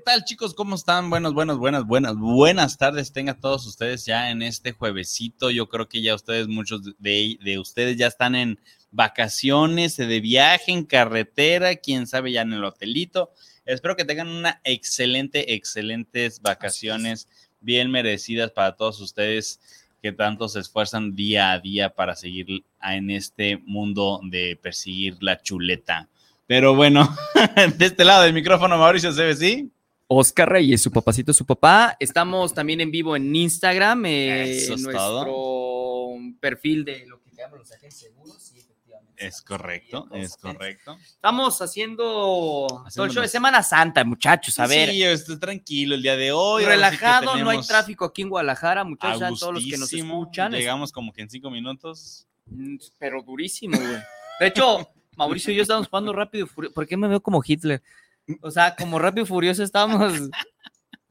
tal 0.00 0.24
chicos? 0.24 0.54
¿Cómo 0.54 0.74
están? 0.74 1.10
Buenas, 1.10 1.32
buenas, 1.32 1.56
buenas, 1.56 1.84
buenas, 1.84 2.16
buenas 2.16 2.78
tardes. 2.78 3.12
Tengan 3.12 3.38
todos 3.38 3.66
ustedes 3.66 4.04
ya 4.04 4.30
en 4.30 4.42
este 4.42 4.72
juevesito. 4.72 5.50
Yo 5.50 5.68
creo 5.68 5.88
que 5.88 6.02
ya 6.02 6.14
ustedes, 6.14 6.48
muchos 6.48 6.82
de, 6.98 7.38
de 7.42 7.58
ustedes 7.58 7.96
ya 7.96 8.06
están 8.06 8.34
en 8.34 8.58
vacaciones, 8.90 9.96
de 9.96 10.20
viaje, 10.20 10.72
en 10.72 10.84
carretera, 10.84 11.76
quién 11.76 12.06
sabe 12.06 12.32
ya 12.32 12.42
en 12.42 12.52
el 12.52 12.64
hotelito. 12.64 13.32
Espero 13.64 13.96
que 13.96 14.04
tengan 14.04 14.28
una 14.28 14.60
excelente, 14.64 15.54
excelentes 15.54 16.40
vacaciones, 16.40 17.28
bien 17.60 17.90
merecidas 17.90 18.50
para 18.50 18.76
todos 18.76 19.00
ustedes 19.00 19.60
que 20.02 20.12
tanto 20.12 20.48
se 20.48 20.60
esfuerzan 20.60 21.14
día 21.14 21.52
a 21.52 21.60
día 21.60 21.90
para 21.90 22.16
seguir 22.16 22.64
en 22.82 23.10
este 23.10 23.58
mundo 23.58 24.20
de 24.24 24.58
perseguir 24.60 25.18
la 25.20 25.40
chuleta. 25.40 26.08
Pero 26.46 26.74
bueno, 26.74 27.08
de 27.76 27.86
este 27.86 28.04
lado 28.04 28.22
del 28.22 28.32
micrófono, 28.32 28.78
Mauricio 28.78 29.12
¿sí? 29.36 29.70
Oscar 30.12 30.48
Reyes, 30.50 30.82
su 30.82 30.90
papacito, 30.90 31.32
su 31.32 31.46
papá. 31.46 31.96
Estamos 32.00 32.52
también 32.52 32.80
en 32.80 32.90
vivo 32.90 33.14
en 33.14 33.34
Instagram, 33.34 34.06
eh, 34.06 34.50
Eso 34.58 34.72
nuestro 34.76 34.92
todo. 34.92 36.16
perfil 36.40 36.84
de 36.84 37.06
lo 37.06 37.22
que 37.22 37.30
llamamos 37.30 37.60
los 37.60 37.72
agentes 37.72 38.00
seguros. 38.00 38.36
Sí, 38.42 38.58
efectivamente. 38.58 39.24
Es 39.24 39.40
correcto, 39.40 40.08
es 40.12 40.32
¿eh? 40.32 40.36
correcto. 40.40 40.98
Estamos 41.04 41.62
haciendo 41.62 42.02
todo 42.92 43.04
el 43.04 43.12
show 43.12 43.22
de 43.22 43.28
Semana 43.28 43.62
Santa, 43.62 44.02
muchachos. 44.04 44.58
A 44.58 44.66
ver, 44.66 44.90
Sí, 44.90 45.00
estoy 45.04 45.38
tranquilo 45.38 45.94
el 45.94 46.02
día 46.02 46.16
de 46.16 46.32
hoy. 46.32 46.64
relajado, 46.64 47.36
no 47.36 47.50
hay 47.50 47.60
tráfico 47.62 48.04
aquí 48.04 48.22
en 48.22 48.30
Guadalajara, 48.30 48.82
muchachos, 48.82 49.22
a 49.22 49.28
todos 49.28 49.54
los 49.54 49.64
que 49.64 49.78
nos 49.78 49.92
escuchan. 49.92 50.52
es- 50.54 50.60
Llegamos 50.60 50.90
como 50.90 51.12
que 51.12 51.22
en 51.22 51.30
cinco 51.30 51.50
minutos. 51.50 52.26
Mm, 52.46 52.78
Pero 52.98 53.22
durísimo, 53.22 53.78
güey. 53.78 54.02
De 54.40 54.46
hecho, 54.48 54.88
Mauricio 55.16 55.52
y 55.52 55.56
yo 55.56 55.62
estábamos 55.62 55.86
jugando 55.88 56.12
rápido 56.12 56.46
y. 56.46 56.68
¿Por 56.70 56.86
qué 56.88 56.96
me 56.96 57.06
veo 57.06 57.20
como 57.20 57.40
Hitler? 57.46 57.80
O 58.42 58.50
sea, 58.50 58.74
como 58.76 58.98
rápido 58.98 59.24
y 59.24 59.28
furioso 59.28 59.62
estábamos 59.62 60.28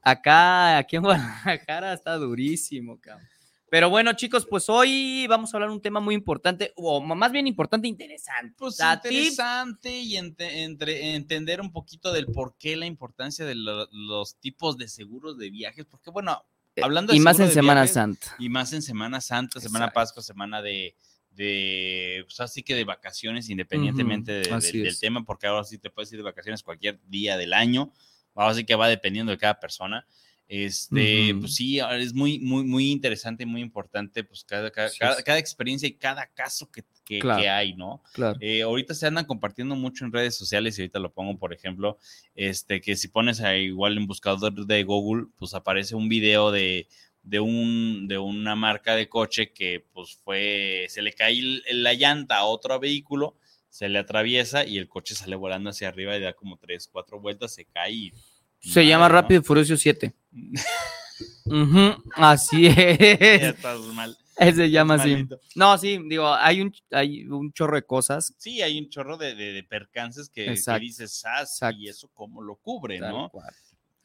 acá, 0.02 0.78
aquí 0.78 0.96
en 0.96 1.04
Guadalajara, 1.04 1.94
está 1.94 2.16
durísimo, 2.18 3.00
cabrón. 3.00 3.28
Pero 3.72 3.88
bueno, 3.92 4.14
chicos, 4.14 4.48
pues 4.50 4.68
hoy 4.68 5.28
vamos 5.28 5.54
a 5.54 5.58
hablar 5.58 5.70
un 5.70 5.80
tema 5.82 6.00
muy 6.00 6.16
importante, 6.16 6.74
o 6.76 7.02
más 7.02 7.32
bien 7.32 7.46
importante, 7.46 7.88
interesante. 7.88 8.56
Pues 8.58 8.78
tip- 8.80 9.12
interesante 9.12 9.92
y 10.00 10.18
entre- 10.18 11.14
entender 11.14 11.62
un 11.62 11.72
poquito 11.72 12.12
del 12.12 12.26
por 12.26 12.56
qué 12.58 12.76
la 12.76 12.88
importancia 12.88 13.46
de 13.46 13.54
lo- 13.54 13.88
los 13.92 14.38
tipos 14.38 14.76
de 14.78 14.88
seguros 14.88 15.38
de 15.38 15.52
viajes, 15.52 15.86
porque 15.86 16.10
bueno, 16.10 16.44
hablando 16.82 17.12
de 17.12 17.18
y 17.18 17.20
más 17.20 17.40
en 17.40 17.46
de 17.46 17.54
Semana 17.54 17.82
viajes, 17.82 17.94
Santa. 17.94 18.36
Y 18.40 18.50
más 18.50 18.74
en 18.74 18.82
Semana 18.82 19.22
Santa, 19.22 19.60
Semana 19.60 19.86
Exacto. 19.86 20.00
Pascua, 20.00 20.24
semana 20.24 20.64
de, 20.64 20.96
de 21.44 22.24
pues 22.26 22.40
así 22.42 22.64
que 22.64 22.76
de 22.76 22.84
vacaciones, 22.84 23.50
independientemente 23.50 24.32
de- 24.34 24.42
de- 24.42 24.54
así 24.54 24.78
del 24.80 25.00
tema, 25.00 25.24
porque 25.24 25.48
ahora 25.48 25.64
sí 25.64 25.78
te 25.78 25.90
puedes 25.90 26.12
ir 26.12 26.18
de 26.18 26.24
vacaciones 26.24 26.62
cualquier 26.64 27.00
día 27.08 27.38
del 27.38 27.54
año, 27.54 27.94
ahora 28.36 28.54
sí 28.56 28.66
que 28.66 28.76
va 28.76 28.90
dependiendo 28.90 29.32
de 29.32 29.38
cada 29.38 29.58
persona. 29.60 30.06
Este, 30.52 31.32
Ujú. 31.32 31.42
pues 31.42 31.56
sí, 31.56 31.80
ahora 31.80 31.98
es 32.00 32.12
muy, 32.14 32.40
muy, 32.40 32.64
muy 32.64 32.90
interesante 32.92 33.46
muy 33.46 33.62
importante, 33.62 34.24
pues 34.24 34.44
cada, 34.44 34.72
cada, 34.72 34.90
Sí, 34.90 34.98
cada- 35.00 35.16
sí. 35.18 35.24
cada 35.24 35.38
experiencia 35.38 35.88
y 35.88 35.94
cada 35.94 36.26
caso 36.26 36.70
que, 36.72 36.84
que- 37.06 37.20
Claro. 37.20 37.40
que 37.42 37.48
hay, 37.50 37.76
¿no? 37.76 38.02
Claro. 38.14 38.38
Eh, 38.42 38.64
ahorita 38.64 38.94
se 38.96 39.06
andan 39.08 39.26
compartiendo 39.26 39.76
mucho 39.76 40.06
en 40.06 40.12
redes 40.12 40.36
sociales 40.36 40.78
y 40.78 40.82
ahorita 40.82 40.98
lo 41.00 41.14
pongo, 41.14 41.38
por 41.38 41.54
ejemplo, 41.54 42.00
este, 42.36 42.82
que 42.82 42.96
si 42.96 43.08
pones 43.10 43.42
ahí 43.42 43.66
igual 43.66 43.96
en 43.98 44.08
buscador 44.08 44.66
de 44.66 44.84
Google, 44.84 45.28
pues 45.38 45.54
aparece 45.54 45.96
un 45.96 46.10
video 46.10 46.52
de, 46.52 46.88
de, 47.24 47.40
un, 47.40 48.08
de 48.08 48.18
una 48.18 48.56
marca 48.56 48.96
de 48.96 49.08
coche 49.10 49.52
que 49.54 49.86
pues 49.94 50.16
fue, 50.24 50.86
se 50.90 51.02
le 51.02 51.14
cae 51.14 51.42
la 51.72 51.94
llanta 51.94 52.38
a 52.38 52.46
otro 52.46 52.80
vehículo, 52.80 53.38
se 53.70 53.88
le 53.90 54.00
atraviesa 54.00 54.66
y 54.66 54.78
el 54.78 54.88
coche 54.88 55.14
sale 55.16 55.36
volando 55.36 55.70
hacia 55.70 55.88
arriba 55.90 56.16
y 56.18 56.22
da 56.22 56.34
como 56.34 56.58
tres, 56.58 56.88
cuatro 56.92 57.20
vueltas, 57.20 57.54
se 57.54 57.66
cae 57.66 57.92
y... 57.92 58.14
Se 58.62 58.86
llama. 58.86 59.08
Rápido 59.08 59.40
y 59.40 59.44
Furioso 59.44 59.78
7. 59.78 60.14
Ujú, 61.46 62.04
así 62.16 62.64
Ya 62.64 62.74
es. 62.74 63.42
estás 63.56 63.80
mal. 63.94 64.16
Se 64.38 64.70
llama 64.70 64.94
así. 64.96 65.28
No, 65.56 65.78
sí, 65.78 66.00
digo, 66.08 66.34
hay 66.34 66.62
un, 66.62 66.74
hay 66.92 67.26
un 67.28 67.52
chorro 67.52 67.76
de 67.76 67.84
cosas. 67.84 68.34
Sí, 68.38 68.62
hay 68.62 68.80
un 68.80 68.90
chorro 68.90 69.18
de, 69.18 69.36
de- 69.36 69.52
de 69.52 69.64
percances 69.64 70.30
que, 70.30 70.46
que 70.46 70.80
dices, 70.80 71.24
"Ah, 71.26 71.72
y 71.78 71.90
eso 71.90 72.10
cómo 72.14 72.42
lo 72.42 72.56
cubre, 72.56 73.00
Tal 73.00 73.12
¿no? 73.12 73.30
cual. 73.30 73.54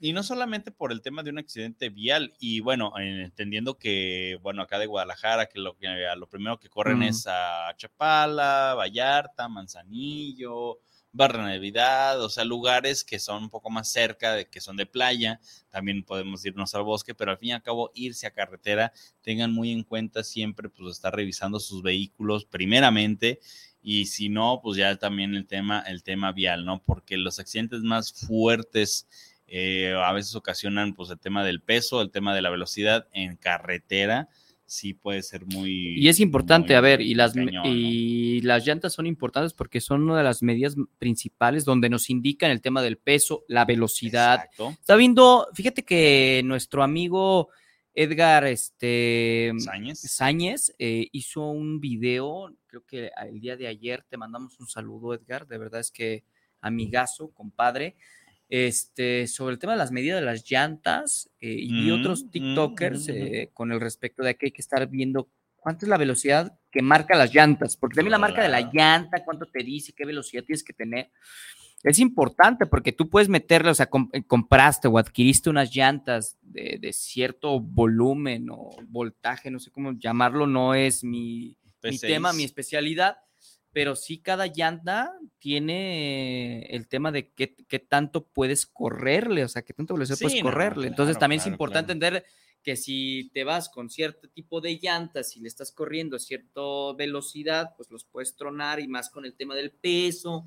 Y 0.05 0.13
no 0.13 0.23
solamente 0.23 0.71
por 0.71 0.93
el 0.93 1.01
tema 1.01 1.23
de 1.23 1.31
un 1.31 1.39
accidente 1.39 1.89
vial, 1.89 2.35
y 2.39 2.61
bueno, 2.61 2.93
entendiendo 2.99 3.79
que, 3.79 4.39
bueno, 4.43 4.61
acá 4.61 4.79
de 4.79 4.85
Guadalajara, 4.85 5.47
que 5.47 5.59
lo, 5.59 5.79
que, 5.79 5.87
lo 6.15 6.29
primero 6.29 6.61
que 6.61 6.69
corren 6.69 6.99
Mm. 6.99 7.03
es 7.05 7.27
a 7.27 7.73
Chapala, 7.79 8.75
Vallarta, 8.75 9.49
Manzanillo, 9.49 10.79
Barra 11.11 11.45
Navidad, 11.45 12.23
o 12.23 12.29
sea, 12.29 12.45
lugares 12.45 13.03
que 13.03 13.19
son 13.19 13.45
un 13.45 13.49
poco 13.49 13.71
más 13.71 13.91
cerca, 13.91 14.35
de 14.35 14.47
que 14.47 14.61
son 14.61 14.77
de 14.77 14.85
playa, 14.85 15.41
también 15.71 16.05
podemos 16.05 16.45
irnos 16.45 16.75
al 16.75 16.83
bosque, 16.83 17.15
pero 17.15 17.31
al 17.31 17.39
fin 17.39 17.49
y 17.49 17.53
al 17.53 17.63
cabo 17.63 17.91
irse 17.95 18.27
a 18.27 18.31
carretera, 18.31 18.93
tengan 19.23 19.55
muy 19.55 19.73
en 19.73 19.85
cuenta 19.85 20.23
siempre, 20.23 20.69
pues, 20.69 20.97
estar 20.97 21.17
revisando 21.17 21.59
sus 21.59 21.83
vehículos 21.83 22.45
primeramente, 22.45 23.41
y 23.81 24.05
si 24.05 24.29
no, 24.29 24.61
pues 24.63 24.77
ya 24.77 24.97
también 24.97 25.35
el 25.35 25.47
tema, 25.47 25.81
el 25.81 26.03
tema 26.03 26.33
vial, 26.33 26.67
¿no? 26.67 26.83
Porque 26.85 27.17
los 27.17 27.39
accidentes 27.39 27.81
más 27.81 28.13
fuertes 28.13 29.07
eh, 29.47 29.95
a 29.95 30.13
veces 30.13 30.35
ocasionan 30.35 30.95
pues 30.95 31.11
el 31.11 31.19
tema 31.19 31.45
del 31.45 31.61
peso, 31.61 32.01
el 32.01 32.11
tema 32.11 32.35
de 32.35 32.43
la 32.43 32.51
velocidad 32.51 33.09
en 33.13 33.37
carretera, 33.37 34.29
sí 34.67 34.95
puede 34.95 35.23
ser 35.23 35.45
muy... 35.47 35.99
Y 36.01 36.09
es 36.09 36.21
importante, 36.21 36.75
a 36.75 36.81
ver, 36.81 37.01
y 37.01 37.15
las, 37.15 37.35
cañón, 37.35 37.55
¿no? 37.55 37.63
y 37.67 38.41
las 38.41 38.67
llantas 38.67 38.93
son 38.93 39.07
importantes 39.07 39.53
porque 39.53 39.81
son 39.81 40.03
una 40.03 40.19
de 40.19 40.25
las 40.25 40.43
medidas 40.43 40.75
principales 40.99 41.65
donde 41.65 41.91
nos 41.91 42.11
indican 42.11 42.51
el 42.51 42.61
tema 42.61 42.83
del 42.83 42.97
peso, 42.97 43.45
la 43.49 43.65
velocidad. 43.65 44.37
Exacto. 44.37 44.71
Está 44.71 44.97
viendo, 44.97 45.49
fíjate 45.55 45.85
que 45.85 46.43
nuestro 46.45 46.83
amigo 46.83 47.51
Edgar 47.95 48.45
este, 48.47 49.53
Sáñez. 49.59 50.01
Sáñez 50.01 50.75
eh, 50.79 51.09
hizo 51.13 51.49
un 51.51 51.81
video, 51.81 52.53
creo 52.67 52.85
que 52.85 53.11
el 53.29 53.41
día 53.41 53.57
de 53.57 53.69
ayer 53.69 54.05
te 54.09 54.17
mandamos 54.17 54.59
un 54.59 54.67
saludo, 54.67 55.15
Edgar, 55.15 55.47
de 55.47 55.59
verdad 55.59 55.81
es 55.81 55.93
que 55.93 56.25
amigazo, 56.61 57.31
compadre, 57.31 57.95
este, 58.57 59.27
sobre 59.27 59.55
el 59.55 59.59
tema 59.59 59.73
de 59.73 59.79
las 59.79 59.91
medidas 59.91 60.21
de 60.21 60.27
las 60.27 60.49
llantas 60.49 61.29
eh, 61.41 61.57
y 61.59 61.91
Mm, 61.91 61.95
otros 61.99 62.25
mm, 62.25 62.31
TikTokers 62.31 63.09
mm, 63.09 63.13
mm. 63.13 63.15
eh, 63.17 63.51
con 63.53 63.73
el 63.73 63.81
respecto 63.81 64.23
de 64.23 64.37
que 64.37 64.47
hay 64.47 64.53
que 64.53 64.63
estar 64.63 64.87
viendo 64.89 65.29
cuánto 65.57 65.87
es 65.87 65.89
la 65.89 65.97
velocidad 65.97 66.57
que 66.71 66.81
marca 66.83 67.17
las 67.17 67.35
llantas, 67.35 67.77
porque 67.77 67.97
también 67.97 68.13
la 68.13 68.19
marca 68.19 68.43
de 68.43 68.49
la 68.49 68.71
llanta, 68.73 69.25
cuánto 69.25 69.47
te 69.47 69.65
dice, 69.65 69.93
qué 69.93 70.05
velocidad 70.05 70.45
tienes 70.45 70.63
que 70.63 70.73
tener. 70.73 71.11
Es 71.83 71.99
importante 71.99 72.67
porque 72.67 72.93
tú 72.93 73.09
puedes 73.11 73.29
meterle, 73.29 73.71
o 73.71 73.75
sea, 73.75 73.87
com- 73.87 74.09
eh, 74.13 74.23
compraste 74.25 74.87
o 74.89 74.99
adquiriste 74.99 75.51
unas 75.51 75.75
llantas 75.75 76.39
de, 76.41 76.79
de 76.81 76.93
cierto 76.93 77.59
volumen 77.61 78.49
o 78.51 78.71
voltaje, 78.87 79.51
no 79.51 79.59
sé 79.59 79.71
cómo 79.73 79.93
llamarlo, 79.99 80.47
no 80.47 80.75
es 80.75 81.03
mi, 81.03 81.57
mi 81.83 81.91
P6. 81.91 82.01
tema, 82.01 82.33
mi 82.33 82.45
especialidad, 82.45 83.17
pero 83.75 83.97
sí 83.97 84.19
cada 84.19 84.47
llanta 84.47 85.13
tiene 85.41 86.61
el 86.71 86.87
tema 86.89 87.11
de 87.13 87.29
qué, 87.33 87.55
qué 87.69 87.79
tanto 87.81 88.25
puedes 88.25 88.65
correrle, 88.67 89.45
o 89.45 89.49
sea, 89.49 89.63
qué 89.63 89.75
tanto 89.75 89.95
velocidad 89.95 90.17
Sí, 90.17 90.25
puedes 90.25 90.39
no, 90.43 90.51
correrle. 90.51 90.87
Entonces 90.87 91.15
claro, 91.17 91.21
también 91.21 91.39
es 91.41 91.45
claro, 91.45 91.55
importante 91.55 91.93
claro. 91.99 92.07
entender 92.17 92.25
que 92.63 92.77
si 92.77 93.31
te 93.35 93.45
vas 93.45 93.69
con 93.69 93.91
cierto 93.91 94.29
tipo 94.29 94.61
de 94.61 94.79
llantas 94.81 95.37
y 95.37 95.41
le 95.41 95.49
estás 95.49 95.71
corriendo 95.73 96.17
a 96.17 96.21
cierta 96.21 96.61
velocidad, 96.97 97.75
pues 97.77 97.91
los 97.91 98.05
puedes 98.05 98.37
tronar 98.37 98.81
y 98.81 98.89
más 98.89 99.11
con 99.11 99.25
el 99.27 99.35
tema 99.35 99.55
del 99.55 99.71
peso 99.73 100.47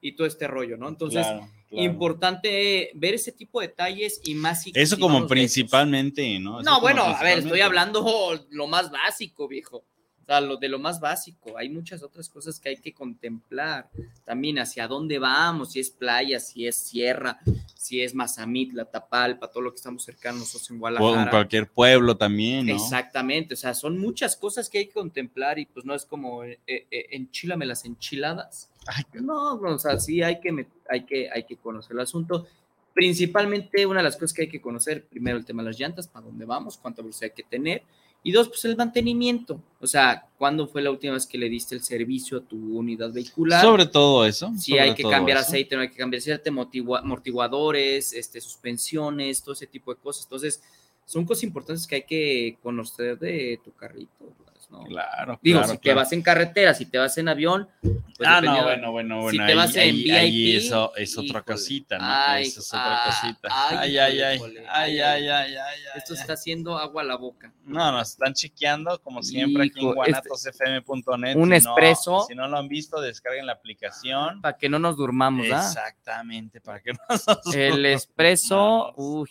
y 0.00 0.12
todo 0.12 0.26
este 0.26 0.46
rollo, 0.46 0.76
¿no? 0.76 0.88
Entonces, 0.88 1.26
Claro, 1.26 1.48
claro. 1.68 1.84
importante 1.84 2.90
ver 2.94 3.14
ese 3.14 3.32
tipo 3.32 3.60
de 3.60 3.68
detalles 3.68 4.20
y 4.24 4.34
más 4.34 4.62
si- 4.62 4.72
Eso 4.74 4.94
si 4.94 5.02
como 5.02 5.26
principalmente, 5.26 6.38
¿no? 6.38 6.60
Eso 6.60 6.70
No, 6.70 6.80
bueno, 6.80 7.02
a 7.02 7.22
ver, 7.22 7.38
estoy 7.40 7.60
hablando 7.60 8.46
lo 8.50 8.66
más 8.68 8.90
básico, 8.90 9.48
viejo. 9.48 9.84
Sea, 10.28 10.42
lo 10.42 10.58
de 10.58 10.68
lo 10.68 10.78
más 10.78 11.00
básico. 11.00 11.56
Hay 11.56 11.70
muchas 11.70 12.02
otras 12.02 12.28
cosas 12.28 12.60
que 12.60 12.68
hay 12.68 12.76
que 12.76 12.92
contemplar. 12.92 13.88
También 14.26 14.58
hacia 14.58 14.86
dónde 14.86 15.18
vamos, 15.18 15.72
si 15.72 15.80
es 15.80 15.88
playa, 15.88 16.38
si 16.38 16.66
es 16.66 16.76
sierra, 16.76 17.38
si 17.74 18.02
es 18.02 18.14
Mazamitla, 18.14 18.84
Tapalpa, 18.84 19.50
todo 19.50 19.62
lo 19.62 19.70
que 19.70 19.76
estamos 19.76 20.04
cercanos 20.04 20.40
nosotros 20.40 20.68
en 20.68 20.74
O 20.74 20.76
en 20.76 20.80
Guadalajara. 20.80 21.30
cualquier 21.30 21.70
pueblo 21.70 22.14
también, 22.14 22.66
¿no? 22.66 22.74
Exactamente, 22.74 23.54
o 23.54 23.56
sea, 23.56 23.72
son 23.72 23.96
muchas 23.98 24.36
cosas 24.36 24.68
que 24.68 24.76
hay 24.76 24.86
que 24.88 24.92
contemplar 24.92 25.58
y 25.58 25.64
pues 25.64 25.86
no 25.86 25.94
es 25.94 26.04
como 26.04 26.44
eh, 26.44 26.58
eh, 26.66 26.86
enchílame 27.12 27.64
las 27.64 27.86
enchiladas. 27.86 28.70
Ay, 28.86 29.04
No, 29.22 29.54
o 29.54 29.78
sea, 29.78 29.98
sí 29.98 30.22
hay 30.22 30.40
que, 30.40 30.66
hay 30.90 31.06
que, 31.06 31.30
hay 31.30 31.44
que 31.44 31.56
conocer 31.56 31.92
el 31.92 32.00
asunto. 32.00 32.46
principalmente 32.92 33.86
una 33.86 34.00
de 34.00 34.04
las 34.04 34.16
cosas 34.16 34.34
que 34.34 34.42
hay 34.42 34.48
que 34.48 34.60
conocer, 34.60 35.06
primero 35.06 35.38
el 35.38 35.46
tema 35.46 35.62
de 35.62 35.70
las 35.70 35.78
llantas, 35.80 36.06
para 36.06 36.26
dónde 36.26 36.44
vamos, 36.44 36.76
cuánta 36.76 37.00
velocidad 37.00 37.30
hay 37.30 37.42
que 37.42 37.48
tener, 37.48 37.82
y 38.22 38.32
dos, 38.32 38.48
pues 38.48 38.64
el 38.64 38.76
mantenimiento. 38.76 39.62
O 39.80 39.86
sea, 39.86 40.26
¿cuándo 40.36 40.66
fue 40.66 40.82
la 40.82 40.90
última 40.90 41.14
vez 41.14 41.26
que 41.26 41.38
le 41.38 41.48
diste 41.48 41.74
el 41.74 41.82
servicio 41.82 42.38
a 42.38 42.40
tu 42.42 42.56
unidad 42.78 43.12
vehicular? 43.12 43.62
Sobre 43.62 43.86
todo 43.86 44.26
eso. 44.26 44.52
Si 44.58 44.76
hay 44.76 44.94
que 44.94 45.04
cambiar 45.04 45.38
eso. 45.38 45.46
aceite, 45.48 45.76
no 45.76 45.82
hay 45.82 45.88
que 45.88 45.96
cambiar 45.96 46.18
aceite, 46.18 46.50
amortigua- 46.50 47.00
amortiguadores, 47.00 48.12
este, 48.12 48.40
suspensiones, 48.40 49.42
todo 49.42 49.52
ese 49.54 49.66
tipo 49.66 49.94
de 49.94 50.00
cosas. 50.00 50.24
Entonces, 50.24 50.62
son 51.06 51.24
cosas 51.24 51.44
importantes 51.44 51.86
que 51.86 51.94
hay 51.94 52.02
que 52.04 52.58
conocer 52.62 53.18
de 53.18 53.60
tu 53.64 53.72
carrito. 53.72 54.34
¿No? 54.70 54.84
Claro. 54.84 55.38
Digo, 55.42 55.58
claro, 55.60 55.72
si 55.72 55.76
te 55.78 55.82
claro. 55.82 55.96
vas 56.00 56.12
en 56.12 56.22
carretera, 56.22 56.74
si 56.74 56.86
te 56.86 56.98
vas 56.98 57.16
en 57.18 57.28
avión, 57.28 57.68
pues 57.80 58.28
ah, 58.28 58.40
no, 58.40 58.62
bueno, 58.64 58.92
bueno, 58.92 59.22
bueno. 59.22 59.30
si 59.30 59.36
te 59.38 59.42
ahí, 59.44 59.54
vas 59.54 59.74
en 59.76 59.80
ahí- 59.82 60.10
ahí 60.10 60.30
VIP, 60.32 60.56
eso 60.58 60.94
es 60.96 61.16
otra 61.16 61.26
híjole. 61.28 61.44
cosita, 61.44 61.98
¿no? 61.98 62.04
Ay, 62.06 62.44
Eso 62.46 62.60
es 62.60 62.68
otra 62.68 63.04
ah, 63.04 63.06
cosita. 63.06 63.48
ay, 63.50 63.78
Ay, 63.78 63.98
ay, 63.98 64.20
ay. 64.22 64.36
híjole, 64.36 64.64
Ay, 64.68 65.00
ay, 65.00 65.00
ay, 65.00 65.28
ay, 65.28 65.54
ay, 65.56 65.56
ay. 65.56 65.98
Esto 65.98 66.14
ay. 66.14 66.20
está 66.20 66.32
haciendo 66.34 66.76
agua 66.78 67.02
a 67.02 67.04
la 67.04 67.16
boca. 67.16 67.52
No, 67.64 67.92
nos 67.92 68.10
están 68.10 68.34
chequeando 68.34 69.00
como 69.02 69.22
siempre 69.22 69.64
aquí 69.64 69.80
en 69.80 69.88
este- 69.88 69.94
guanatosfm.net. 69.94 71.36
un 71.36 71.44
Si 71.44 71.48
no- 71.50 71.54
espresso. 71.54 72.24
Si 72.28 72.34
no 72.34 72.48
lo 72.48 72.58
han 72.58 72.68
visto, 72.68 73.00
descarguen 73.00 73.46
la 73.46 73.52
aplicación. 73.54 74.40
Para 74.42 74.56
que 74.56 74.68
no 74.68 74.78
nos 74.78 74.96
durmamos, 74.96 75.46
¿ah? 75.52 75.58
Exactamente, 75.66 76.60
para 76.60 76.80
que 76.80 76.92
no 76.92 76.98
nos 77.08 77.54
El 77.54 77.86
espresso, 77.86 78.92
durmamos. 78.96 79.30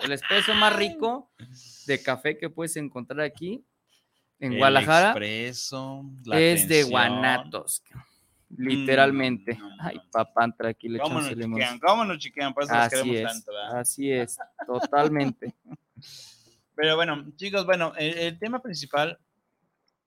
el 0.00 0.12
espresso 0.12 0.54
más 0.54 0.76
rico 0.76 1.30
de 1.86 2.02
café 2.02 2.36
que 2.36 2.50
puedes 2.50 2.76
encontrar 2.76 3.20
aquí 3.22 3.64
en 4.38 4.52
El 4.52 4.58
Guadalajara 4.58 5.10
expreso, 5.10 6.04
la 6.24 6.40
es 6.40 6.68
de 6.68 6.80
atención. 6.80 6.90
Guanatos. 6.90 7.82
Literalmente. 8.56 9.54
Mm, 9.54 9.58
no, 9.58 9.68
no, 9.70 9.76
Ay, 9.80 10.00
papá, 10.10 10.50
tranquilo, 10.56 11.02
¿Cómo 11.02 11.20
nos 11.20 11.28
chiquean? 11.30 11.78
¿Cómo 11.78 12.04
nos 12.04 12.18
chiquean? 12.18 12.54
Por 12.54 12.64
eso 12.64 12.74
Así 12.74 12.90
queremos 12.90 13.16
es, 13.16 13.24
tanto, 13.24 13.52
¿verdad? 13.52 13.78
así 13.78 14.10
es, 14.12 14.38
totalmente. 14.66 15.54
Pero 16.74 16.96
bueno, 16.96 17.24
chicos, 17.36 17.64
bueno, 17.66 17.92
el, 17.96 18.18
el 18.18 18.38
tema 18.38 18.62
principal 18.62 19.18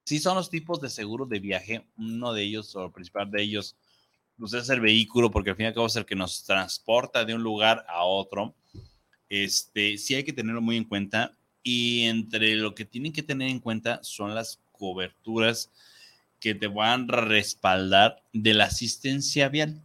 sí 0.05 0.19
son 0.19 0.35
los 0.35 0.49
tipos 0.49 0.79
de 0.81 0.89
seguro 0.89 1.25
de 1.25 1.39
viaje. 1.39 1.85
Uno 1.97 2.33
de 2.33 2.43
ellos, 2.43 2.75
o 2.75 2.85
el 2.85 2.91
principal 2.91 3.29
de 3.29 3.41
ellos, 3.41 3.75
pues 4.37 4.53
es 4.53 4.69
el 4.69 4.79
vehículo, 4.79 5.29
porque 5.29 5.49
al 5.49 5.55
fin 5.55 5.65
y 5.65 5.67
al 5.67 5.73
cabo 5.73 5.87
es 5.87 5.95
el 5.97 6.05
que 6.05 6.15
nos 6.15 6.45
transporta 6.45 7.25
de 7.25 7.35
un 7.35 7.43
lugar 7.43 7.85
a 7.89 8.05
otro. 8.05 8.55
Este, 9.27 9.97
sí 9.97 10.15
hay 10.15 10.23
que 10.23 10.33
tenerlo 10.33 10.61
muy 10.61 10.77
en 10.77 10.85
cuenta. 10.85 11.37
Y 11.63 12.03
entre 12.03 12.55
lo 12.55 12.73
que 12.73 12.85
tienen 12.85 13.13
que 13.13 13.23
tener 13.23 13.49
en 13.49 13.59
cuenta 13.59 13.99
son 14.03 14.33
las 14.33 14.59
coberturas 14.71 15.71
que 16.39 16.55
te 16.55 16.67
van 16.67 17.07
a 17.11 17.21
respaldar 17.21 18.23
de 18.33 18.53
la 18.53 18.65
asistencia 18.65 19.49
vial. 19.49 19.81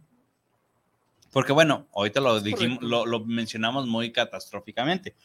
Porque 1.31 1.51
bueno, 1.51 1.87
ahorita 1.93 2.21
lo, 2.21 2.39
dijimos, 2.39 2.81
lo, 2.81 3.05
lo 3.05 3.25
mencionamos 3.25 3.87
muy 3.87 4.13
catastróficamente. 4.13 5.15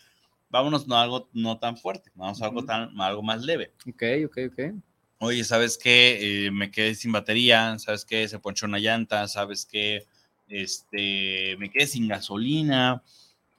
Vámonos 0.48 0.88
no 0.88 0.96
a 0.96 1.02
algo 1.02 1.30
no 1.32 1.58
tan 1.58 1.76
fuerte, 1.76 2.10
vamos 2.16 2.42
a 2.42 2.46
algo, 2.46 2.58
Ujú. 2.58 2.66
tan, 2.66 3.00
algo 3.00 3.22
más 3.22 3.42
leve. 3.42 3.72
Ok, 3.88 4.02
ok, 4.26 4.38
ok. 4.50 4.74
Oye, 5.20 5.44
¿sabes 5.44 5.78
qué? 5.78 6.46
Eh, 6.46 6.50
me 6.50 6.72
quedé 6.72 6.96
sin 6.96 7.12
batería, 7.12 7.78
¿sabes 7.78 8.04
qué? 8.04 8.26
Se 8.26 8.40
ponchó 8.40 8.66
una 8.66 8.80
llanta, 8.80 9.28
¿sabes 9.28 9.64
qué? 9.64 10.06
Este, 10.48 11.56
me 11.58 11.70
quedé 11.70 11.86
sin 11.86 12.08
gasolina. 12.08 13.04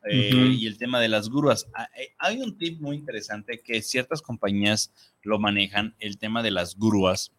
Eh. 0.10 0.56
Y 0.58 0.68
el 0.68 0.78
tema 0.78 1.00
de 1.00 1.08
las 1.08 1.30
grúas. 1.30 1.68
Ah, 1.74 1.90
eh, 1.98 2.14
Hay 2.18 2.42
un 2.42 2.58
tip 2.58 2.82
muy 2.82 2.96
interesante 2.96 3.62
que 3.62 3.82
ciertas 3.82 4.22
compañías 4.22 4.92
lo 5.22 5.40
manejan, 5.40 5.96
el 6.00 6.18
tema 6.18 6.42
de 6.42 6.52
las 6.52 6.78
grúas, 6.78 7.32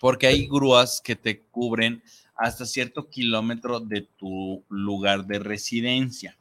porque 0.00 0.26
hay 0.26 0.46
grúas 0.46 1.00
que 1.02 1.16
te 1.16 1.40
cubren 1.42 2.02
hasta 2.34 2.66
cierto 2.66 3.08
kilómetro 3.08 3.80
de 3.80 4.02
tu 4.02 4.64
lugar 4.68 5.26
de 5.26 5.38
residencia. 5.38 6.36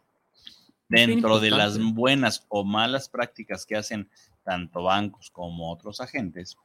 Dentro 0.89 1.39
de 1.39 1.51
las 1.51 1.77
buenas 1.77 2.45
o 2.47 2.63
malas 2.63 3.09
prácticas 3.09 3.65
que 3.65 3.75
hacen 3.75 4.09
tanto 4.43 4.83
bancos 4.83 5.29
como 5.29 5.69
otros 5.69 5.99
agentes, 5.99 6.57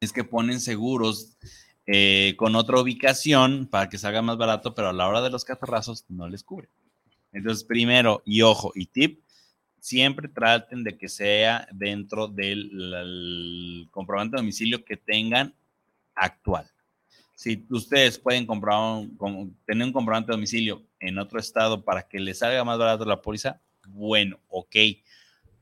es 0.00 0.12
que 0.12 0.22
ponen 0.22 0.60
seguros 0.60 1.38
eh, 1.86 2.34
con 2.36 2.54
otra 2.54 2.78
ubicación 2.78 3.66
para 3.66 3.88
que 3.88 3.96
salga 3.96 4.20
más 4.20 4.36
barato, 4.36 4.74
pero 4.74 4.90
a 4.90 4.92
la 4.92 5.08
hora 5.08 5.22
de 5.22 5.30
los 5.30 5.44
catarrazos 5.44 6.04
no 6.08 6.28
les 6.28 6.44
cubre. 6.44 6.68
Entonces, 7.32 7.64
primero, 7.64 8.22
y 8.24 8.42
ojo, 8.42 8.72
y 8.74 8.86
tip, 8.86 9.20
siempre 9.80 10.28
traten 10.28 10.84
de 10.84 10.96
que 10.96 11.08
sea 11.08 11.66
dentro 11.72 12.28
del 12.28 13.88
comprobante 13.90 14.36
de 14.36 14.42
domicilio 14.42 14.84
que 14.84 14.96
tengan 14.96 15.54
actual. 16.14 16.70
Si 17.34 17.64
ustedes 17.70 18.18
pueden 18.18 18.46
comprar 18.46 18.78
un- 18.80 19.56
tener 19.66 19.86
un 19.86 19.92
comprobante 19.92 20.32
de 20.32 20.36
domicilio 20.36 20.82
en 21.00 21.18
otro 21.18 21.38
estado 21.38 21.84
para 21.84 22.02
que 22.08 22.18
les 22.18 22.38
salga 22.38 22.64
más 22.64 22.78
barato 22.78 23.04
la 23.04 23.22
póliza, 23.22 23.60
bueno, 23.88 24.40
ok. 24.48 24.76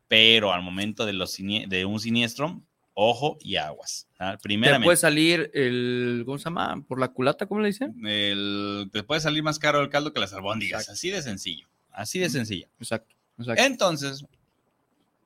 Pero 0.09 0.53
al 0.53 0.63
momento 0.63 1.05
de, 1.05 1.13
los 1.13 1.37
de 1.37 1.85
un 1.85 2.01
siniestro, 2.01 2.63
ojo 2.99 3.37
y 3.41 3.57
aguas. 3.57 4.09
¿ah? 4.19 4.33
Te 4.39 4.43
Primeramente, 4.43 4.85
puede 4.87 4.97
salir 4.97 5.51
el, 5.53 6.23
¿cómo 6.25 6.39
se 6.39 6.45
llama? 6.45 6.83
¿Por 6.89 6.99
la 6.99 7.09
culata? 7.09 7.47
¿Cómo 7.47 7.61
le 7.61 7.69
dicen? 7.69 7.95
el- 8.07 8.89
te 8.91 9.03
puede 9.03 9.21
salir 9.21 9.43
más 9.43 9.59
caro 9.59 9.83
el 9.83 9.91
caldo 9.91 10.13
que 10.15 10.21
las 10.21 10.33
albóndigas. 10.33 10.81
Exacto. 10.83 10.93
Así 10.95 11.11
de 11.11 11.23
sencillo. 11.23 11.69
Así 11.93 12.19
de 12.19 12.31
sencillo. 12.31 12.69
Exacto, 12.81 13.15
exacto. 13.39 13.63
Entonces, 13.63 14.25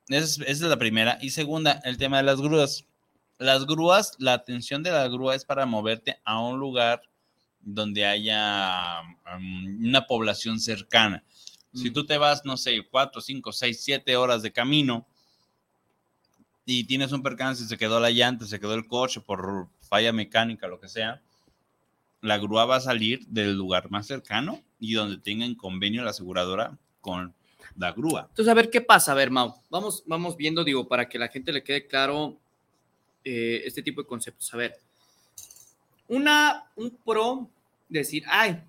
esa 0.09 0.43
es, 0.45 0.61
la 0.61 0.77
primera. 0.77 1.17
Y 1.21 1.29
segunda, 1.29 1.81
el 1.85 1.97
tema 1.97 2.17
de 2.17 2.23
las 2.23 2.41
grúas. 2.41 2.85
Las 3.37 3.65
grúas, 3.65 4.15
la 4.19 4.33
atención 4.33 4.83
de 4.83 4.91
la 4.91 5.07
grúa 5.07 5.33
es 5.35 5.45
para 5.45 5.65
moverte 5.65 6.17
a 6.25 6.39
un 6.39 6.59
lugar 6.59 7.01
donde 7.61 8.05
haya 8.05 9.01
um, 9.35 9.85
una 9.87 10.05
población 10.07 10.59
cercana. 10.59 11.23
Si 11.73 11.89
Mm. 11.89 11.93
tú 11.93 12.05
te 12.05 12.17
vas, 12.17 12.43
no 12.43 12.57
sé, 12.57 12.81
cuatro, 12.89 13.21
cinco, 13.21 13.51
seis, 13.53 13.81
siete 13.81 14.15
horas 14.17 14.41
de 14.41 14.51
camino 14.51 15.07
y 16.71 16.85
tienes 16.85 17.11
un 17.11 17.21
percance, 17.21 17.65
se 17.65 17.77
quedó 17.77 17.99
la 17.99 18.11
llanta, 18.11 18.45
se 18.45 18.59
quedó 18.59 18.73
el 18.73 18.87
coche 18.87 19.19
por 19.19 19.67
falla 19.81 20.13
mecánica, 20.13 20.67
lo 20.67 20.79
que 20.79 20.87
sea, 20.87 21.21
la 22.21 22.37
grúa 22.37 22.65
va 22.65 22.77
a 22.77 22.81
salir 22.81 23.25
del 23.27 23.55
lugar 23.57 23.91
más 23.91 24.07
cercano 24.07 24.61
y 24.79 24.93
donde 24.93 25.17
tenga 25.17 25.45
en 25.45 25.55
convenio 25.55 26.03
la 26.03 26.11
aseguradora 26.11 26.77
con 27.01 27.33
la 27.75 27.91
grúa. 27.91 28.27
Entonces, 28.29 28.49
a 28.49 28.53
ver 28.53 28.69
qué 28.69 28.79
pasa. 28.79 29.11
A 29.11 29.15
ver, 29.15 29.31
Mau, 29.31 29.53
vamos, 29.69 30.03
vamos 30.05 30.37
viendo, 30.37 30.63
digo, 30.63 30.87
para 30.87 31.09
que 31.09 31.19
la 31.19 31.27
gente 31.27 31.51
le 31.51 31.63
quede 31.63 31.87
claro 31.87 32.37
eh, 33.23 33.63
este 33.65 33.83
tipo 33.83 34.01
de 34.01 34.07
conceptos. 34.07 34.53
A 34.53 34.57
ver, 34.57 34.75
una, 36.07 36.71
un 36.75 36.91
pro, 37.03 37.49
decir, 37.89 38.23
ay, 38.27 38.63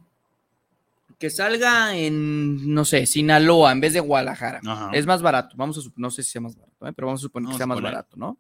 que 1.19 1.31
salga 1.31 1.97
en, 1.97 2.75
no 2.75 2.85
sé, 2.85 3.07
Sinaloa 3.07 3.71
en 3.71 3.81
vez 3.81 3.93
de 3.93 4.01
Guadalajara. 4.01 4.61
Ajá. 4.67 4.91
Es 4.93 5.07
más 5.07 5.23
barato. 5.23 5.55
Vamos 5.57 5.79
a 5.79 5.91
no 5.95 6.11
sé 6.11 6.25
si 6.25 6.33
sea 6.33 6.41
más 6.41 6.57
barato, 6.57 6.72
¿eh? 6.87 6.93
pero 6.93 7.07
vamos 7.07 7.21
a 7.21 7.23
suponer 7.23 7.51
que 7.51 7.57
sea 7.57 7.67
más 7.67 7.81
barato, 7.81 8.17
¿no? 8.17 8.39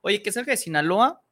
Oye, 0.00 0.22
que 0.22 0.32
salga 0.32 0.52
de 0.52 0.56
Sinaloa 0.56 1.22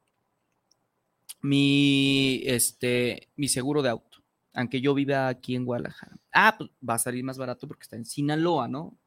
mi, 1.41 2.41
este, 2.45 3.29
mi 3.35 3.47
seguro 3.47 3.81
de 3.81 3.89
auto, 3.89 4.19
aunque 4.53 4.81
yo 4.81 4.93
viva 4.93 5.27
aquí 5.27 5.55
en 5.55 5.65
Guadalajara. 5.65 6.17
Ah, 6.33 6.55
pues 6.57 6.69
va 6.87 6.95
a 6.95 6.99
salir 6.99 7.23
más 7.23 7.37
barato 7.37 7.67
porque 7.67 7.83
está 7.83 7.95
en 7.95 8.05
Sinaloa, 8.05 8.67
¿no? 8.67 8.97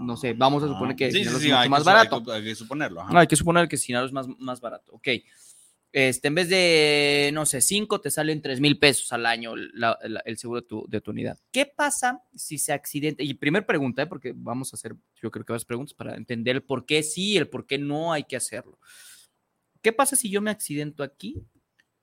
no 0.00 0.16
sé, 0.16 0.32
vamos 0.32 0.62
a 0.62 0.68
suponer 0.68 0.96
que 0.96 1.10
Sinaloa 1.10 1.38
es 1.38 1.44
mucho 1.44 1.70
más 1.70 1.84
barato. 1.84 2.32
Hay 2.32 2.42
que, 2.42 2.54
suponerlo. 2.54 3.00
ajá. 3.02 3.12
No, 3.12 3.18
hay 3.18 3.26
que 3.26 3.36
suponer 3.36 3.68
que 3.68 3.76
Sinaloa 3.76 4.06
es 4.06 4.12
más, 4.12 4.26
más 4.38 4.60
barato. 4.60 4.92
Ok. 4.92 5.08
Este, 5.92 6.28
en 6.28 6.34
vez 6.34 6.48
de, 6.48 7.30
no 7.34 7.44
sé, 7.44 7.60
5, 7.60 8.00
te 8.00 8.10
salen 8.10 8.40
3 8.40 8.60
mil 8.60 8.78
pesos 8.78 9.12
al 9.12 9.26
año 9.26 9.54
la- 9.56 9.98
la- 10.04 10.22
el 10.24 10.38
seguro 10.38 10.62
de 10.62 10.66
tu, 10.66 10.86
de 10.88 11.00
tu 11.02 11.10
unidad. 11.10 11.38
¿Qué 11.50 11.66
pasa 11.66 12.22
si 12.34 12.56
se 12.56 12.72
accidenta? 12.72 13.22
Y 13.22 13.34
primer 13.34 13.66
pregunta, 13.66 14.02
¿eh? 14.02 14.06
porque 14.06 14.32
vamos 14.34 14.72
a 14.72 14.76
hacer, 14.76 14.94
yo 15.20 15.30
creo 15.30 15.44
que 15.44 15.52
varias 15.52 15.66
preguntas 15.66 15.92
para 15.92 16.16
entender 16.16 16.56
el 16.56 16.62
por 16.62 16.86
qué 16.86 17.02
sí 17.02 17.32
y 17.32 17.36
el 17.36 17.48
por 17.48 17.66
qué 17.66 17.76
no 17.76 18.12
hay 18.12 18.24
que 18.24 18.36
hacerlo. 18.36 18.78
¿Qué 19.82 19.92
pasa 19.92 20.16
si 20.16 20.30
yo 20.30 20.40
me 20.40 20.50
accidento 20.50 21.02
aquí 21.02 21.42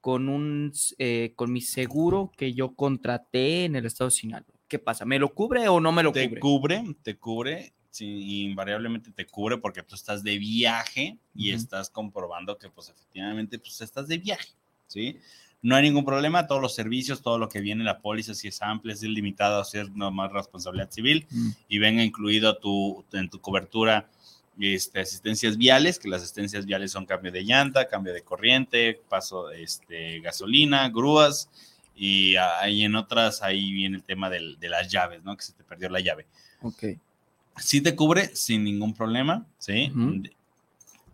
con, 0.01 0.29
un, 0.29 0.71
eh, 0.97 1.33
con 1.35 1.51
mi 1.51 1.61
seguro 1.61 2.31
que 2.37 2.53
yo 2.53 2.75
contraté 2.75 3.65
en 3.65 3.75
el 3.75 3.85
estado 3.85 4.09
de 4.09 4.15
Sinaloa? 4.15 4.53
¿Qué 4.67 4.77
pasa? 4.77 5.03
¿Me 5.05 5.17
lo 5.17 5.33
cubre 5.33 5.67
o 5.67 5.79
no 5.79 5.91
me 5.91 6.03
lo 6.03 6.11
te 6.11 6.27
cubre? 6.27 6.39
cubre, 6.41 6.83
te 7.01 7.17
cubre, 7.17 7.73
sí, 7.99 8.43
invariablemente 8.45 9.11
te 9.11 9.25
cubre 9.25 9.57
porque 9.57 9.83
tú 9.83 9.95
estás 9.95 10.23
de 10.23 10.37
viaje 10.37 11.17
y 11.35 11.51
estás 11.51 11.89
comprobando 11.89 12.57
que 12.57 12.69
pues 12.69 12.89
efectivamente 12.89 13.59
pues 13.59 13.81
estás 13.81 14.07
de 14.07 14.17
viaje, 14.17 14.49
¿sí? 14.87 15.17
No 15.61 15.75
hay 15.75 15.83
ningún 15.83 16.05
problema, 16.05 16.47
todos 16.47 16.61
los 16.61 16.73
servicios, 16.73 17.21
todo 17.21 17.37
lo 17.37 17.49
que 17.49 17.59
viene 17.59 17.81
en 17.81 17.85
la 17.85 17.99
póliza, 17.99 18.33
si 18.33 18.47
es 18.47 18.61
amplia, 18.61 18.95
si 18.95 19.07
es 19.07 19.11
limitada 19.11 19.65
si 19.65 19.77
es 19.79 19.89
nomás 19.91 20.31
responsabilidad 20.31 20.89
civil 20.89 21.27
y 21.67 21.79
venga 21.79 22.01
incluido 22.03 22.57
tu, 22.57 23.03
en 23.11 23.29
tu 23.29 23.41
cobertura 23.41 24.09
este, 24.57 25.01
asistencias 25.01 25.57
viales, 25.57 25.99
que 25.99 26.07
las 26.07 26.21
asistencias 26.21 26.65
viales 26.65 26.91
son 26.91 27.05
cambio 27.05 27.31
de 27.31 27.43
llanta, 27.43 27.87
cambio 27.89 28.13
de 28.13 28.21
corriente, 28.23 29.01
paso 29.09 29.51
este, 29.51 30.21
gasolina, 30.21 30.87
grúas 30.89 31.49
y 31.95 32.37
ahí 32.37 32.83
en 32.83 32.95
otras 32.95 33.41
ahí 33.41 33.73
viene 33.73 33.97
el 33.97 34.03
tema 34.03 34.29
del- 34.29 34.57
de 34.59 34.69
las 34.69 34.89
llaves, 34.89 35.21
¿no? 35.23 35.35
Que 35.35 35.43
se 35.43 35.51
te 35.53 35.63
perdió 35.65 35.89
la 35.89 35.99
llave. 35.99 36.25
Ok. 36.61 36.83
Sí 37.57 37.81
te 37.81 37.95
cubre 37.95 38.35
sin 38.35 38.63
ningún 38.63 38.93
problema, 38.93 39.45
¿sí? 39.57 39.91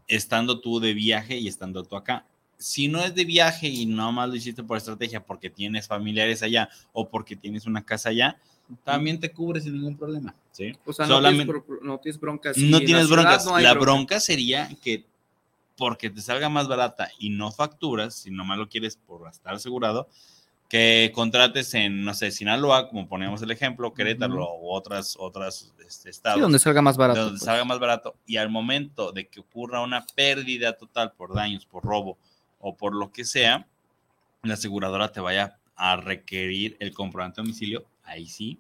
Estando 0.08 0.60
tú 0.60 0.80
de 0.80 0.94
viaje 0.94 1.38
y 1.38 1.48
estando 1.48 1.84
tú 1.84 1.96
acá. 1.96 2.26
Si 2.58 2.88
no 2.88 3.00
es 3.04 3.16
de 3.16 3.26
viaje 3.26 3.68
y 3.68 3.86
no 3.86 4.12
más 4.12 4.30
lo 4.30 4.36
hiciste 4.36 4.64
por 4.64 4.78
estrategia 4.78 5.24
porque 5.26 5.50
tienes 5.50 5.88
familiares 5.88 6.44
allá 6.44 6.70
o 6.94 7.10
porque 7.10 7.36
tienes 7.36 7.66
una 7.66 7.84
casa 7.84 8.10
allá, 8.10 8.38
también 8.84 9.20
te 9.20 9.32
cubre 9.32 9.60
sin 9.62 9.74
ningún 9.74 9.98
problema. 9.98 10.36
¿sí? 10.52 10.74
O 10.86 10.94
sea, 10.94 11.08
no, 11.08 11.20
tienes, 11.22 11.48
bro- 11.48 11.66
no 11.82 11.98
tienes 12.00 12.20
broncas. 12.20 12.58
no 12.58 12.80
tienes 12.80 13.08
ciudad 13.08 13.22
broncas. 13.24 13.46
no 13.46 13.60
la 13.60 13.74
bronca. 13.74 13.80
bronca 13.94 14.20
sería 14.20 14.70
que 14.82 15.04
porque 15.76 16.10
te 16.10 16.22
salga 16.22 16.48
más 16.50 16.68
barata 16.68 17.10
y 17.20 17.30
no 17.32 17.52
facturas, 17.52 18.16
si 18.16 18.32
nomás 18.32 18.58
lo 18.58 18.70
quieres 18.70 18.96
por 18.96 19.28
estar 19.28 19.56
asegurado, 19.56 20.08
que 20.68 21.12
contrates 21.14 21.74
en, 21.76 22.04
no 22.04 22.14
sé, 22.14 22.32
Sinaloa, 22.32 22.90
como 22.90 23.08
poníamos 23.08 23.42
el 23.42 23.52
ejemplo, 23.52 23.94
Querétaro 23.94 24.34
Ujú. 24.56 24.66
u 24.66 24.72
otras, 24.74 25.16
otras 25.20 25.74
este, 25.80 25.90
Sí, 26.04 26.10
estados. 26.10 26.42
donde 26.42 26.60
salga 26.60 26.82
más 26.82 26.98
barato. 26.98 27.20
donde 27.22 27.38
pues. 27.40 27.46
salga 27.46 27.64
más 27.66 27.80
barato 27.80 28.16
y 28.26 28.38
al 28.38 28.50
momento 28.50 29.12
de 29.12 29.28
que 29.28 29.40
ocurra 29.42 29.82
una 29.82 30.06
pérdida 30.16 30.74
total 30.76 31.12
por 31.14 31.34
daños, 31.36 31.66
por 31.66 31.84
robo 31.84 32.18
o 32.60 32.76
por 32.76 32.96
lo 32.96 33.12
que 33.12 33.26
sea, 33.26 33.68
la 34.42 34.56
aseguradora 34.56 35.12
te 35.12 35.20
vaya 35.20 35.60
a 35.76 35.98
requerir 35.98 36.78
el 36.80 36.94
comprobante 36.94 37.42
de 37.42 37.46
domicilio, 37.46 37.86
ahí 38.04 38.28
sí, 38.28 38.58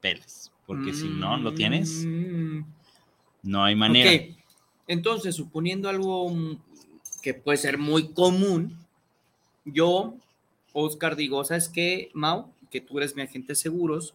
pelas, 0.00 0.52
porque 0.66 0.92
si 0.92 1.08
no 1.08 1.36
lo 1.36 1.52
tienes, 1.54 2.04
Mm. 2.06 2.60
no 3.42 3.64
hay 3.64 3.74
manera. 3.74 4.10
Entonces, 4.86 5.34
suponiendo 5.34 5.88
algo 5.88 6.28
mm, 6.30 6.58
que 7.22 7.34
puede 7.34 7.58
ser 7.58 7.76
muy 7.76 8.12
común, 8.12 8.78
yo, 9.64 10.14
Oscar, 10.78 11.16
digo, 11.16 11.42
¿sabes 11.42 11.70
qué, 11.70 12.10
Mau? 12.12 12.52
Que 12.70 12.82
tú 12.82 12.98
eres 12.98 13.16
mi 13.16 13.22
agente 13.22 13.52
de 13.52 13.56
seguros, 13.56 14.14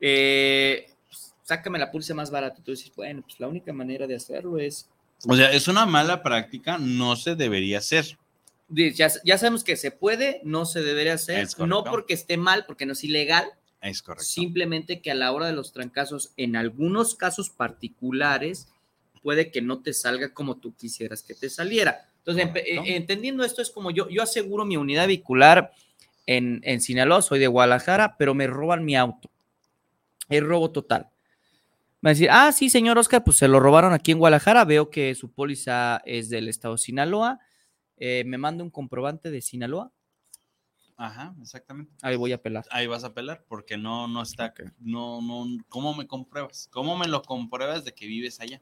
eh, 0.00 0.90
pues, 1.08 1.34
sácame 1.44 1.78
la 1.78 1.90
pulsa 1.90 2.14
más 2.14 2.30
barata. 2.30 2.62
Tú 2.62 2.72
dices, 2.72 2.92
bueno, 2.94 3.22
pues 3.22 3.40
la 3.40 3.48
única 3.48 3.72
manera 3.72 4.06
de 4.06 4.14
hacerlo 4.14 4.58
es, 4.58 4.88
O 5.26 5.34
sea, 5.34 5.50
es 5.50 5.66
una 5.66 5.86
mala 5.86 6.22
práctica, 6.22 6.76
no 6.76 7.16
se 7.16 7.34
debería 7.34 7.78
hacer. 7.78 8.18
ya, 8.68 9.10
ya 9.24 9.38
sabemos 9.38 9.64
que 9.64 9.76
se 9.76 9.90
puede, 9.90 10.42
no 10.44 10.66
se 10.66 10.82
debería 10.82 11.14
hacer, 11.14 11.48
no 11.66 11.84
porque 11.84 12.12
esté 12.12 12.36
mal, 12.36 12.66
porque 12.66 12.84
no 12.84 12.92
es 12.92 13.02
ilegal, 13.02 13.46
Es 13.80 14.02
correcto. 14.02 14.24
Simplemente 14.26 15.00
que 15.00 15.10
a 15.10 15.14
la 15.14 15.32
hora 15.32 15.46
de 15.46 15.54
los 15.54 15.72
trancazos, 15.72 16.32
en 16.36 16.54
algunos 16.54 17.14
casos 17.14 17.48
particulares, 17.48 18.68
puede 19.22 19.50
que 19.50 19.62
no 19.62 19.80
te 19.80 19.94
salga 19.94 20.34
como 20.34 20.56
tú 20.58 20.74
quisieras 20.74 21.22
que 21.22 21.34
te 21.34 21.48
saliera. 21.48 22.10
Entonces, 22.28 22.46
Correcto. 22.46 22.82
eh, 22.84 22.96
entendiendo 22.96 23.42
esto, 23.42 23.62
es 23.62 23.70
como 23.70 23.90
yo, 23.90 24.08
yo 24.10 24.22
aseguro 24.22 24.66
mi 24.66 24.76
unidad 24.76 25.06
vehicular 25.06 25.72
en, 26.26 26.60
en 26.62 26.82
Sinaloa, 26.82 27.22
soy 27.22 27.38
de 27.38 27.46
Guadalajara, 27.46 28.16
pero 28.18 28.34
me 28.34 28.46
roban 28.46 28.84
mi 28.84 28.96
auto. 28.96 29.30
Es 30.28 30.42
robo 30.42 30.70
total. 30.70 31.08
Va 32.04 32.10
a 32.10 32.12
decir, 32.12 32.28
ah, 32.30 32.52
sí, 32.52 32.68
señor 32.68 32.98
Oscar, 32.98 33.24
pues 33.24 33.38
se 33.38 33.48
lo 33.48 33.60
robaron 33.60 33.94
aquí 33.94 34.12
en 34.12 34.18
Guadalajara, 34.18 34.66
veo 34.66 34.90
que 34.90 35.14
su 35.14 35.32
póliza 35.32 36.02
es 36.04 36.28
del 36.28 36.48
estado 36.50 36.74
de 36.74 36.78
Sinaloa, 36.78 37.40
eh, 37.96 38.24
me 38.26 38.36
manda 38.36 38.62
un 38.62 38.70
comprobante 38.70 39.30
de 39.30 39.40
Sinaloa, 39.40 39.90
Ajá, 40.98 41.32
exactamente. 41.40 41.92
ahí 42.02 42.16
voy 42.16 42.32
a 42.32 42.36
apelar. 42.36 42.64
Ahí 42.70 42.88
vas 42.88 43.04
a 43.04 43.08
apelar 43.08 43.44
porque 43.48 43.78
no, 43.78 44.06
no 44.08 44.20
está, 44.20 44.52
no, 44.80 45.22
no, 45.22 45.46
¿cómo 45.68 45.94
me 45.94 46.06
compruebas? 46.06 46.68
¿Cómo 46.72 46.98
me 46.98 47.06
lo 47.06 47.22
compruebas 47.22 47.84
de 47.84 47.94
que 47.94 48.06
vives 48.06 48.40
allá? 48.40 48.60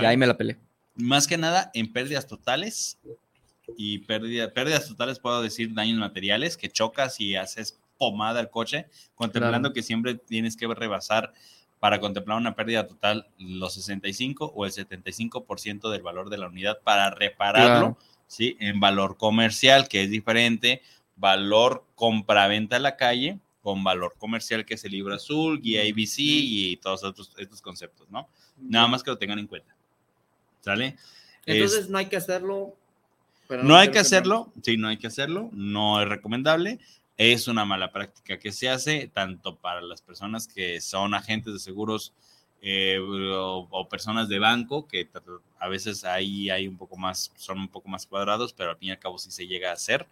Y 0.00 0.04
ahí 0.04 0.16
me 0.16 0.28
la 0.28 0.36
pelé. 0.36 0.58
Más 1.00 1.26
que 1.26 1.36
nada 1.38 1.70
en 1.74 1.92
pérdidas 1.92 2.26
totales 2.26 2.98
y 3.76 3.98
pérdida, 3.98 4.52
pérdidas 4.52 4.88
totales 4.88 5.18
puedo 5.18 5.42
decir 5.42 5.72
daños 5.74 5.98
materiales, 5.98 6.56
que 6.56 6.68
chocas 6.68 7.20
y 7.20 7.36
haces 7.36 7.78
pomada 7.98 8.40
al 8.40 8.50
coche, 8.50 8.86
contemplando 9.14 9.68
Claro. 9.68 9.74
que 9.74 9.82
siempre 9.82 10.14
tienes 10.14 10.56
que 10.56 10.66
rebasar 10.66 11.32
para 11.78 12.00
contemplar 12.00 12.36
una 12.36 12.54
pérdida 12.54 12.86
total 12.86 13.28
los 13.38 13.74
65 13.74 14.52
o 14.54 14.66
el 14.66 14.72
75% 14.72 15.90
del 15.90 16.02
valor 16.02 16.28
de 16.30 16.38
la 16.38 16.48
unidad 16.48 16.78
para 16.82 17.10
repararlo, 17.10 17.96
Claro. 17.96 17.98
¿sí? 18.26 18.56
En 18.60 18.80
valor 18.80 19.16
comercial, 19.16 19.88
que 19.88 20.02
es 20.02 20.10
diferente, 20.10 20.82
valor 21.16 21.84
compra-venta 21.94 22.76
a 22.76 22.80
la 22.80 22.96
calle 22.96 23.38
con 23.62 23.84
valor 23.84 24.14
comercial 24.18 24.64
que 24.64 24.74
es 24.74 24.84
el 24.84 24.92
libro 24.92 25.14
azul, 25.14 25.60
guía 25.60 25.82
ABC 25.82 26.18
y 26.18 26.76
todos 26.78 27.04
estos, 27.04 27.32
estos 27.36 27.60
conceptos, 27.60 28.08
¿no? 28.10 28.28
Nada 28.56 28.88
más 28.88 29.02
que 29.02 29.10
lo 29.10 29.18
tengan 29.18 29.38
en 29.38 29.46
cuenta. 29.46 29.74
¿Sale? 30.60 30.96
Entonces 31.46 31.80
Es- 31.80 31.88
no 31.88 31.98
hay 31.98 32.06
que 32.06 32.16
hacerlo. 32.16 32.74
pero 33.48 33.62
no 33.64 33.76
hay 33.76 33.90
que 33.90 33.98
hacerlo, 33.98 34.52
sí, 34.62 34.76
no 34.76 34.88
hay 34.88 34.96
que 34.98 35.06
hacerlo, 35.08 35.50
no 35.52 36.00
es 36.02 36.08
recomendable. 36.08 36.78
Es 37.16 37.48
una 37.48 37.64
mala 37.64 37.92
práctica 37.92 38.38
que 38.38 38.52
se 38.52 38.68
hace 38.70 39.10
tanto 39.12 39.56
para 39.56 39.80
las 39.82 40.00
personas 40.00 40.46
que 40.48 40.80
son 40.80 41.12
agentes 41.14 41.52
de 41.52 41.58
seguros 41.58 42.12
eh, 42.62 42.98
o, 43.00 43.66
o 43.70 43.88
personas 43.88 44.28
de 44.28 44.38
banco, 44.38 44.86
que 44.86 45.08
a 45.58 45.68
veces 45.68 46.04
ahí 46.04 46.48
hay 46.50 46.68
un 46.68 46.76
poco 46.78 46.96
más, 46.96 47.32
son 47.36 47.58
un 47.58 47.68
poco 47.68 47.88
más 47.88 48.06
cuadrados, 48.06 48.52
pero 48.52 48.70
al 48.70 48.76
fin 48.76 48.88
y 48.88 48.92
al 48.92 48.98
cabo 48.98 49.18
sí 49.18 49.30
se 49.30 49.46
llega 49.46 49.70
a 49.70 49.74
hacer. 49.74 50.06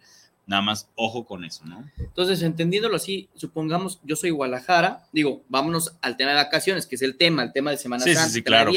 Nada 0.47 0.63
más 0.63 0.89
ojo 0.95 1.25
con 1.25 1.45
eso, 1.45 1.63
¿no? 1.65 1.87
Entonces, 1.99 2.41
entendiéndolo 2.41 2.95
así, 2.95 3.29
supongamos, 3.35 3.99
yo 4.03 4.15
soy 4.15 4.31
Guadalajara, 4.31 5.05
digo, 5.13 5.43
vámonos 5.47 5.95
al 6.01 6.17
tema 6.17 6.31
de 6.31 6.37
vacaciones, 6.37 6.87
que 6.87 6.95
es 6.95 7.03
el 7.03 7.17
tema, 7.17 7.43
el 7.43 7.53
tema 7.53 7.69
de 7.69 7.77
Semana 7.77 8.03
Sí, 8.03 8.15
Santa, 8.15 8.29
sí, 8.29 8.39
de 8.39 8.43
claro. 8.43 8.71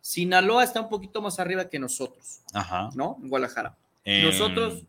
Sinaloa 0.00 0.64
está 0.64 0.80
un 0.80 0.88
poquito 0.88 1.20
más 1.22 1.38
arriba 1.38 1.68
que 1.68 1.78
nosotros, 1.78 2.40
Ajá. 2.54 2.90
¿no? 2.94 3.18
En 3.22 3.28
Guadalajara. 3.28 3.76
Nosotros, 4.04 4.82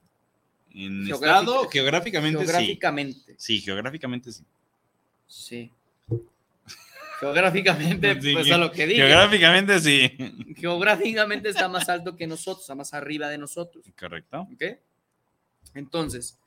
En 0.74 1.06
geográfica- 1.06 1.40
estado, 1.40 1.70
geográficamente, 1.70 2.40
sí. 2.40 2.46
Geográficamente, 2.48 3.36
Sí, 3.38 3.60
geográficamente 3.62 4.32
sí. 4.32 4.44
sí. 5.28 5.72
Geográficamente, 7.20 8.20
Sí, 8.22 8.34
pues 8.34 8.52
a 8.52 8.58
lo 8.58 8.72
que 8.72 8.88
diga. 8.88 9.06
Geográficamente 9.06 9.80
sí. 9.80 10.56
Geográficamente 10.58 11.50
está 11.50 11.68
más 11.68 11.88
alto 11.90 12.16
que 12.16 12.26
nosotros, 12.26 12.62
está 12.64 12.74
más 12.76 12.94
arriba 12.94 13.28
de 13.30 13.38
nosotros. 13.38 13.86
Correcto. 14.00 14.48
¿Ok? 14.54 14.64
Entonces, 15.76 16.38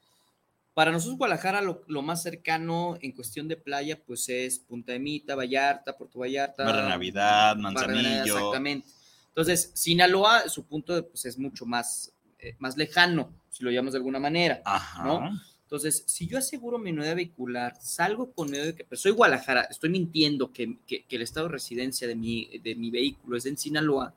para 0.75 0.91
nosotros 0.91 1.17
Guadalajara 1.19 1.63
lo, 1.63 1.85
lo 1.87 2.03
más 2.03 2.23
cercano 2.23 2.99
en 3.01 3.13
cuestión 3.13 3.47
de 3.49 3.57
playa, 3.57 3.99
pues 4.05 4.29
es 4.29 4.59
Punta 4.59 4.93
de 4.93 4.99
Mita, 4.99 5.35
Vallarta, 5.37 5.97
Puerto 5.97 6.19
Vallarta. 6.19 6.65
Barra 6.65 6.89
Navidad, 6.89 7.55
Barra 7.57 7.57
de 7.57 7.63
Manzanillo. 7.63 8.37
Exactamente. 8.37 8.89
Entonces, 9.29 9.71
Sinaloa, 9.75 10.49
su 10.49 10.65
punto 10.67 10.95
de, 10.95 11.03
pues, 11.05 11.25
es 11.27 11.39
mucho 11.39 11.65
más, 11.65 12.13
eh, 12.39 12.57
más 12.59 12.77
lejano, 12.77 13.33
si 13.51 13.63
lo 13.65 13.71
llamamos 13.71 13.93
de 13.93 13.99
alguna 13.99 14.19
manera. 14.19 14.63
Ajá. 14.65 15.05
¿no? 15.05 15.31
Entonces, 15.63 16.05
si 16.07 16.27
yo 16.29 16.39
aseguro 16.39 16.79
mi 16.79 16.91
unidad 16.91 17.17
vehicular, 17.17 17.75
salgo 17.81 18.33
con 18.33 18.51
mi 18.51 18.59
unidad, 18.59 18.75
pero 18.89 18.97
soy 19.01 19.13
Guadalajara, 19.13 19.63
estoy 19.71 19.91
mintiendo 19.91 20.53
que, 20.53 20.77
que- 20.87 21.05
que 21.05 21.17
el 21.17 21.23
estado 21.23 21.47
de 21.47 21.53
residencia 21.53 22.07
de 22.07 22.15
mi, 22.15 22.59
de 22.59 22.75
mi 22.75 22.91
vehículo 22.91 23.37
es 23.37 23.47
en 23.47 23.57
Sinaloa. 23.57 24.13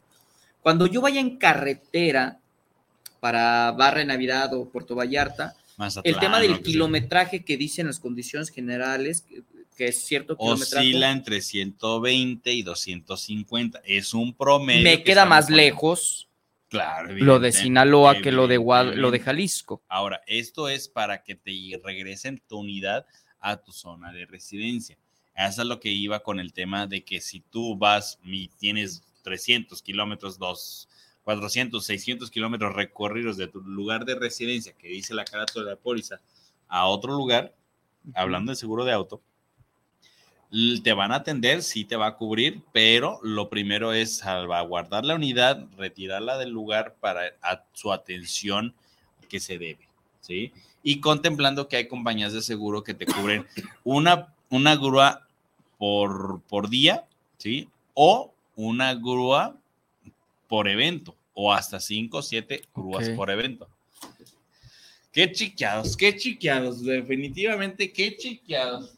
Cuando 0.61 0.85
yo 0.87 1.01
vaya 1.01 1.19
en 1.19 1.37
carretera 1.37 2.39
para 3.19 3.71
Barra 3.71 3.99
de 3.99 4.05
Navidad 4.05 4.53
o 4.53 4.69
Puerto 4.69 4.95
Vallarta, 4.95 5.55
Mazatlán, 5.77 6.13
el 6.15 6.19
tema 6.19 6.39
del 6.39 6.61
kilometraje 6.61 7.45
que 7.45 7.55
dicen 7.55 7.87
las 7.87 7.99
condiciones 7.99 8.49
generales, 8.49 9.21
que, 9.21 9.43
que 9.77 9.87
es 9.87 10.03
cierto 10.03 10.35
kilometraje, 10.37 10.87
Oscila 10.87 11.11
entre 11.11 11.41
120 11.41 12.51
y 12.51 12.63
250. 12.63 13.81
Es 13.85 14.13
un 14.13 14.33
promedio. 14.33 14.83
me 14.83 14.97
que 14.97 15.03
queda 15.03 15.25
más 15.25 15.49
lejos 15.49 16.27
Claro. 16.69 17.13
lo 17.13 17.39
de 17.39 17.47
evidente- 17.49 17.61
Sinaloa 17.63 18.19
que 18.21 18.31
lo 18.31 18.47
de, 18.47 18.57
Guad- 18.57 18.95
lo 18.95 19.11
de. 19.11 19.19
Jalisco. 19.19 19.81
Ahora, 19.87 20.21
esto 20.27 20.67
es 20.67 20.89
para 20.89 21.23
que 21.23 21.35
te 21.35 21.79
regresen 21.83 22.41
tu 22.47 22.57
unidad 22.59 23.05
a 23.39 23.55
tu 23.57 23.71
zona 23.71 24.11
de 24.11 24.25
residencia. 24.25 24.97
Eso 25.35 25.61
es 25.61 25.67
lo 25.67 25.79
que 25.79 25.89
iba 25.91 26.19
con 26.23 26.39
el 26.39 26.51
tema 26.51 26.87
de 26.87 27.03
que 27.05 27.21
si 27.21 27.39
tú 27.39 27.77
vas 27.77 28.19
y 28.25 28.47
tienes 28.59 29.03
300 29.21 29.81
kilómetros, 29.83 30.37
dos, 30.39 30.89
400, 31.27 31.85
600 31.85 32.31
kilómetros 32.31 32.73
recorridos 32.73 33.35
de 33.35 33.49
tu 33.49 33.59
lugar 33.59 34.05
de 34.05 34.15
residencia, 34.15 34.71
que 34.71 34.87
dice 34.87 35.13
la 35.13 35.25
carátula 35.25 35.65
de 35.65 35.71
la 35.71 35.77
póliza, 35.77 36.21
a 36.69 36.87
otro 36.87 37.17
lugar, 37.17 37.53
hablando 38.15 38.53
de 38.53 38.55
seguro 38.55 38.85
de 38.85 38.93
auto, 38.93 39.21
te 40.85 40.93
van 40.93 41.11
a 41.11 41.15
atender, 41.15 41.63
sí 41.63 41.83
te 41.83 41.97
va 41.97 42.07
a 42.07 42.15
cubrir, 42.15 42.61
pero 42.71 43.19
lo 43.23 43.49
primero 43.49 43.91
es 43.91 44.19
salvaguardar 44.19 45.03
la 45.03 45.15
unidad, 45.15 45.67
retirarla 45.75 46.37
del 46.37 46.51
lugar 46.51 46.95
para 47.01 47.35
a 47.41 47.65
su 47.73 47.91
atención 47.91 48.73
que 49.27 49.41
se 49.41 49.57
debe, 49.57 49.89
¿sí? 50.21 50.53
Y 50.81 51.01
contemplando 51.01 51.67
que 51.67 51.75
hay 51.75 51.89
compañías 51.89 52.31
de 52.31 52.41
seguro 52.41 52.85
que 52.85 52.93
te 52.93 53.05
cubren 53.05 53.45
una, 53.83 54.33
una 54.49 54.77
grúa 54.77 55.27
por, 55.77 56.39
por 56.43 56.69
día, 56.69 57.05
¿sí? 57.37 57.67
O 57.95 58.33
una 58.55 58.93
grúa 58.93 59.57
por 60.47 60.69
evento, 60.69 61.16
o 61.39 61.53
hasta 61.53 61.79
cinco 61.79 62.17
o 62.17 62.21
siete 62.23 62.63
grúas 62.75 63.07
Ok. 63.07 63.15
por 63.15 63.29
evento. 63.29 63.69
Qué 65.11 65.31
chiqueados, 65.31 65.95
qué 65.95 66.17
chiqueados, 66.17 66.81
definitivamente 66.81 67.93
qué 67.93 68.17
chiqueados. 68.17 68.96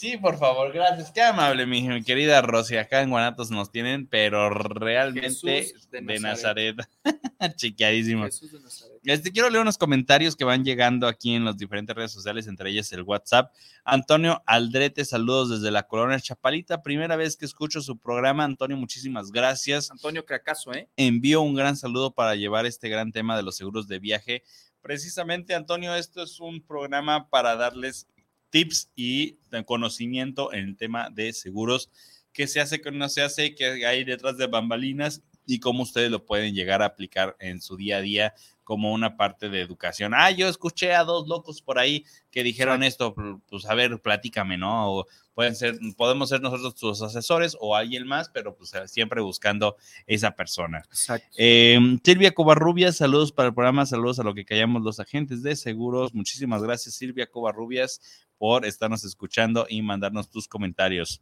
Sí, 0.00 0.16
por 0.16 0.38
favor, 0.38 0.72
gracias. 0.72 1.12
Qué 1.12 1.20
amable, 1.20 1.66
mi, 1.66 1.86
mi 1.86 2.02
querida 2.02 2.40
Rosy. 2.40 2.78
Acá 2.78 3.02
en 3.02 3.10
Guanatos 3.10 3.50
nos 3.50 3.70
tienen, 3.70 4.06
pero 4.06 4.48
realmente 4.48 5.28
Jesús 5.28 5.90
de 5.90 6.00
de 6.00 6.18
Nazaret. 6.18 6.76
Nazaret. 7.04 7.54
Chiqueadísimo. 7.56 8.24
Jesús 8.24 8.50
de 8.50 8.60
Nazaret. 8.60 8.98
Este, 9.04 9.30
quiero 9.30 9.50
leer 9.50 9.60
unos 9.60 9.76
comentarios 9.76 10.36
que 10.36 10.44
van 10.44 10.64
llegando 10.64 11.06
aquí 11.06 11.34
en 11.34 11.44
las 11.44 11.58
diferentes 11.58 11.94
redes 11.94 12.12
sociales, 12.12 12.46
entre 12.46 12.70
ellas 12.70 12.90
el 12.92 13.02
WhatsApp. 13.02 13.52
Antonio 13.84 14.42
Aldrete, 14.46 15.04
saludos 15.04 15.50
desde 15.50 15.70
la 15.70 15.82
colonia 15.86 16.18
Chapalita. 16.18 16.80
Primera 16.80 17.16
vez 17.16 17.36
que 17.36 17.44
escucho 17.44 17.82
su 17.82 17.98
programa. 17.98 18.44
Antonio, 18.44 18.78
muchísimas 18.78 19.30
gracias. 19.30 19.90
Antonio 19.90 20.24
Cracaso, 20.24 20.72
¿eh? 20.72 20.88
Envío 20.96 21.42
un 21.42 21.54
gran 21.54 21.76
saludo 21.76 22.14
para 22.14 22.36
llevar 22.36 22.64
este 22.64 22.88
gran 22.88 23.12
tema 23.12 23.36
de 23.36 23.42
los 23.42 23.54
seguros 23.54 23.86
de 23.86 23.98
viaje. 23.98 24.44
Precisamente, 24.80 25.54
Antonio, 25.54 25.94
esto 25.94 26.22
es 26.22 26.40
un 26.40 26.62
programa 26.62 27.28
para 27.28 27.54
darles 27.54 28.06
tips 28.50 28.90
y 28.94 29.38
conocimiento 29.66 30.52
en 30.52 30.68
el 30.68 30.76
tema 30.76 31.10
de 31.10 31.32
seguros, 31.32 31.90
qué 32.32 32.46
se 32.46 32.60
hace, 32.60 32.80
qué 32.80 32.90
no 32.90 33.08
se 33.08 33.22
hace, 33.22 33.54
qué 33.54 33.86
hay 33.86 34.04
detrás 34.04 34.36
de 34.36 34.46
bambalinas 34.46 35.22
y 35.50 35.58
cómo 35.58 35.82
ustedes 35.82 36.10
lo 36.10 36.24
pueden 36.24 36.54
llegar 36.54 36.82
a 36.82 36.86
aplicar 36.86 37.36
en 37.40 37.60
su 37.60 37.76
día 37.76 37.98
a 37.98 38.00
día 38.00 38.34
como 38.62 38.92
una 38.92 39.16
parte 39.16 39.48
de 39.48 39.60
educación. 39.60 40.12
Ah, 40.14 40.30
yo 40.30 40.48
escuché 40.48 40.94
a 40.94 41.02
dos 41.02 41.26
locos 41.26 41.60
por 41.60 41.80
ahí 41.80 42.04
que 42.30 42.44
dijeron 42.44 42.84
esto, 42.84 43.16
pues 43.48 43.66
a 43.66 43.74
ver, 43.74 44.00
platícame, 44.00 44.56
¿no? 44.56 44.92
O 44.92 45.06
pueden 45.34 45.56
ser, 45.56 45.76
podemos 45.96 46.28
ser 46.28 46.40
nosotros 46.40 46.76
tus 46.76 47.02
asesores 47.02 47.56
o 47.58 47.74
alguien 47.74 48.06
más, 48.06 48.28
pero 48.28 48.54
pues 48.54 48.72
siempre 48.86 49.20
buscando 49.20 49.76
esa 50.06 50.30
persona. 50.36 50.84
Exacto. 50.86 51.26
Eh, 51.36 51.80
Silvia 52.04 52.30
Covarrubias, 52.30 52.96
saludos 52.96 53.32
para 53.32 53.48
el 53.48 53.54
programa, 53.54 53.86
saludos 53.86 54.20
a 54.20 54.22
lo 54.22 54.34
que 54.34 54.44
callamos 54.44 54.82
los 54.82 55.00
agentes 55.00 55.42
de 55.42 55.56
seguros. 55.56 56.14
Muchísimas 56.14 56.62
gracias, 56.62 56.94
Silvia 56.94 57.26
Covarrubias, 57.26 58.00
por 58.38 58.64
estarnos 58.64 59.02
escuchando 59.02 59.66
y 59.68 59.82
mandarnos 59.82 60.30
tus 60.30 60.46
comentarios. 60.46 61.20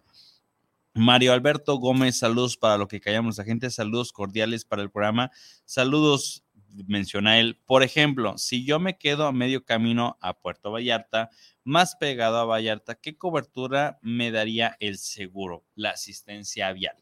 Mario 0.94 1.32
Alberto 1.32 1.76
Gómez, 1.76 2.18
saludos 2.18 2.56
para 2.56 2.76
lo 2.76 2.88
que 2.88 3.00
callamos 3.00 3.36
los 3.36 3.38
agentes, 3.38 3.74
saludos 3.74 4.12
cordiales 4.12 4.64
para 4.64 4.82
el 4.82 4.90
programa, 4.90 5.30
saludos 5.64 6.44
menciona 6.86 7.38
él. 7.38 7.60
Por 7.66 7.82
ejemplo, 7.82 8.36
si 8.38 8.64
yo 8.64 8.78
me 8.78 8.98
quedo 8.98 9.26
a 9.26 9.32
medio 9.32 9.64
camino 9.64 10.18
a 10.20 10.38
Puerto 10.38 10.70
Vallarta, 10.70 11.30
más 11.64 11.96
pegado 11.96 12.38
a 12.38 12.44
Vallarta, 12.44 12.94
¿qué 12.96 13.16
cobertura 13.16 13.98
me 14.02 14.30
daría 14.30 14.76
el 14.80 14.98
seguro, 14.98 15.64
la 15.74 15.90
asistencia 15.90 16.72
vial? 16.72 16.96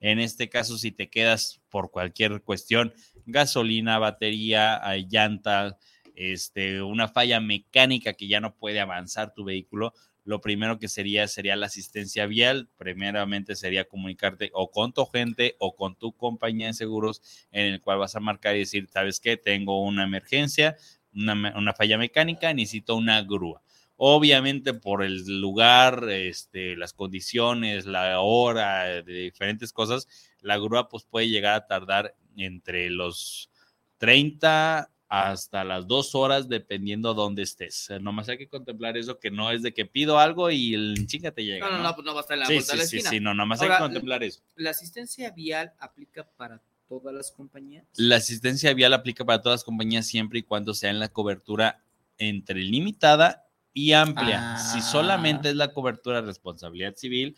En 0.00 0.18
este 0.18 0.48
caso, 0.48 0.76
si 0.76 0.92
te 0.92 1.08
quedas 1.08 1.60
por 1.70 1.90
cualquier 1.90 2.42
cuestión, 2.42 2.92
gasolina, 3.24 3.98
batería, 3.98 4.80
llanta, 5.08 5.78
este, 6.14 6.82
una 6.82 7.08
falla 7.08 7.40
mecánica 7.40 8.12
que 8.12 8.28
ya 8.28 8.40
no 8.40 8.54
puede 8.54 8.80
avanzar 8.80 9.32
tu 9.32 9.44
vehículo, 9.44 9.94
lo 10.24 10.40
primero 10.40 10.78
que 10.78 10.88
sería 10.88 11.28
sería 11.28 11.54
la 11.54 11.66
asistencia 11.66 12.26
vial. 12.26 12.70
Primeramente 12.76 13.54
sería 13.54 13.84
comunicarte 13.84 14.50
o 14.54 14.70
con 14.70 14.92
tu 14.92 15.04
gente 15.06 15.54
o 15.58 15.76
con 15.76 15.96
tu 15.96 16.16
compañía 16.16 16.68
de 16.68 16.72
seguros 16.72 17.22
en 17.52 17.74
el 17.74 17.80
cual 17.80 17.98
vas 17.98 18.16
a 18.16 18.20
marcar 18.20 18.56
y 18.56 18.60
decir, 18.60 18.88
¿sabes 18.88 19.20
qué? 19.20 19.36
Tengo 19.36 19.82
una 19.82 20.04
emergencia, 20.04 20.76
una, 21.14 21.72
falla 21.74 21.98
mecánica, 21.98 22.52
necesito 22.54 22.96
una 22.96 23.22
grúa. 23.22 23.62
Obviamente 23.96 24.74
por 24.74 25.04
el 25.04 25.40
lugar, 25.40 26.08
este, 26.10 26.74
las 26.74 26.94
condiciones, 26.94 27.84
la 27.84 28.20
hora, 28.20 29.02
de 29.02 29.02
diferentes 29.02 29.72
cosas, 29.72 30.08
la 30.40 30.56
grúa 30.58 30.88
pues 30.88 31.04
puede 31.04 31.28
llegar 31.28 31.54
a 31.54 31.66
tardar 31.66 32.16
entre 32.36 32.90
los 32.90 33.50
30 33.98 34.90
hasta 35.22 35.64
las 35.64 35.86
dos 35.86 36.14
horas, 36.14 36.48
dependiendo 36.48 37.14
dónde 37.14 37.42
estés. 37.42 37.88
Nomás 38.00 38.28
hay 38.28 38.38
que 38.38 38.48
contemplar 38.48 38.96
eso, 38.96 39.18
que 39.18 39.30
no 39.30 39.50
es 39.50 39.62
de 39.62 39.72
que 39.72 39.86
pido 39.86 40.18
algo 40.18 40.50
y 40.50 40.74
el 40.74 41.06
chinga 41.06 41.30
te 41.30 41.44
llega. 41.44 41.68
No, 41.68 41.76
no, 41.76 41.82
no, 41.82 41.94
pues 41.94 42.04
no 42.04 42.14
va 42.14 42.20
a 42.20 42.22
estar 42.22 42.34
en 42.34 42.40
la 42.40 42.46
sí, 42.46 42.60
sí, 42.60 42.70
de 42.72 42.76
la 42.78 42.84
sí, 42.84 42.96
esquina. 42.96 43.10
sí, 43.10 43.20
no, 43.20 43.34
nomás 43.34 43.60
Ahora, 43.60 43.74
hay 43.74 43.78
que 43.78 43.84
contemplar 43.84 44.22
eso. 44.24 44.40
¿La 44.56 44.70
asistencia 44.70 45.30
vial 45.30 45.72
aplica 45.78 46.26
para 46.36 46.62
todas 46.88 47.14
las 47.14 47.30
compañías? 47.30 47.84
La 47.96 48.16
asistencia 48.16 48.72
vial 48.74 48.92
aplica 48.94 49.24
para 49.24 49.40
todas 49.40 49.60
las 49.60 49.64
compañías 49.64 50.06
siempre 50.06 50.40
y 50.40 50.42
cuando 50.42 50.74
sea 50.74 50.90
en 50.90 50.98
la 50.98 51.08
cobertura 51.08 51.82
entre 52.18 52.60
limitada 52.62 53.46
y 53.72 53.92
amplia. 53.92 54.56
Si 54.56 54.78
Ah. 54.78 54.82
solamente 54.82 55.48
es 55.50 55.56
la 55.56 55.72
cobertura 55.72 56.20
de 56.20 56.26
responsabilidad 56.28 56.94
civil, 56.96 57.36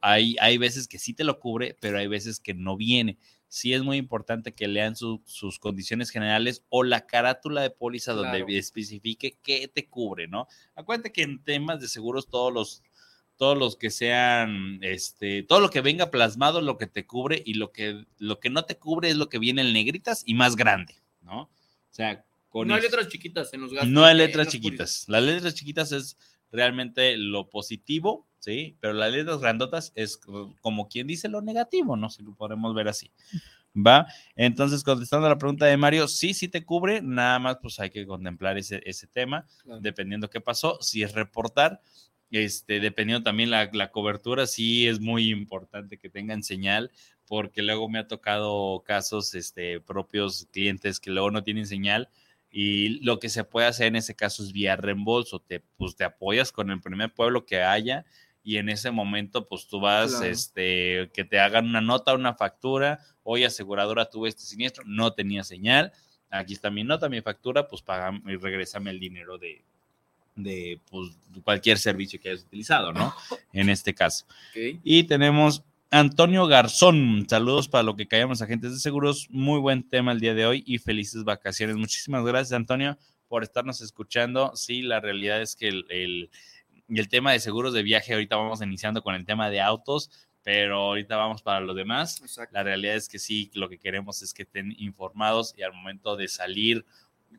hay, 0.00 0.36
hay 0.40 0.56
veces 0.56 0.88
que 0.88 0.98
sí 0.98 1.12
te 1.12 1.22
lo 1.24 1.38
cubre, 1.38 1.76
pero 1.80 1.98
hay 1.98 2.06
veces 2.06 2.40
que 2.40 2.54
no 2.54 2.76
viene. 2.78 3.18
Sí 3.56 3.72
es 3.72 3.82
muy 3.82 3.96
importante 3.96 4.52
que 4.52 4.68
lean 4.68 4.96
su- 4.96 5.22
sus 5.24 5.58
condiciones 5.58 6.10
generales 6.10 6.62
o 6.68 6.82
la 6.84 7.06
carátula 7.06 7.62
de 7.62 7.70
póliza 7.70 8.12
Claro. 8.12 8.36
donde 8.38 8.58
especifique 8.58 9.38
qué 9.42 9.66
te 9.66 9.88
cubre, 9.88 10.28
¿no? 10.28 10.46
Acuérdate 10.74 11.10
que 11.10 11.22
en 11.22 11.42
temas 11.42 11.80
de 11.80 11.88
seguros 11.88 12.28
todos 12.28 12.52
los 12.52 12.82
todos 13.38 13.56
los 13.56 13.76
que 13.76 13.90
sean, 13.90 14.78
este, 14.82 15.42
todo 15.42 15.60
lo 15.60 15.68
que 15.70 15.80
venga 15.82 16.10
plasmado 16.10 16.58
es 16.58 16.64
lo 16.66 16.76
que 16.78 16.86
te 16.86 17.06
cubre 17.06 17.42
y 17.44 17.54
lo 17.54 17.70
que, 17.70 18.04
lo 18.18 18.40
que 18.40 18.48
no 18.50 18.64
te 18.64 18.76
cubre 18.78 19.08
es 19.10 19.16
lo 19.16 19.28
que 19.30 19.38
viene 19.38 19.60
en 19.62 19.72
negritas 19.74 20.22
y 20.26 20.32
más 20.34 20.54
grande, 20.56 20.94
¿no? 21.22 21.42
O 21.42 21.50
sea, 21.90 22.24
con 22.48 22.68
no 22.68 22.74
hay 22.74 22.80
letras 22.82 23.08
chiquitas 23.08 23.52
en 23.54 23.60
los 23.62 23.72
gastos. 23.72 23.90
no 23.90 24.04
hay 24.06 24.16
letras 24.16 24.48
chiquitas. 24.48 25.04
Las 25.08 25.22
letras 25.22 25.54
chiquitas 25.54 25.92
es 25.92 26.16
realmente 26.50 27.16
lo 27.18 27.48
positivo, 27.50 28.26
¿sí? 28.46 28.76
Pero 28.80 28.92
las 28.92 29.12
letras 29.12 29.40
grandotas 29.40 29.92
es 29.96 30.20
como 30.60 30.88
quien 30.88 31.08
dice 31.08 31.28
lo 31.28 31.42
negativo, 31.42 31.96
¿no? 31.96 32.08
Si 32.10 32.22
lo 32.22 32.32
podemos 32.34 32.74
ver 32.76 32.86
así. 32.86 33.10
¿Va? 33.76 34.06
Entonces, 34.36 34.84
contestando 34.84 35.26
a 35.26 35.30
la 35.30 35.38
pregunta 35.38 35.66
de 35.66 35.76
Mario, 35.76 36.06
sí, 36.06 36.32
sí 36.32 36.46
te 36.48 36.64
cubre, 36.64 37.02
nada 37.02 37.40
más 37.40 37.58
pues 37.60 37.78
hay 37.80 37.90
que 37.90 38.06
contemplar 38.06 38.56
ese, 38.56 38.80
ese 38.86 39.08
tema, 39.08 39.46
Claro. 39.64 39.80
dependiendo 39.80 40.30
qué 40.30 40.40
pasó. 40.40 40.78
Si 40.80 41.02
es 41.02 41.12
reportar, 41.12 41.80
este, 42.30 42.78
dependiendo 42.80 43.24
también 43.24 43.50
la, 43.50 43.68
la 43.72 43.90
cobertura, 43.90 44.46
sí 44.46 44.86
es 44.86 45.00
muy 45.00 45.28
importante 45.30 45.98
que 45.98 46.08
tengan 46.08 46.42
señal, 46.44 46.92
porque 47.26 47.62
luego 47.62 47.88
me 47.88 47.98
ha 47.98 48.06
tocado 48.06 48.82
casos 48.86 49.34
este, 49.34 49.80
propios 49.80 50.46
clientes 50.52 51.00
que 51.00 51.10
luego 51.10 51.32
no 51.32 51.42
tienen 51.42 51.66
señal 51.66 52.08
y 52.48 53.00
lo 53.04 53.18
que 53.18 53.28
se 53.28 53.44
puede 53.44 53.66
hacer 53.66 53.88
en 53.88 53.96
ese 53.96 54.14
caso 54.14 54.42
es 54.42 54.52
vía 54.52 54.76
reembolso, 54.76 55.40
te, 55.40 55.60
pues 55.76 55.96
te 55.96 56.04
apoyas 56.04 56.52
con 56.52 56.70
el 56.70 56.80
primer 56.80 57.12
pueblo 57.12 57.44
que 57.44 57.60
haya 57.60 58.06
y 58.46 58.58
en 58.58 58.68
ese 58.68 58.92
momento 58.92 59.48
pues 59.48 59.66
tú 59.66 59.80
vas, 59.80 60.12
Claro. 60.12 60.26
este, 60.26 61.10
que 61.12 61.24
te 61.24 61.40
hagan 61.40 61.66
una 61.66 61.80
nota, 61.80 62.14
una 62.14 62.32
factura, 62.32 63.00
oye 63.24 63.44
aseguradora, 63.44 64.08
tuve 64.08 64.28
este 64.28 64.42
siniestro, 64.42 64.84
no 64.86 65.12
tenía 65.12 65.42
señal, 65.42 65.92
aquí 66.30 66.52
está 66.52 66.70
mi 66.70 66.84
nota, 66.84 67.08
mi 67.08 67.20
factura, 67.22 67.66
pues 67.66 67.82
paga 67.82 68.12
y 68.24 68.36
regrésame 68.36 68.92
el 68.92 69.00
dinero 69.00 69.36
de, 69.36 69.64
de 70.36 70.80
pues, 70.88 71.10
cualquier 71.42 71.76
servicio 71.76 72.20
que 72.20 72.28
hayas 72.30 72.44
utilizado, 72.44 72.92
¿no? 72.92 73.12
En 73.52 73.68
este 73.68 73.92
caso. 73.92 74.26
Ok. 74.50 74.78
Y 74.84 75.02
tenemos 75.04 75.64
Antonio 75.90 76.46
Garzón. 76.46 77.26
Saludos 77.28 77.68
para 77.68 77.82
lo 77.82 77.96
que 77.96 78.06
callamos 78.06 78.42
agentes 78.42 78.70
de 78.70 78.78
seguros. 78.78 79.26
Muy 79.30 79.58
buen 79.58 79.82
tema 79.88 80.12
el 80.12 80.20
día 80.20 80.34
de 80.34 80.46
hoy 80.46 80.62
y 80.68 80.78
felices 80.78 81.24
vacaciones. 81.24 81.74
Muchísimas 81.74 82.24
gracias, 82.24 82.52
Antonio, 82.52 82.96
por 83.26 83.42
estarnos 83.42 83.80
escuchando. 83.80 84.52
Sí, 84.54 84.82
la 84.82 85.00
realidad 85.00 85.42
es 85.42 85.56
que 85.56 85.66
el, 85.66 85.84
el, 85.88 86.30
el 86.88 87.08
tema 87.08 87.32
de 87.32 87.40
seguros 87.40 87.72
de 87.72 87.82
viaje, 87.82 88.12
ahorita 88.12 88.36
vamos 88.36 88.62
iniciando 88.62 89.02
con 89.02 89.14
el 89.14 89.24
tema 89.24 89.50
de 89.50 89.60
autos, 89.60 90.10
pero 90.42 90.76
ahorita 90.78 91.16
vamos 91.16 91.42
para 91.42 91.60
lo 91.60 91.74
demás. 91.74 92.20
Exacto. 92.20 92.54
La 92.54 92.62
realidad 92.62 92.94
es 92.94 93.08
que 93.08 93.18
sí, 93.18 93.50
lo 93.54 93.68
que 93.68 93.78
queremos 93.78 94.22
es 94.22 94.32
que 94.32 94.42
estén 94.42 94.74
informados 94.78 95.54
y 95.56 95.62
al 95.62 95.72
momento 95.72 96.16
de 96.16 96.28
salir, 96.28 96.84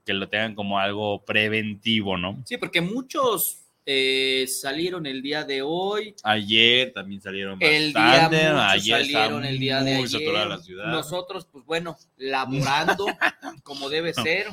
que 0.06 0.14
lo 0.14 0.28
tengan 0.28 0.56
como 0.56 0.80
algo 0.80 1.24
preventivo, 1.24 2.18
¿no? 2.18 2.42
Sí, 2.46 2.58
porque 2.58 2.82
muchos 2.82 3.68
eh, 3.90 4.46
salieron 4.48 5.06
el 5.06 5.22
día 5.22 5.46
de 5.46 5.62
hoy. 5.62 6.14
Ayer 6.24 6.92
también 6.92 7.22
salieron 7.22 7.58
El 7.62 7.94
día 7.94 8.02
bastante, 8.04 8.50
muchos 8.50 8.62
ayer 8.62 8.98
salieron 8.98 9.46
el 9.46 9.60
día 9.60 9.82
de 9.82 9.96
ayer. 9.96 10.48
la 10.50 10.58
ciudad. 10.60 10.88
Nosotros, 10.88 11.48
pues 11.50 11.64
bueno, 11.64 11.98
laborando 12.18 13.06
como 13.64 13.88
debe 13.88 14.14
ser, 14.14 14.48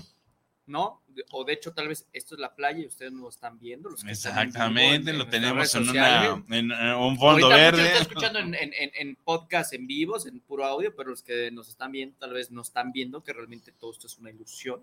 ¿no? 0.66 1.02
O 1.32 1.44
de 1.44 1.52
hecho, 1.52 1.72
tal 1.72 1.88
vez 1.88 2.06
esto 2.12 2.34
es 2.34 2.40
la 2.40 2.54
playa 2.54 2.80
y 2.80 2.86
ustedes 2.86 3.12
no 3.12 3.22
lo 3.22 3.28
están 3.28 3.58
viendo. 3.58 3.90
Los 3.90 4.00
que 4.00 4.06
en 4.08 4.12
Exactamente, 4.12 5.10
en- 5.10 5.18
lo 5.18 5.24
en 5.24 5.30
tenemos 5.30 5.74
en, 5.74 5.88
una, 5.88 6.24
en, 6.50 6.72
un 6.72 7.16
fondo 7.18 7.46
Ahorita 7.46 7.48
verde. 7.56 7.86
están 7.86 8.02
escuchando 8.02 8.38
en, 8.40 8.54
en- 8.54 8.72
en- 8.74 8.90
en 8.94 9.16
podcast 9.16 9.72
en 9.74 9.86
vivos, 9.86 10.26
en 10.26 10.40
puro 10.40 10.64
audio, 10.64 10.94
pero 10.96 11.10
los 11.10 11.22
que 11.22 11.50
nos 11.50 11.68
están 11.68 11.92
viendo 11.92 12.16
tal 12.18 12.32
vez 12.32 12.50
no 12.50 12.62
están 12.62 12.92
viendo 12.92 13.22
que 13.22 13.32
realmente 13.32 13.72
todo 13.72 13.92
esto 13.92 14.06
es 14.06 14.18
una 14.18 14.30
ilusión. 14.30 14.82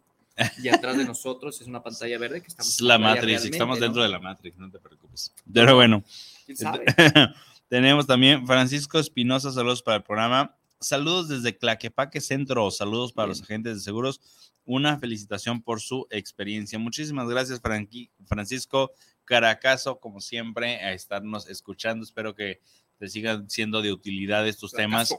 Y 0.63 0.69
atrás 0.69 0.97
de 0.97 1.03
nosotros 1.05 1.59
es 1.59 1.67
una 1.67 1.83
pantalla 1.83 2.17
verde 2.17 2.41
que 2.41 2.47
estamos 2.47 2.73
Es 2.75 2.81
la 2.81 2.97
Matrix, 2.97 3.43
estamos 3.45 3.79
¿no? 3.79 3.83
dentro 3.83 4.01
de 4.03 4.09
la 4.09 4.19
Matrix, 4.19 4.57
no 4.57 4.71
te 4.71 4.79
preocupes. 4.79 5.33
Pero 5.51 5.75
bueno, 5.75 6.03
¿Quién 6.45 6.57
sabe? 6.57 6.85
tenemos 7.67 8.07
también 8.07 8.45
Francisco 8.47 8.99
Espinosa, 8.99 9.51
saludos 9.51 9.81
para 9.81 9.97
el 9.97 10.03
programa. 10.03 10.55
Saludos 10.79 11.27
desde 11.27 11.57
Claquepaque 11.57 12.21
Centro, 12.21 12.71
saludos 12.71 13.11
para 13.13 13.27
Bien. 13.27 13.37
los 13.37 13.41
agentes 13.43 13.75
de 13.75 13.81
seguros. 13.81 14.19
Una 14.65 14.99
felicitación 14.99 15.61
por 15.61 15.81
su 15.81 16.07
experiencia. 16.11 16.77
Muchísimas 16.79 17.27
gracias, 17.27 17.61
Franqui- 17.61 18.09
Francisco 18.25 18.91
Caracazo, 19.25 19.99
como 19.99 20.21
siempre, 20.21 20.75
a 20.81 20.93
estarnos 20.93 21.47
escuchando. 21.49 22.03
Espero 22.03 22.35
que 22.35 22.61
te 22.99 23.07
sigan 23.07 23.49
siendo 23.49 23.81
de 23.81 23.91
utilidad 23.91 24.47
estos 24.47 24.71
temas. 24.71 25.15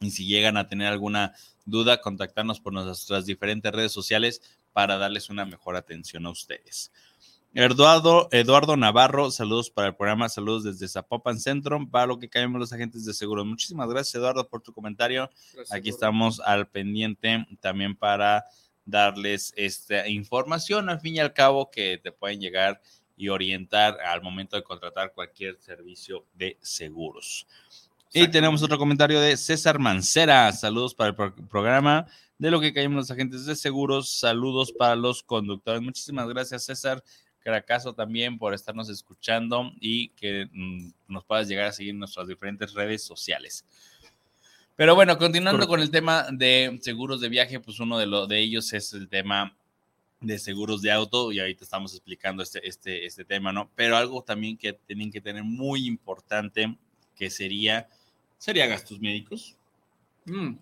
Y 0.00 0.10
si 0.10 0.26
llegan 0.26 0.56
a 0.56 0.66
tener 0.66 0.88
alguna 0.88 1.34
duda, 1.64 2.00
contactarnos 2.00 2.60
por 2.60 2.72
nuestras 2.72 3.24
diferentes 3.26 3.72
redes 3.72 3.92
sociales 3.92 4.42
para 4.72 4.98
darles 4.98 5.30
una 5.30 5.44
mejor 5.44 5.76
atención 5.76 6.26
a 6.26 6.30
ustedes. 6.30 6.90
Eduardo, 7.54 8.28
Eduardo 8.32 8.76
Navarro, 8.76 9.30
saludos 9.30 9.70
para 9.70 9.88
el 9.88 9.94
programa, 9.94 10.28
saludos 10.28 10.64
desde 10.64 10.88
Zapopan 10.88 11.38
Centro, 11.38 11.78
para 11.88 12.06
lo 12.06 12.18
que 12.18 12.28
caemos 12.28 12.58
los 12.58 12.72
agentes 12.72 13.04
de 13.04 13.14
seguros. 13.14 13.46
Muchísimas 13.46 13.88
gracias, 13.88 14.16
Eduardo, 14.16 14.48
por 14.48 14.60
tu 14.60 14.72
comentario. 14.72 15.30
Gracias, 15.52 15.72
Aquí 15.72 15.90
estamos 15.90 16.40
al 16.40 16.66
pendiente 16.68 17.46
también 17.60 17.94
para 17.94 18.44
darles 18.84 19.52
esta 19.56 20.08
información, 20.08 20.88
al 20.90 21.00
fin 21.00 21.14
y 21.14 21.20
al 21.20 21.32
cabo, 21.32 21.70
que 21.70 21.98
te 22.02 22.10
pueden 22.10 22.40
llegar 22.40 22.80
y 23.16 23.28
orientar 23.28 24.00
al 24.00 24.20
momento 24.20 24.56
de 24.56 24.64
contratar 24.64 25.12
cualquier 25.12 25.56
servicio 25.60 26.26
de 26.34 26.58
seguros. 26.60 27.46
Y 28.12 28.28
tenemos 28.28 28.62
otro 28.62 28.78
comentario 28.78 29.20
de 29.20 29.36
César 29.36 29.78
Mancera. 29.78 30.52
Saludos 30.52 30.94
para 30.94 31.10
el 31.10 31.16
pro- 31.16 31.34
programa 31.48 32.06
de 32.38 32.50
lo 32.50 32.60
que 32.60 32.72
caemos 32.72 32.96
los 32.96 33.10
agentes 33.10 33.44
de 33.44 33.56
seguros. 33.56 34.10
Saludos 34.18 34.72
para 34.72 34.94
los 34.96 35.22
conductores. 35.22 35.82
Muchísimas 35.82 36.28
gracias, 36.28 36.64
César. 36.64 37.02
Caracazo 37.44 37.92
también 37.92 38.38
por 38.38 38.54
estarnos 38.54 38.88
escuchando 38.88 39.70
y 39.78 40.08
que 40.10 40.48
mm, 40.50 40.92
nos 41.08 41.24
puedas 41.24 41.46
llegar 41.46 41.66
a 41.66 41.72
seguir 41.72 41.90
en 41.90 41.98
nuestras 41.98 42.26
diferentes 42.26 42.72
redes 42.72 43.04
sociales. 43.04 43.64
Pero 44.76 44.94
bueno, 44.94 45.16
continuando 45.18 45.68
con 45.68 45.80
el 45.80 45.90
tema 45.90 46.26
de 46.32 46.78
seguros 46.80 47.20
de 47.20 47.28
viaje, 47.28 47.60
pues 47.60 47.78
uno 47.78 47.98
de, 47.98 48.06
lo, 48.06 48.26
de 48.26 48.40
ellos 48.40 48.72
es 48.72 48.92
el 48.94 49.08
tema 49.08 49.54
de 50.20 50.38
seguros 50.38 50.80
de 50.82 50.90
auto 50.90 51.30
y 51.30 51.38
ahorita 51.38 51.64
estamos 51.64 51.92
explicando 51.92 52.42
este, 52.42 52.66
este, 52.66 53.04
este 53.04 53.24
tema, 53.24 53.52
¿no? 53.52 53.70
Pero 53.76 53.96
algo 53.96 54.22
también 54.22 54.56
que 54.56 54.72
tienen 54.72 55.12
que 55.12 55.20
tener 55.20 55.44
muy 55.44 55.86
importante 55.86 56.76
que 57.14 57.30
sería, 57.30 57.88
sería 58.38 58.66
gastos 58.66 58.98
médicos. 58.98 59.54
Mm, 60.24 60.54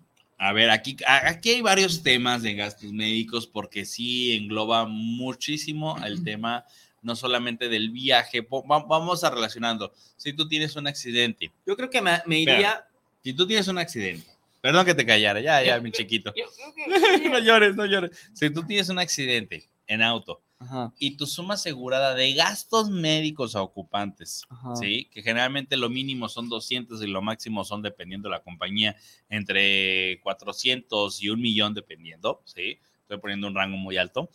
A 0.43 0.51
ver, 0.51 0.69
aquí, 0.71 0.97
aquí 1.07 1.51
hay 1.51 1.61
varios 1.61 2.03
temas 2.03 2.43
de 2.43 2.53
gastos 2.53 2.91
médicos 2.91 3.47
porque 3.47 3.85
sí 3.85 4.33
engloba 4.33 4.85
muchísimo 4.85 5.95
el 6.05 6.21
tema 6.21 6.65
no 7.01 7.15
solamente 7.15 7.69
del 7.69 7.91
viaje, 7.91 8.45
vamos 8.65 9.23
a 9.23 9.29
relacionando. 9.29 9.93
Si 10.17 10.33
tú 10.33 10.45
tienes 10.45 10.75
un 10.75 10.85
accidente, 10.85 11.53
Yo 11.65 11.77
creo 11.77 11.89
que 11.89 12.01
me, 12.01 12.21
me 12.25 12.39
Espera. 12.39 12.57
iría. 12.57 12.87
si 13.23 13.31
tú 13.33 13.47
tienes 13.47 13.69
un 13.69 13.77
accidente, 13.77 14.27
perdón 14.59 14.85
que 14.85 14.93
te 14.93 15.05
callara, 15.05 15.39
ya, 15.39 15.63
ya, 15.63 15.79
mi 15.79 15.91
chiquito. 15.91 16.33
no 17.31 17.39
llores, 17.39 17.77
no 17.77 17.85
llores. 17.85 18.11
Si 18.33 18.49
tú 18.49 18.63
tienes 18.63 18.89
un 18.89 18.99
accidente 18.99 19.69
en 19.87 20.01
auto 20.01 20.41
Ajá, 20.63 20.93
y 20.97 21.17
tu 21.17 21.25
suma 21.27 21.55
asegurada 21.55 22.15
de 22.15 22.33
gastos 22.33 22.89
médicos 22.89 23.55
a 23.55 23.61
ocupantes, 23.61 24.43
ajá. 24.49 24.75
¿sí? 24.75 25.09
Que 25.11 25.21
generalmente 25.21 25.75
lo 25.75 25.89
mínimo 25.89 26.29
son 26.29 26.47
200 26.47 27.03
y 27.03 27.07
lo 27.07 27.21
máximo 27.21 27.63
son, 27.63 27.81
dependiendo 27.81 28.29
de 28.29 28.35
la 28.35 28.41
compañía, 28.41 28.95
entre 29.29 30.19
400 30.21 31.21
y 31.21 31.29
un 31.29 31.41
millón, 31.41 31.73
dependiendo, 31.73 32.41
¿sí? 32.45 32.79
Estoy 33.01 33.17
poniendo 33.17 33.47
un 33.47 33.55
rango 33.55 33.77
muy 33.77 33.97
alto. 33.97 34.29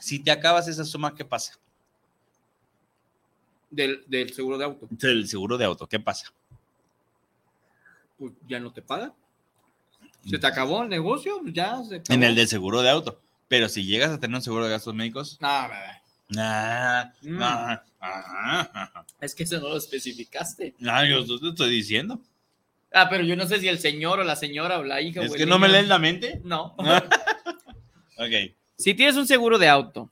Si 0.00 0.18
te 0.18 0.30
acabas 0.30 0.66
esa 0.68 0.84
suma, 0.84 1.14
¿qué 1.14 1.24
pasa? 1.24 1.58
Del, 3.70 4.04
del 4.06 4.32
seguro 4.32 4.58
de 4.58 4.64
auto. 4.64 4.88
El 5.00 5.28
seguro 5.28 5.58
de 5.58 5.64
auto, 5.64 5.86
¿qué 5.86 6.00
pasa? 6.00 6.32
Pues 8.18 8.32
ya 8.48 8.58
no 8.58 8.72
te 8.72 8.82
paga. 8.82 9.14
Se 10.24 10.38
te 10.38 10.46
acabó 10.46 10.82
el 10.82 10.88
negocio, 10.88 11.40
ya 11.46 11.82
se 11.82 11.96
acabó. 11.96 12.14
En 12.14 12.22
el 12.22 12.34
del 12.34 12.48
seguro 12.48 12.82
de 12.82 12.90
auto. 12.90 13.20
Pero 13.52 13.68
si 13.68 13.84
llegas 13.84 14.10
a 14.12 14.18
tener 14.18 14.34
un 14.34 14.40
seguro 14.40 14.64
de 14.64 14.70
gastos 14.70 14.94
médicos, 14.94 15.36
No, 15.38 15.68
bebé. 15.68 16.00
nah, 16.30 17.04
Mm. 17.20 17.36
nah. 17.38 17.76
Es 19.20 19.34
que 19.34 19.42
eso 19.42 19.60
no 19.60 19.68
lo 19.68 19.76
especificaste. 19.76 20.74
Nah, 20.78 21.04
yo 21.04 21.22
te 21.38 21.48
estoy 21.50 21.70
diciendo. 21.70 22.18
Ah, 22.94 23.10
pero 23.10 23.24
yo 23.24 23.36
no 23.36 23.46
sé 23.46 23.60
si 23.60 23.68
el 23.68 23.78
señor 23.78 24.20
o 24.20 24.24
la 24.24 24.36
señora 24.36 24.78
o 24.78 24.84
la 24.84 25.02
hija 25.02 25.22
Es 25.22 25.32
o 25.32 25.34
el 25.34 25.38
que 25.38 25.44
no 25.44 25.58
me 25.58 25.68
leen 25.68 25.86
la 25.90 25.98
mente. 25.98 26.40
No. 26.44 26.74
Ok. 28.16 28.54
Si 28.78 28.94
tienes 28.94 29.16
un 29.16 29.26
seguro 29.26 29.58
de 29.58 29.68
auto, 29.68 30.10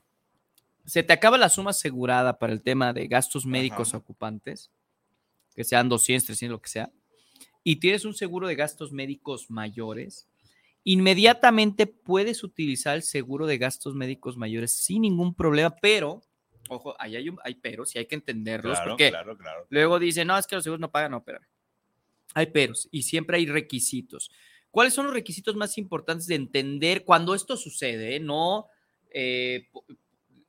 se 0.85 1.01
te 1.01 1.11
acaba 1.11 1.35
la 1.39 1.49
suma 1.49 1.71
asegurada 1.71 2.37
para 2.37 2.53
el 2.53 2.61
tema 2.61 2.93
de 2.93 3.07
gastos 3.07 3.47
médicos 3.47 3.87
Ajá. 3.89 3.97
ocupantes, 3.97 4.69
que 5.55 5.63
sean 5.63 5.89
200, 5.89 6.27
300, 6.27 6.51
lo 6.57 6.61
que 6.61 6.69
sea, 6.69 6.91
y 7.63 7.77
tienes 7.77 8.05
un 8.05 8.13
seguro 8.13 8.47
de 8.47 8.53
gastos 8.53 8.91
médicos 8.91 9.49
mayores, 9.49 10.27
inmediatamente 10.83 11.87
puedes 11.87 12.43
utilizar 12.43 12.95
el 12.95 13.03
seguro 13.03 13.45
de 13.45 13.57
gastos 13.57 13.95
médicos 13.95 14.37
mayores 14.37 14.71
sin 14.71 15.03
ningún 15.03 15.35
problema, 15.35 15.75
pero, 15.81 16.21
ojo, 16.69 16.95
ahí 16.99 17.15
hay, 17.15 17.29
un, 17.29 17.39
hay 17.43 17.55
peros 17.55 17.95
y 17.95 17.99
hay 17.99 18.05
que 18.07 18.15
entenderlos, 18.15 18.77
Claro, 18.77 18.91
porque 18.91 19.09
claro, 19.09 19.37
claro. 19.37 19.67
Luego 19.69 19.99
dice, 19.99 20.25
no, 20.25 20.37
es 20.37 20.47
que 20.47 20.55
los 20.55 20.63
seguros 20.63 20.81
no 20.81 20.91
pagan, 20.91 21.11
no, 21.11 21.17
espérame. 21.17 21.45
Hay 22.33 22.47
peros 22.47 22.87
y 22.91 23.03
siempre 23.03 23.37
hay 23.37 23.45
requisitos. 23.45 24.31
¿Cuáles 24.71 24.93
son 24.93 25.05
los 25.05 25.13
requisitos 25.13 25.55
más 25.55 25.77
importantes 25.77 26.27
de 26.27 26.35
entender 26.35 27.03
cuando 27.03 27.35
esto 27.35 27.57
sucede? 27.57 28.15
eh? 28.15 28.19
No 28.21 28.67
eh, 29.11 29.69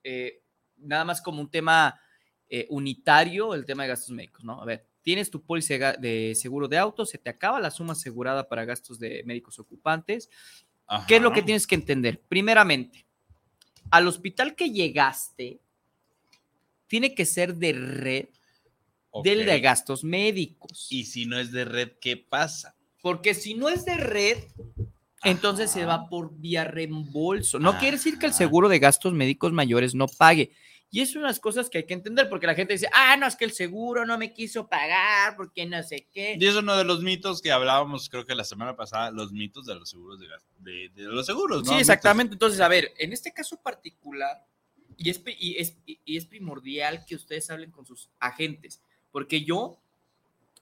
eh, 0.05 0.42
nada 0.77 1.05
más 1.05 1.21
como 1.21 1.40
un 1.40 1.51
tema 1.51 2.01
eh, 2.49 2.66
unitario, 2.71 3.55
el 3.55 3.64
tema 3.64 3.83
de 3.83 3.90
gastos 3.90 4.11
médicos, 4.11 4.45
¿no? 4.45 4.61
A 4.61 4.64
ver, 4.64 4.87
tienes 5.03 5.31
tu 5.31 5.43
póliza 5.43 5.93
de 5.93 6.35
seguro 6.35 6.69
de 6.69 6.79
auto, 6.79 7.05
se 7.05 7.19
te 7.19 7.31
acaba 7.31 7.61
la 7.61 7.71
suma 7.71 7.93
asegurada 7.93 8.49
para 8.49 8.65
gastos 8.65 8.99
de 8.99 9.23
médicos 9.25 9.59
ocupantes. 9.59 10.31
¿Qué 11.07 11.17
es 11.17 11.23
lo 11.23 11.33
que 11.33 11.43
tienes 11.43 11.67
que 11.67 11.75
entender? 11.75 12.21
Primeramente, 12.29 13.07
al 13.91 14.07
hospital 14.07 14.55
que 14.55 14.71
llegaste, 14.71 15.61
tiene 16.87 17.15
que 17.15 17.25
ser 17.25 17.55
de 17.57 17.73
red 17.73 18.27
del 19.23 19.45
de 19.45 19.61
gastos 19.61 20.05
médicos. 20.05 20.87
Y 20.91 21.05
si 21.05 21.27
no 21.27 21.38
es 21.38 21.53
de 21.53 21.65
red, 21.65 21.93
¿qué 22.01 22.17
pasa? 22.17 22.77
Porque 23.03 23.35
si 23.35 23.55
no 23.55 23.69
es 23.69 23.85
de 23.85 23.97
red, 23.97 24.38
entonces 25.25 25.71
se 25.71 25.85
va 25.85 26.09
por 26.09 26.38
vía 26.38 26.65
reembolso. 26.65 27.59
No 27.59 27.79
quiere 27.79 27.97
decir 27.97 28.19
que 28.19 28.27
el 28.27 28.33
seguro 28.33 28.69
de 28.69 28.79
gastos 28.79 29.12
médicos 29.12 29.53
mayores 29.53 29.95
no 29.95 30.07
pague. 30.07 30.53
Y 30.94 31.00
es 31.00 31.16
unas 31.16 31.40
cosas 31.40 31.70
que 31.70 31.78
hay 31.78 31.87
que 31.87 31.94
entender, 31.94 32.28
porque 32.28 32.46
la 32.46 32.55
gente 32.55 32.74
dice, 32.74 32.87
ah, 32.92 33.16
no, 33.16 33.26
es 33.26 33.35
que 33.35 33.46
el 33.46 33.52
seguro 33.52 34.05
no 34.05 34.18
me 34.18 34.35
quiso 34.35 34.68
pagar, 34.68 35.37
porque 35.37 35.64
no 35.64 35.83
sé 35.83 36.07
qué. 36.12 36.37
Y 36.38 36.46
es 36.46 36.55
uno 36.55 36.76
de 36.76 36.85
los 36.85 37.02
mitos 37.02 37.40
que 37.40 37.50
hablábamos, 37.50 38.11
creo 38.11 38.26
que 38.26 38.35
la 38.35 38.44
semana 38.44 38.76
pasada, 38.76 39.11
los 39.11 39.33
mitos 39.33 39.64
de 39.64 39.74
los 39.74 39.88
seguros 39.88 40.20
de, 40.20 40.28
de, 40.59 40.90
de 40.90 41.05
los 41.05 41.24
seguros, 41.24 41.64
¿no? 41.64 41.72
Sí, 41.72 41.78
exactamente. 41.78 42.35
Entonces, 42.35 42.61
a 42.61 42.68
ver, 42.68 42.92
en 42.98 43.14
este 43.14 43.33
caso 43.33 43.59
particular, 43.62 44.44
y 44.98 45.09
es, 45.09 45.22
y, 45.38 45.57
es, 45.57 45.78
y 45.87 46.14
es 46.18 46.26
primordial 46.26 47.07
que 47.07 47.14
ustedes 47.14 47.48
hablen 47.48 47.70
con 47.70 47.87
sus 47.87 48.11
agentes, 48.20 48.83
porque 49.11 49.42
yo, 49.42 49.78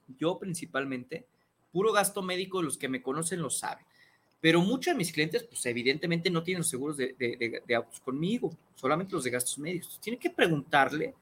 yo 0.06 0.38
principalmente, 0.38 1.26
puro 1.72 1.92
gasto 1.92 2.22
médico, 2.22 2.62
los 2.62 2.78
que 2.78 2.88
me 2.88 3.02
conocen 3.02 3.42
lo 3.42 3.50
saben. 3.50 3.84
Pero 4.40 4.60
muchos 4.62 4.94
de 4.94 4.98
mis 4.98 5.12
clientes, 5.12 5.42
pues 5.42 5.64
evidentemente 5.66 6.30
no 6.30 6.42
tienen 6.42 6.60
los 6.60 6.68
seguros 6.70 6.96
de, 6.96 7.14
de- 7.18 7.36
de- 7.36 7.62
de 7.66 7.74
autos 7.74 8.00
conmigo, 8.00 8.50
solamente 8.74 9.12
los 9.12 9.24
de 9.24 9.30
gastos 9.30 9.58
médicos. 9.58 9.98
Tienen 10.02 10.18
que 10.18 10.30
preguntarle 10.30 11.14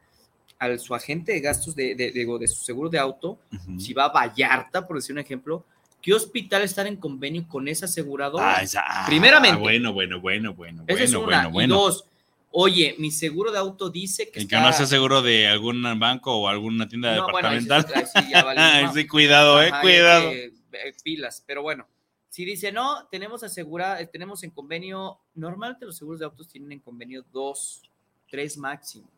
a 0.58 0.76
su 0.78 0.94
agente 0.94 1.32
de 1.32 1.40
gastos 1.40 1.74
de, 1.74 1.94
de, 1.94 2.12
de- 2.12 2.38
de 2.38 2.48
su 2.48 2.62
seguro 2.64 2.88
de 2.88 2.98
auto, 2.98 3.38
Ujú. 3.52 3.80
si 3.80 3.92
va 3.92 4.04
a 4.04 4.08
Vallarta, 4.12 4.86
por 4.86 4.96
decir 4.96 5.12
un 5.14 5.18
ejemplo, 5.20 5.64
qué 6.00 6.14
hospital 6.14 6.62
están 6.62 6.86
en 6.86 6.96
convenio 6.96 7.46
con 7.48 7.66
esa 7.66 7.86
aseguradora. 7.86 8.58
Ah, 8.58 8.62
esa- 8.62 8.84
ah, 8.86 9.04
Primeramente. 9.06 9.58
Bueno, 9.60 9.92
bueno, 9.92 10.20
bueno, 10.20 10.54
bueno. 10.54 10.84
Esa 10.86 11.02
es 11.02 11.12
bueno, 11.14 11.26
una. 11.26 11.36
bueno, 11.48 11.52
bueno. 11.52 11.74
Y 11.74 11.78
dos, 11.78 12.04
oye, 12.52 12.94
mi 12.98 13.10
seguro 13.10 13.50
de 13.50 13.58
auto 13.58 13.90
dice 13.90 14.30
que 14.30 14.38
El 14.40 14.48
que 14.48 14.54
está... 14.54 14.60
no 14.66 14.72
sea 14.72 14.86
seguro 14.86 15.22
de 15.22 15.48
algún 15.48 15.82
banco 15.98 16.36
o 16.36 16.46
alguna 16.48 16.88
tienda 16.88 17.16
No, 17.16 17.28
bueno, 17.32 17.48
ahí 17.48 17.58
sí- 17.60 17.64
departamental. 17.66 18.10
ahí 18.14 18.22
sí 18.24 18.30
ya 18.32 18.82
¿no? 18.86 18.92
sí, 18.94 19.06
cuidado, 19.08 19.60
eh, 19.60 19.68
Ajá, 19.72 19.80
cuidado. 19.80 20.30
que, 20.30 20.44
eh, 20.72 20.94
pilas, 21.02 21.42
pero 21.46 21.62
bueno. 21.62 21.86
Si 22.38 22.44
dice, 22.44 22.70
no, 22.70 23.04
tenemos 23.10 23.42
asegura, 23.42 24.00
eh, 24.00 24.06
tenemos 24.06 24.44
en 24.44 24.52
convenio, 24.52 25.18
normalmente 25.34 25.84
los 25.84 25.96
seguros 25.96 26.20
de 26.20 26.26
autos 26.26 26.46
tienen 26.46 26.70
en 26.70 26.78
convenio 26.78 27.24
dos, 27.32 27.82
tres 28.30 28.56
máximo. 28.56 29.08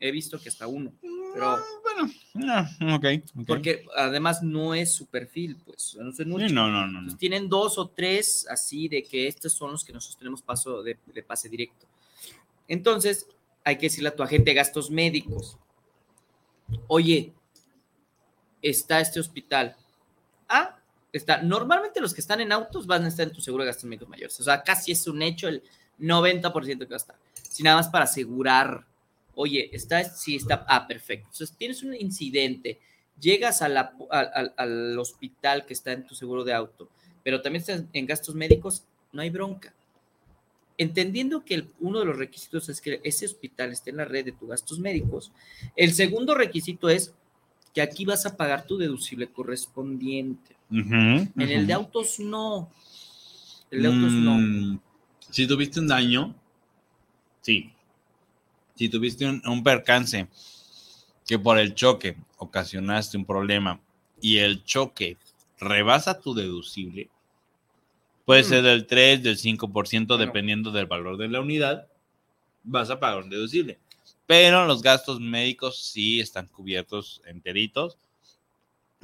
He 0.00 0.10
visto 0.10 0.40
que 0.40 0.48
hasta 0.48 0.66
uno, 0.66 0.90
pero 1.34 1.50
Ah, 1.50 1.62
bueno, 1.82 2.10
ah, 2.50 2.66
ok. 2.96 3.04
ok. 3.40 3.46
porque 3.46 3.84
además 3.94 4.42
no 4.42 4.72
es 4.72 4.94
su 4.94 5.04
perfil, 5.04 5.58
pues, 5.66 5.98
no, 6.00 6.08
es 6.08 6.26
mucho. 6.26 6.48
Sí, 6.48 6.54
no, 6.54 6.70
no, 6.70 6.86
no. 6.86 7.02
no. 7.02 7.16
Tienen 7.18 7.50
dos 7.50 7.76
o 7.76 7.88
tres 7.90 8.46
así 8.48 8.88
de 8.88 9.02
que 9.02 9.26
estos 9.26 9.52
son 9.52 9.72
los 9.72 9.84
que 9.84 9.92
nosotros 9.92 10.18
tenemos 10.18 10.40
paso 10.40 10.82
de, 10.82 10.98
de 11.12 11.22
pase 11.22 11.50
directo. 11.50 11.86
Entonces, 12.68 13.28
hay 13.64 13.76
que 13.76 13.84
decirle 13.88 14.08
a 14.08 14.16
tu 14.16 14.22
agente 14.22 14.52
de 14.52 14.54
gastos 14.54 14.90
médicos, 14.90 15.58
oye, 16.86 17.34
está 18.62 18.98
este 19.02 19.20
hospital. 19.20 19.76
Ah, 20.48 20.75
está. 21.18 21.42
Normalmente 21.42 22.00
los 22.00 22.14
que 22.14 22.20
están 22.20 22.40
en 22.40 22.52
autos 22.52 22.86
van 22.86 23.04
a 23.04 23.08
estar 23.08 23.26
en 23.26 23.32
tu 23.32 23.40
seguro 23.40 23.62
de 23.64 23.68
gastos 23.68 23.84
médicos 23.84 24.08
mayores. 24.08 24.38
O 24.40 24.42
sea, 24.44 24.62
casi 24.62 24.92
es 24.92 25.06
un 25.06 25.22
hecho 25.22 25.48
el 25.48 25.62
90% 25.98 26.78
que 26.80 26.90
va 26.90 26.96
a 26.96 26.96
estar. 26.96 27.16
Si 27.42 27.62
nada 27.62 27.76
más 27.76 27.88
para 27.88 28.04
asegurar, 28.04 28.84
oye, 29.34 29.70
está, 29.72 30.02
sí 30.04 30.36
está, 30.36 30.64
ah, 30.68 30.86
perfecto. 30.86 31.28
Entonces, 31.32 31.56
tienes 31.56 31.82
un 31.82 31.94
incidente, 31.94 32.80
llegas 33.20 33.62
al- 33.62 33.76
al- 33.76 34.54
al 34.56 34.98
hospital 34.98 35.64
que 35.66 35.72
está 35.74 35.92
en 35.92 36.06
tu 36.06 36.14
seguro 36.14 36.44
de 36.44 36.52
auto, 36.54 36.88
pero 37.22 37.40
también 37.42 37.60
estás 37.60 37.84
en 37.92 38.06
gastos 38.06 38.34
médicos, 38.34 38.84
no 39.12 39.22
hay 39.22 39.30
bronca. 39.30 39.72
Entendiendo 40.78 41.42
que 41.44 41.66
uno 41.80 42.00
de 42.00 42.04
los 42.04 42.18
requisitos 42.18 42.68
es 42.68 42.82
que 42.82 43.00
ese 43.02 43.24
hospital 43.24 43.72
esté 43.72 43.90
en 43.90 43.96
la 43.96 44.04
red 44.04 44.26
de 44.26 44.32
tus 44.32 44.48
gastos 44.50 44.78
médicos, 44.78 45.32
el 45.74 45.94
segundo 45.94 46.34
requisito 46.34 46.90
es 46.90 47.14
que 47.72 47.80
aquí 47.80 48.04
vas 48.04 48.26
a 48.26 48.36
pagar 48.36 48.66
tu 48.66 48.76
deducible 48.76 49.28
correspondiente. 49.28 50.55
En 50.70 51.32
el 51.36 51.66
de 51.66 51.72
autos 51.72 52.18
no. 52.18 52.70
El 53.70 53.82
de 53.82 53.88
autos 53.88 54.12
no. 54.12 54.34
Mm, 54.38 54.80
Si 55.30 55.46
tuviste 55.46 55.80
un 55.80 55.88
daño, 55.88 56.34
sí. 57.42 57.72
Si 58.74 58.88
tuviste 58.88 59.26
un, 59.26 59.42
un 59.46 59.62
percance 59.62 60.28
que 61.26 61.38
por 61.38 61.58
el 61.58 61.74
choque 61.74 62.16
ocasionaste 62.38 63.16
un 63.16 63.24
problema 63.24 63.80
y 64.20 64.38
el 64.38 64.64
choque 64.64 65.16
rebasa 65.58 66.20
tu 66.20 66.34
deducible, 66.34 67.08
puede 68.24 68.42
Mm. 68.42 68.44
ser 68.44 68.62
del 68.62 68.86
3, 68.86 69.22
del 69.22 69.36
5%, 69.38 70.14
Bueno. 70.16 70.26
dependiendo 70.26 70.70
del 70.72 70.86
valor 70.86 71.16
de 71.16 71.28
la 71.28 71.40
unidad, 71.40 71.86
vas 72.64 72.90
a 72.90 72.98
pagar 73.00 73.22
un 73.22 73.30
deducible. 73.30 73.78
Pero 74.26 74.66
los 74.66 74.82
gastos 74.82 75.20
médicos 75.20 75.78
sí 75.84 76.20
están 76.20 76.48
cubiertos 76.48 77.22
enteritos. 77.26 77.96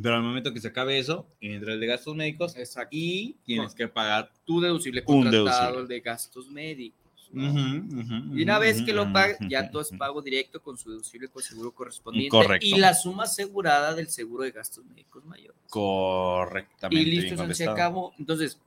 Pero 0.00 0.14
al 0.16 0.22
momento 0.22 0.52
que 0.52 0.60
se 0.60 0.68
acabe 0.68 0.98
eso, 0.98 1.26
entra 1.40 1.74
el 1.74 1.80
de 1.80 1.86
gastos 1.86 2.14
médicos 2.16 2.56
Exacto. 2.56 2.88
y 2.92 3.36
tienes 3.44 3.74
que 3.74 3.88
pagar 3.88 4.32
Tu 4.44 4.60
deducible 4.60 5.00
Un 5.06 5.22
contratado, 5.24 5.44
deducible. 5.44 5.80
el 5.82 5.88
de 5.88 6.00
gastos 6.00 6.48
médicos. 6.50 6.98
¿no? 7.30 7.48
Ujú, 7.50 8.00
ujú, 8.00 8.38
Y 8.38 8.42
una 8.42 8.58
vez 8.58 8.82
que 8.82 8.92
lo 8.92 9.04
ujú, 9.04 9.12
paga, 9.12 9.36
ujú, 9.40 9.48
ya 9.48 9.70
todo 9.70 9.82
es 9.82 9.90
pago 9.96 10.20
directo 10.22 10.62
con 10.62 10.76
su 10.76 10.90
deducible 10.90 11.28
con 11.28 11.42
seguro 11.42 11.72
correspondiente 11.72 12.30
Correcto. 12.30 12.66
y 12.66 12.76
la 12.78 12.94
suma 12.94 13.24
asegurada 13.24 13.94
del 13.94 14.08
seguro 14.08 14.44
de 14.44 14.50
gastos 14.50 14.84
médicos 14.84 15.24
mayores. 15.24 15.56
Correctamente. 15.70 17.02
Y 17.02 17.04
listo, 17.10 17.54
se 17.54 17.68
acabó. 17.68 18.12
Entonces, 18.18 18.58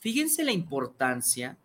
fíjense 0.00 0.44
la 0.44 0.52
importancia, 0.52 1.56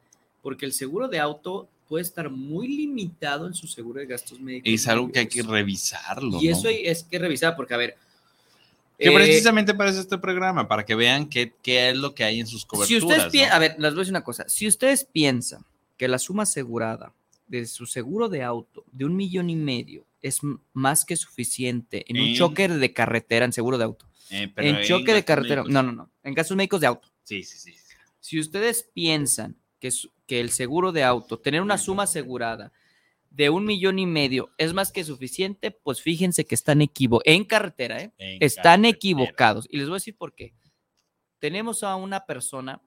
porque 0.41 0.65
el 0.65 0.73
seguro 0.73 1.07
de 1.07 1.19
auto 1.19 1.67
puede 1.87 2.03
estar 2.03 2.29
muy 2.29 2.67
limitado 2.67 3.47
en 3.47 3.53
su 3.53 3.67
seguro 3.67 3.99
de 3.99 4.05
gastos 4.07 4.39
médicos. 4.39 4.71
Es 4.71 4.87
algo 4.87 5.11
que 5.11 5.19
hay 5.19 5.27
que 5.27 5.41
mayores. 5.43 5.59
revisarlo. 5.61 6.39
Y 6.41 6.47
¿no? 6.47 6.51
eso 6.57 6.67
hay- 6.67 6.85
es 6.85 7.03
que 7.03 7.19
revisar, 7.19 7.55
porque 7.55 7.73
a 7.73 7.77
ver. 7.77 7.97
Que 9.01 9.09
eh, 9.09 9.13
precisamente 9.13 9.73
para 9.73 9.89
este 9.89 10.17
programa, 10.17 10.67
para 10.67 10.85
que 10.85 10.95
vean 10.95 11.27
qué, 11.27 11.53
qué 11.61 11.89
es 11.89 11.97
lo 11.97 12.13
que 12.13 12.23
hay 12.23 12.39
en 12.39 12.47
sus 12.47 12.61
si 12.61 12.67
coberturas. 12.67 13.03
ustedes 13.03 13.25
¿no? 13.25 13.31
piensan, 13.31 13.55
a 13.55 13.59
ver, 13.59 13.75
les 13.79 13.91
voy 13.93 13.99
a 13.99 14.01
decir 14.01 14.11
una 14.13 14.23
cosa. 14.23 14.45
Si 14.47 14.67
ustedes 14.67 15.05
piensan 15.05 15.65
que 15.97 16.07
la 16.07 16.19
suma 16.19 16.43
asegurada 16.43 17.11
de 17.47 17.65
su 17.65 17.85
seguro 17.85 18.29
de 18.29 18.43
auto 18.43 18.83
de 18.91 19.05
un 19.05 19.15
millón 19.15 19.49
y 19.49 19.55
medio 19.55 20.05
es 20.21 20.39
más 20.73 21.03
que 21.03 21.15
suficiente 21.15 22.05
en 22.07 22.19
un 22.21 22.33
choque 22.35 22.67
de 22.67 22.93
carretera 22.93 23.45
en 23.45 23.53
seguro 23.53 23.77
de 23.77 23.83
auto, 23.85 24.05
Eh, 24.29 24.49
pero 24.53 24.67
en 24.67 24.83
choque 24.85 25.13
de 25.13 25.25
carretera, 25.25 25.63
médicos- 25.63 25.73
no, 25.73 25.83
no, 25.83 25.91
no, 25.91 26.09
en 26.23 26.33
casos 26.35 26.55
médicos 26.55 26.79
de 26.81 26.87
auto. 26.87 27.07
Sí, 27.23 27.43
sí, 27.43 27.57
sí. 27.57 27.73
Si 28.19 28.39
ustedes 28.39 28.87
piensan 28.93 29.55
que, 29.79 29.89
que 30.27 30.39
el 30.39 30.51
seguro 30.51 30.91
de 30.91 31.03
auto, 31.03 31.39
tener 31.39 31.61
una 31.61 31.77
suma 31.79 32.03
asegurada 32.03 32.71
de 33.31 33.49
un 33.49 33.65
millón 33.65 33.97
y 33.97 34.05
medio 34.05 34.51
es 34.57 34.73
más 34.73 34.91
que 34.91 35.03
suficiente, 35.03 35.71
pues 35.71 36.01
fíjense 36.01 36.45
que 36.45 36.53
están 36.53 36.81
equivocados. 36.81 37.23
En 37.35 37.45
carretera, 37.45 38.01
¿eh? 38.01 38.11
En 38.17 38.37
Están 38.43 38.81
carretera. 38.81 38.89
equivocados. 38.89 39.67
Y 39.71 39.77
les 39.77 39.87
voy 39.87 39.95
a 39.95 39.97
decir 39.97 40.15
por 40.15 40.35
qué. 40.35 40.53
Tenemos 41.39 41.81
a 41.83 41.95
una 41.95 42.25
persona, 42.25 42.81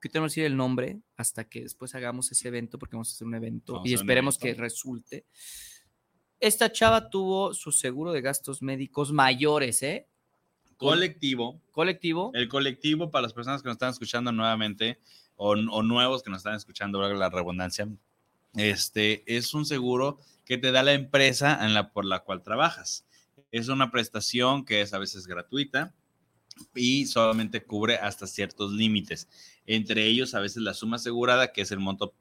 que 0.00 0.08
tenemos 0.08 0.34
que 0.34 0.40
decir 0.40 0.50
el 0.50 0.56
nombre 0.56 1.00
hasta 1.16 1.48
que 1.48 1.62
después 1.62 1.94
hagamos 1.94 2.30
ese 2.32 2.48
evento, 2.48 2.78
porque 2.78 2.96
vamos 2.96 3.10
a 3.10 3.12
hacer 3.12 3.26
un 3.26 3.34
evento 3.36 3.74
Vamos 3.74 3.88
y 3.88 3.94
esperemos 3.94 4.36
que 4.36 4.48
evento. 4.48 4.62
resulte. 4.62 5.24
Esta 6.40 6.72
chava 6.72 7.08
tuvo 7.08 7.54
su 7.54 7.70
seguro 7.70 8.10
de 8.12 8.20
gastos 8.20 8.62
médicos 8.62 9.12
mayores, 9.12 9.80
¿eh? 9.84 10.08
Colectivo. 10.76 11.62
Colectivo. 11.70 12.32
El 12.34 12.48
colectivo, 12.48 13.12
para 13.12 13.22
las 13.22 13.32
personas 13.32 13.62
que 13.62 13.68
nos 13.68 13.76
están 13.76 13.90
escuchando 13.90 14.32
nuevamente 14.32 14.98
o, 15.36 15.50
o 15.52 15.82
nuevos 15.84 16.24
que 16.24 16.30
nos 16.30 16.38
están 16.38 16.56
escuchando, 16.56 17.00
la 17.00 17.30
redundancia, 17.30 17.88
este 18.54 19.22
es 19.26 19.54
un 19.54 19.64
seguro 19.64 20.18
que 20.44 20.58
te 20.58 20.72
da 20.72 20.82
la 20.82 20.92
empresa 20.92 21.60
por 21.92 22.04
la 22.04 22.20
cual 22.20 22.42
trabajas. 22.42 23.06
Es 23.50 23.68
una 23.68 23.90
prestación 23.90 24.64
que 24.64 24.80
es 24.80 24.92
a 24.92 24.98
veces 24.98 25.26
gratuita 25.26 25.94
y 26.74 27.06
solamente 27.06 27.64
cubre 27.64 27.96
hasta 27.96 28.26
ciertos 28.26 28.72
límites. 28.72 29.28
Entre 29.66 30.06
ellos, 30.06 30.34
a 30.34 30.40
veces 30.40 30.62
la 30.62 30.74
suma 30.74 30.96
asegurada, 30.96 31.52
que 31.52 31.62
es 31.62 31.70
el 31.70 31.78
monto 31.78 32.14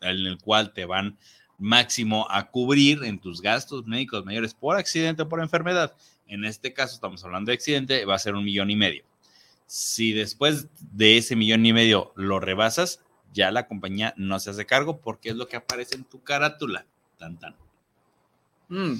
en 0.00 0.26
el 0.26 0.38
cual 0.38 0.72
te 0.72 0.84
van 0.84 1.18
máximo 1.58 2.26
a 2.30 2.50
cubrir 2.50 3.04
en 3.04 3.18
tus 3.18 3.40
gastos 3.40 3.86
médicos 3.86 4.24
mayores 4.24 4.54
por 4.54 4.76
accidente 4.76 5.22
o 5.22 5.28
por 5.28 5.40
enfermedad. 5.40 5.94
En 6.26 6.44
este 6.44 6.72
caso, 6.72 6.94
estamos 6.94 7.24
hablando 7.24 7.50
de 7.50 7.54
accidente, 7.54 8.04
va 8.04 8.14
a 8.14 8.18
ser 8.18 8.34
un 8.34 8.44
millón 8.44 8.70
y 8.70 8.76
medio. 8.76 9.04
Si 9.66 10.12
después 10.12 10.68
de 10.80 11.18
ese 11.18 11.36
millón 11.36 11.64
y 11.64 11.72
medio 11.72 12.12
lo 12.16 12.40
rebasas, 12.40 13.03
ya 13.34 13.50
la 13.50 13.66
compañía 13.66 14.14
no 14.16 14.38
se 14.40 14.48
hace 14.50 14.64
cargo 14.64 15.00
porque 15.00 15.28
es 15.30 15.36
lo 15.36 15.46
que 15.48 15.56
aparece 15.56 15.96
en 15.96 16.04
tu 16.04 16.22
carátula. 16.22 16.86
Tan, 17.18 17.38
tan. 17.38 17.54
Mm, 18.68 18.94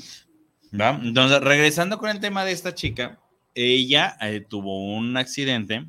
¿Va? 0.79 1.01
Entonces, 1.03 1.41
regresando 1.41 1.99
con 1.99 2.11
el 2.11 2.21
tema 2.21 2.45
de 2.45 2.53
esta 2.53 2.75
chica, 2.75 3.19
ella 3.55 4.17
eh, 4.21 4.45
tuvo 4.47 4.95
un 4.95 5.17
accidente 5.17 5.87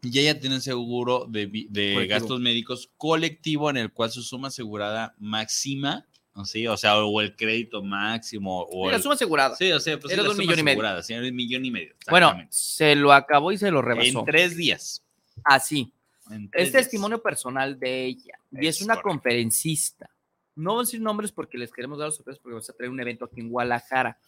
y 0.00 0.18
ella 0.18 0.38
tiene 0.40 0.60
seguro 0.60 1.26
de, 1.28 1.66
de 1.68 2.06
gastos 2.06 2.40
médicos 2.40 2.90
colectivo 2.96 3.68
en 3.68 3.76
el 3.76 3.92
cual 3.92 4.10
su 4.10 4.22
suma 4.22 4.48
asegurada 4.48 5.14
máxima. 5.18 6.06
¿sí? 6.44 6.66
o 6.66 6.76
sea, 6.76 6.96
o 7.04 7.20
el 7.20 7.36
crédito 7.36 7.82
máximo, 7.82 8.62
o 8.70 8.90
la 8.90 8.96
el- 8.96 9.02
suma 9.02 9.14
asegurada. 9.14 9.54
Sí, 9.56 9.70
o 9.72 9.80
sea, 9.80 9.98
pues 9.98 10.10
sí, 10.10 10.14
Era 10.14 10.22
de 10.22 10.30
un 10.30 10.38
millón 10.38 10.58
y 10.58 10.62
medio. 10.62 11.02
sí, 11.02 11.12
era 11.12 11.26
un 11.26 11.34
millón 11.34 11.64
y 11.64 11.70
medio. 11.70 11.94
Bueno, 12.08 12.46
se 12.48 12.94
lo 12.94 13.12
acabó 13.12 13.52
y 13.52 13.58
se 13.58 13.70
lo 13.70 13.82
rebasó. 13.82 14.20
en 14.20 14.24
tres 14.24 14.56
días. 14.56 15.04
Así. 15.44 15.92
En 16.30 16.50
tres 16.50 16.68
Es 16.68 16.72
testimonio 16.72 17.22
personal 17.22 17.78
de 17.78 18.04
ella. 18.06 18.38
Y 18.50 18.66
es, 18.66 18.76
Es 18.76 18.82
una 18.82 18.94
correcto. 18.94 19.08
conferencista. 19.10 20.10
No 20.54 20.72
voy 20.72 20.80
a 20.80 20.84
decir 20.84 21.00
nombres 21.00 21.32
porque 21.32 21.56
les 21.58 21.72
queremos 21.72 21.98
dar 21.98 22.06
los 22.08 22.16
sorpresas 22.16 22.38
porque 22.40 22.54
vamos 22.54 22.68
a 22.70 22.72
traer 22.74 22.90
un 22.90 23.00
evento 23.00 23.24
aquí 23.24 23.40
en 23.40 23.48
Guadalajara 23.48 24.18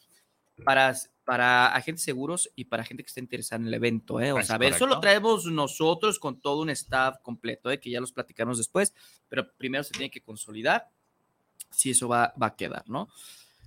para, 0.64 0.94
para 1.24 1.66
agentes 1.74 2.02
seguros 2.04 2.50
y 2.54 2.64
para 2.64 2.84
gente 2.84 3.02
que 3.02 3.08
esté 3.08 3.20
interesada 3.20 3.60
en 3.60 3.68
el 3.68 3.74
evento. 3.74 4.20
¿eh? 4.20 4.32
O 4.32 4.38
Es 4.38 4.46
sea, 4.46 4.56
ver, 4.56 4.72
eso 4.72 4.86
lo 4.86 4.94
correcto. 4.94 5.00
traemos 5.00 5.44
nosotros 5.46 6.18
con 6.18 6.40
todo 6.40 6.62
un 6.62 6.70
staff 6.70 7.18
completo, 7.22 7.70
¿eh? 7.70 7.78
que 7.78 7.90
ya 7.90 8.00
los 8.00 8.12
platicamos 8.12 8.56
después, 8.58 8.94
pero 9.28 9.52
primero 9.56 9.84
se 9.84 9.92
tiene 9.92 10.10
que 10.10 10.20
consolidar 10.22 10.88
si 11.70 11.90
eso 11.90 12.08
va, 12.08 12.32
va 12.40 12.46
a 12.48 12.56
quedar, 12.56 12.88
¿no? 12.88 13.08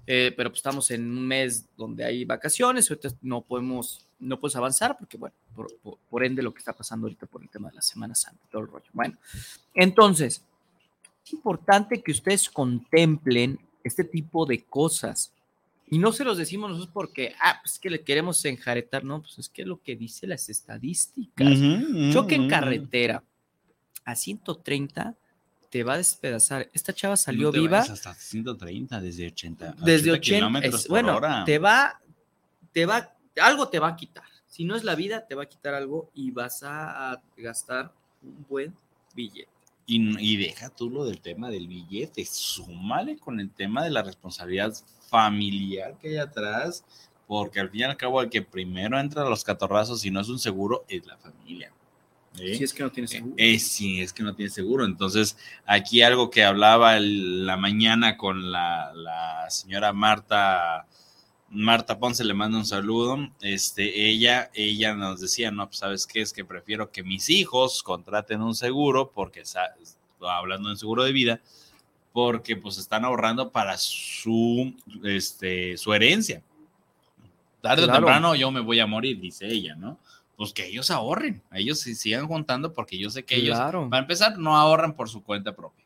Eh, 0.08 0.34
pero 0.38 0.50
pues 0.50 0.60
estamos 0.60 0.90
en 0.92 1.02
un 1.12 1.28
mes 1.28 1.68
donde 1.76 2.06
hay 2.06 2.24
vacaciones, 2.24 2.90
ahorita 2.90 3.10
no 3.22 3.42
podemos, 3.42 4.07
no 4.20 4.40
puedes 4.40 4.56
avanzar 4.56 4.98
porque, 4.98 5.18
bueno, 5.18 5.36
por, 5.56 5.68
por- 5.82 5.98
por 6.10 6.24
ende 6.24 6.42
lo 6.42 6.54
que 6.54 6.60
está 6.60 6.74
pasando 6.74 7.06
ahorita 7.06 7.26
por 7.28 7.42
el 7.42 7.50
tema 7.50 7.70
de 7.70 7.76
la 7.76 7.82
Semana 7.82 8.16
Santa, 8.16 8.42
todo 8.50 8.62
el 8.64 8.68
rollo. 8.68 8.90
Bueno, 8.94 9.16
entonces, 9.74 10.44
es 11.26 11.34
importante 11.34 12.02
que 12.02 12.12
ustedes 12.12 12.50
contemplen 12.50 13.60
este 13.84 14.04
tipo 14.04 14.46
de 14.46 14.64
cosas. 14.64 15.32
Y 15.90 16.00
no 16.00 16.12
se 16.12 16.24
los 16.26 16.38
decimos 16.38 16.70
nosotros 16.70 16.94
porque, 16.94 17.34
ah, 17.42 17.60
pues 17.62 17.74
es 17.74 17.80
que 17.80 17.90
le 17.90 18.02
queremos 18.04 18.44
enjaretar, 18.44 19.04
no, 19.06 19.22
pues 19.22 19.40
es 19.40 19.48
que 19.50 19.62
es 19.62 19.68
lo 19.68 19.82
que 19.82 19.96
dice 19.96 20.28
las 20.28 20.50
estadísticas. 20.50 21.48
Ujú, 21.48 22.12
Choque 22.12 22.36
en 22.36 22.50
carretera 22.50 23.24
a 24.04 24.16
130 24.16 25.16
te 25.70 25.84
va 25.84 25.94
a 25.94 25.98
despedazar. 25.98 26.70
Esta 26.74 26.92
chava 26.94 27.16
salió 27.18 27.48
No 27.48 27.52
te 27.54 27.60
viva 27.60 27.80
Hasta 27.80 28.14
130, 28.16 29.00
desde 29.02 29.28
80. 29.28 29.70
a 29.70 29.72
desde 29.86 30.12
80 30.12 30.18
80. 30.18 30.36
kilómetros 30.38 30.76
es- 30.76 30.82
por 30.88 30.90
bueno, 30.90 31.16
hora. 31.18 31.44
te 31.46 31.58
va, 31.60 32.02
te 32.74 32.86
va, 32.86 33.14
algo 33.40 33.70
te 33.70 33.80
va 33.80 33.90
a 33.90 33.96
quitar. 33.96 34.24
Si 34.48 34.66
no 34.66 34.76
es 34.76 34.84
la 34.84 34.96
vida, 34.96 35.28
te 35.28 35.36
va 35.36 35.44
a 35.44 35.50
quitar 35.50 35.74
algo 35.74 36.10
y 36.14 36.32
vas 36.32 36.64
a, 36.64 37.22
gastar 37.36 37.94
un 38.22 38.46
buen 38.50 38.76
billete. 39.14 39.50
Y, 39.86 40.34
y 40.34 40.38
deja 40.38 40.70
tú 40.70 40.90
lo 40.90 41.06
del 41.06 41.22
tema 41.22 41.50
del 41.50 41.68
billete, 41.68 42.26
súmale 42.26 43.18
con 43.18 43.40
el 43.40 43.50
tema 43.50 43.84
de 43.84 43.90
la 43.90 44.04
responsabilidad 44.04 44.74
familiar 45.10 45.98
que 45.98 46.10
hay 46.10 46.18
atrás, 46.18 46.84
porque 47.26 47.60
al 47.60 47.70
fin 47.70 47.82
y 47.82 47.84
al 47.84 47.98
cabo 47.98 48.22
el 48.22 48.30
que 48.30 48.42
primero 48.42 49.00
entra 49.00 49.22
a 49.22 49.30
los 49.30 49.44
catorrazos 49.44 50.04
y 50.06 50.12
no 50.12 50.20
es 50.20 50.30
un 50.30 50.40
seguro 50.40 50.84
es 50.90 51.06
la 51.06 51.18
familia. 51.18 51.72
¿eh? 52.38 52.56
Si 52.56 52.64
es 52.64 52.74
que 52.74 52.84
no 52.84 52.92
tienes 52.92 53.12
seguro. 53.12 53.34
Eh, 53.38 53.60
sí, 53.60 54.02
es 54.02 54.14
que 54.14 54.24
no 54.24 54.36
tiene 54.36 54.50
seguro. 54.50 54.86
Entonces, 54.86 55.38
aquí 55.66 56.02
algo 56.02 56.30
que 56.30 56.44
hablaba 56.44 56.98
el- 56.98 57.46
la 57.46 57.58
mañana 57.58 58.18
con 58.18 58.52
la, 58.52 58.94
la 58.94 59.50
señora 59.50 59.94
Marta, 59.94 60.86
Marta 61.50 61.98
Ponce, 61.98 62.24
le 62.26 62.34
mando 62.34 62.58
un 62.58 62.66
saludo. 62.66 63.18
Este, 63.42 64.10
ella, 64.10 64.52
ella 64.54 64.94
nos 64.96 65.22
decía, 65.22 65.50
no, 65.52 65.68
pues 65.68 65.78
sabes 65.80 66.06
qué, 66.06 66.22
es 66.22 66.34
que 66.34 66.44
prefiero 66.44 66.92
que 66.92 67.04
mis 67.04 67.30
hijos 67.30 67.84
contraten 67.84 68.42
un 68.42 68.54
seguro, 68.56 69.12
porque 69.14 69.44
hablando 70.22 70.70
en 70.70 70.78
seguro 70.78 71.04
de 71.04 71.12
vida, 71.14 71.42
porque 72.12 72.58
pues 72.58 72.78
están 72.78 73.06
ahorrando 73.06 73.52
para 73.52 73.78
su, 73.78 74.74
este, 75.04 75.78
su 75.78 75.94
herencia. 75.94 76.42
Tarde 77.62 77.84
o 77.84 77.86
Claro. 77.86 78.00
temprano 78.00 78.36
yo 78.36 78.52
me 78.52 78.60
voy 78.60 78.80
a 78.80 78.88
morir, 78.88 79.20
dice 79.20 79.48
ella, 79.48 79.76
¿no? 79.76 79.98
Pues 80.36 80.54
que 80.54 80.68
ellos 80.68 80.92
ahorren, 80.92 81.42
ellos 81.52 81.80
sí 81.80 81.96
sigan 81.96 82.28
contando 82.28 82.74
porque 82.74 82.98
yo 82.98 83.10
sé 83.10 83.24
que 83.26 83.36
ellos, 83.36 83.56
Claro. 83.56 83.90
para 83.90 84.02
empezar, 84.02 84.38
no 84.38 84.56
ahorran 84.58 84.94
por 84.96 85.10
su 85.10 85.24
cuenta 85.24 85.56
propia. 85.56 85.86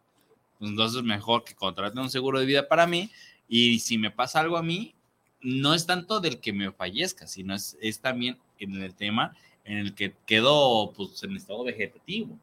Pues 0.59 0.71
entonces 0.71 1.03
mejor 1.03 1.43
que 1.43 1.53
contraten 1.55 1.99
un 1.99 2.09
seguro 2.09 2.39
de 2.39 2.45
vida 2.45 2.67
para 2.67 2.87
mí 2.87 3.09
y 3.47 3.79
si 3.79 3.97
me 3.97 4.11
pasa 4.11 4.39
algo 4.39 4.57
a 4.57 4.63
mí, 4.63 4.93
no 5.41 5.73
es 5.73 5.85
tanto 5.85 6.19
del 6.19 6.39
que 6.39 6.53
me 6.53 6.71
fallezca, 6.71 7.27
sino 7.27 7.55
es, 7.55 7.77
es 7.81 7.99
también 7.99 8.37
en 8.59 8.75
el 8.81 8.93
tema 8.93 9.35
en 9.65 9.77
el 9.77 9.93
que 9.95 10.13
quedo 10.25 10.91
pues, 10.95 11.21
en 11.23 11.35
estado 11.35 11.63
vegetativo. 11.63 12.37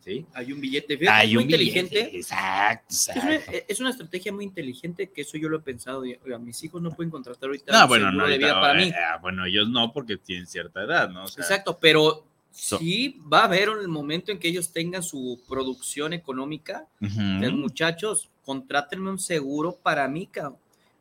¿sí? 0.00 0.26
Hay 0.34 0.52
un 0.52 0.60
billete. 0.60 0.98
Fíjate, 0.98 1.16
Hay 1.18 1.28
es 1.28 1.34
muy 1.34 1.42
un 1.44 1.48
billete, 1.48 1.78
inteligente. 1.80 2.16
Exacto, 2.18 2.86
Es 2.90 3.08
una, 3.16 3.34
exacto. 3.36 3.64
es 3.68 3.80
una 3.80 3.90
estrategia 3.90 4.32
muy 4.32 4.44
inteligente 4.44 5.10
que 5.10 5.22
eso 5.22 5.38
yo 5.38 5.48
lo 5.48 5.58
he 5.58 5.60
pensado. 5.60 6.04
y, 6.04 6.18
oiga, 6.24 6.38
mis 6.38 6.62
hijos 6.64 6.80
no 6.82 6.90
pueden 6.92 7.10
contratar 7.10 7.46
ahorita 7.48 7.72
No, 7.72 7.88
bueno, 7.88 8.12
no, 8.12 8.26
de 8.26 8.36
vida 8.38 8.52
ahorita, 8.52 8.60
para 8.60 8.82
eh, 8.82 8.84
mí. 8.86 8.90
eh, 8.90 9.18
bueno, 9.22 9.46
ellos 9.46 9.68
no, 9.68 9.92
porque 9.92 10.16
tienen 10.18 10.46
cierta 10.46 10.82
edad, 10.82 11.08
¿no? 11.08 11.24
O 11.24 11.28
sea, 11.28 11.42
Exacto, 11.42 11.78
pero 11.80 12.26
So- 12.50 12.78
sí 12.78 13.18
va 13.32 13.40
a 13.40 13.44
haber 13.44 13.68
el 13.80 13.88
momento 13.88 14.30
en 14.30 14.38
que 14.38 14.48
ellos 14.48 14.70
tengan 14.72 15.02
su 15.02 15.40
producción 15.48 16.12
económica. 16.12 16.86
que, 17.00 17.48
muchachos, 17.50 18.30
contrátenme 18.44 19.10
un 19.10 19.18
seguro 19.18 19.74
para 19.82 20.06
mí, 20.08 20.26
cabrón. 20.26 20.58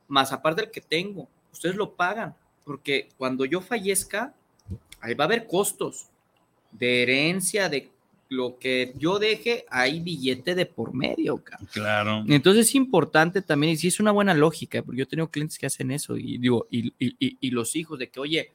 Más 0.08 0.32
aparte 0.32 0.62
del 0.62 0.72
que 0.72 0.82
tengo, 0.82 1.28
ustedes 1.54 1.76
lo 1.78 1.94
pagan, 1.96 2.36
porque 2.66 3.10
cuando 3.18 3.46
yo 3.46 3.62
fallezca, 3.62 4.34
ahí 5.00 5.14
va 5.14 5.24
a 5.24 5.28
haber 5.28 5.48
costos 5.48 6.08
de 6.72 7.04
herencia, 7.04 7.70
de 7.70 7.90
lo 8.30 8.58
que 8.58 8.94
yo 8.98 9.20
deje, 9.20 9.66
hay 9.70 10.00
billete 10.00 10.56
de 10.56 10.66
por 10.66 10.94
medio. 10.94 11.42
Claro. 11.72 12.24
Entonces 12.28 12.68
es 12.70 12.76
importante 12.76 13.42
también, 13.44 13.74
y 13.74 13.78
sí 13.78 13.90
es 13.90 14.00
una 14.00 14.12
buena 14.12 14.34
lógica, 14.34 14.82
porque 14.82 14.98
yo 15.00 15.04
he 15.04 15.08
tenido 15.08 15.30
clientes 15.30 15.58
que 15.60 15.68
hacen 15.68 15.92
eso, 15.92 16.18
y 16.18 16.38
digo, 16.40 16.66
y, 16.72 16.88
y- 16.98 17.16
y- 17.20 17.38
y 17.40 17.52
los 17.52 17.76
hijos 17.76 18.00
de 18.00 18.10
que, 18.10 18.20
oye, 18.20 18.52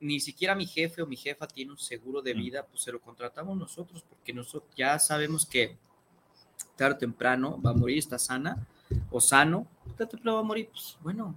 ni 0.00 0.20
siquiera 0.20 0.54
mi 0.54 0.66
jefe 0.66 1.02
o 1.02 1.06
mi 1.06 1.16
jefa 1.16 1.48
tiene 1.48 1.72
un 1.72 1.78
seguro 1.78 2.22
de 2.22 2.34
Mm. 2.34 2.38
vida, 2.38 2.66
pues 2.66 2.82
se 2.82 2.92
lo 2.92 3.00
contratamos 3.00 3.56
nosotros, 3.58 4.04
porque 4.08 4.32
nosotros 4.32 4.70
ya 4.76 4.98
sabemos 4.98 5.44
que 5.46 5.76
tarde 6.76 6.94
o 6.96 6.98
temprano 6.98 7.60
va 7.60 7.70
a 7.70 7.74
morir, 7.74 7.98
está 7.98 8.18
sana 8.18 8.64
o 9.10 9.20
sano, 9.20 9.66
tarde 9.96 10.04
o 10.04 10.08
temprano 10.08 10.34
va 10.36 10.40
a 10.40 10.44
morir. 10.44 10.68
Pues 10.70 10.96
bueno, 11.02 11.36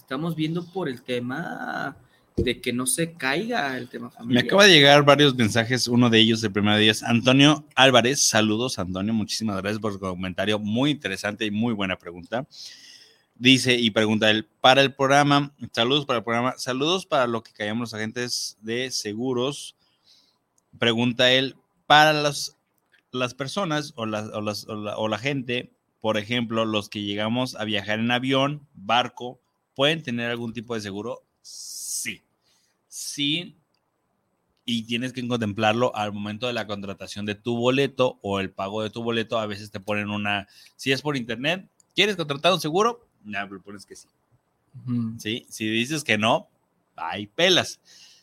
estamos 0.00 0.34
viendo 0.34 0.64
por 0.64 0.88
el 0.88 1.02
tema 1.02 1.96
de 2.36 2.60
que 2.60 2.72
no 2.72 2.86
se 2.86 3.12
caiga 3.12 3.76
el 3.76 3.88
tema 3.88 4.08
Me 4.08 4.14
familiar. 4.14 4.44
acaba 4.44 4.64
de 4.64 4.72
llegar 4.72 5.04
varios 5.04 5.34
mensajes, 5.34 5.86
uno 5.88 6.08
de 6.08 6.18
ellos 6.20 6.42
el 6.42 6.52
primer 6.52 6.78
día 6.78 6.90
es 6.90 7.02
Antonio 7.02 7.66
Álvarez. 7.74 8.22
Saludos, 8.22 8.78
Antonio. 8.78 9.12
Muchísimas 9.12 9.56
gracias 9.60 9.80
por 9.80 9.92
su 9.92 10.00
comentario. 10.00 10.58
Muy 10.58 10.90
interesante 10.90 11.44
y 11.44 11.50
muy 11.50 11.74
buena 11.74 11.96
pregunta. 11.96 12.46
Dice 13.34 13.74
y 13.76 13.90
pregunta 13.90 14.30
él, 14.30 14.46
para 14.60 14.82
el 14.82 14.94
programa, 14.94 15.54
saludos 15.72 16.04
para 16.06 16.18
el 16.18 16.24
programa, 16.24 16.54
saludos 16.58 17.06
para 17.06 17.26
lo 17.26 17.42
que 17.42 17.52
callamos 17.52 17.80
los 17.80 17.94
agentes 17.94 18.58
de 18.60 18.90
seguros. 18.90 19.76
Pregunta 20.78 21.30
él, 21.32 21.56
para 21.86 22.12
las, 22.12 22.56
las 23.12 23.34
personas 23.34 23.92
o, 23.96 24.06
las- 24.06 24.28
o 24.28 24.40
las- 24.40 24.66
o 24.68 24.74
la, 24.76 24.96
o 24.96 25.08
la 25.08 25.18
gente, 25.18 25.72
por 26.00 26.16
ejemplo, 26.16 26.64
los 26.64 26.88
que 26.88 27.02
llegamos 27.02 27.54
a 27.56 27.64
viajar 27.64 27.98
en 27.98 28.10
avión, 28.10 28.66
barco, 28.74 29.40
¿pueden 29.80 30.02
tener 30.02 30.30
algún 30.30 30.52
tipo 30.52 30.74
de 30.74 30.82
seguro? 30.82 31.22
Sí. 31.40 32.20
Sí, 32.86 33.56
y 34.66 34.82
tienes 34.82 35.14
que 35.14 35.26
contemplarlo 35.26 35.96
al 35.96 36.12
momento 36.12 36.46
de 36.46 36.52
la 36.52 36.66
contratación 36.66 37.24
de 37.24 37.34
tu 37.34 37.56
boleto 37.56 38.18
o 38.20 38.40
el 38.40 38.50
pago 38.50 38.82
de 38.82 38.90
tu 38.90 39.02
boleto. 39.02 39.38
A 39.38 39.46
veces 39.46 39.70
te 39.70 39.80
ponen 39.80 40.10
una, 40.10 40.46
si 40.76 40.92
es 40.92 41.00
por 41.00 41.16
internet, 41.16 41.66
¿quieres 41.94 42.16
contratar 42.16 42.52
un 42.52 42.60
seguro? 42.60 43.08
Ya, 43.24 43.48
pero 43.48 43.62
pones 43.62 43.86
que 43.86 43.96
sí. 43.96 44.06
¿sí? 45.16 45.46
Si 45.48 45.66
dices 45.66 46.04
que 46.04 46.18
no, 46.18 46.50
hay 46.94 47.26
pelas. 47.26 47.80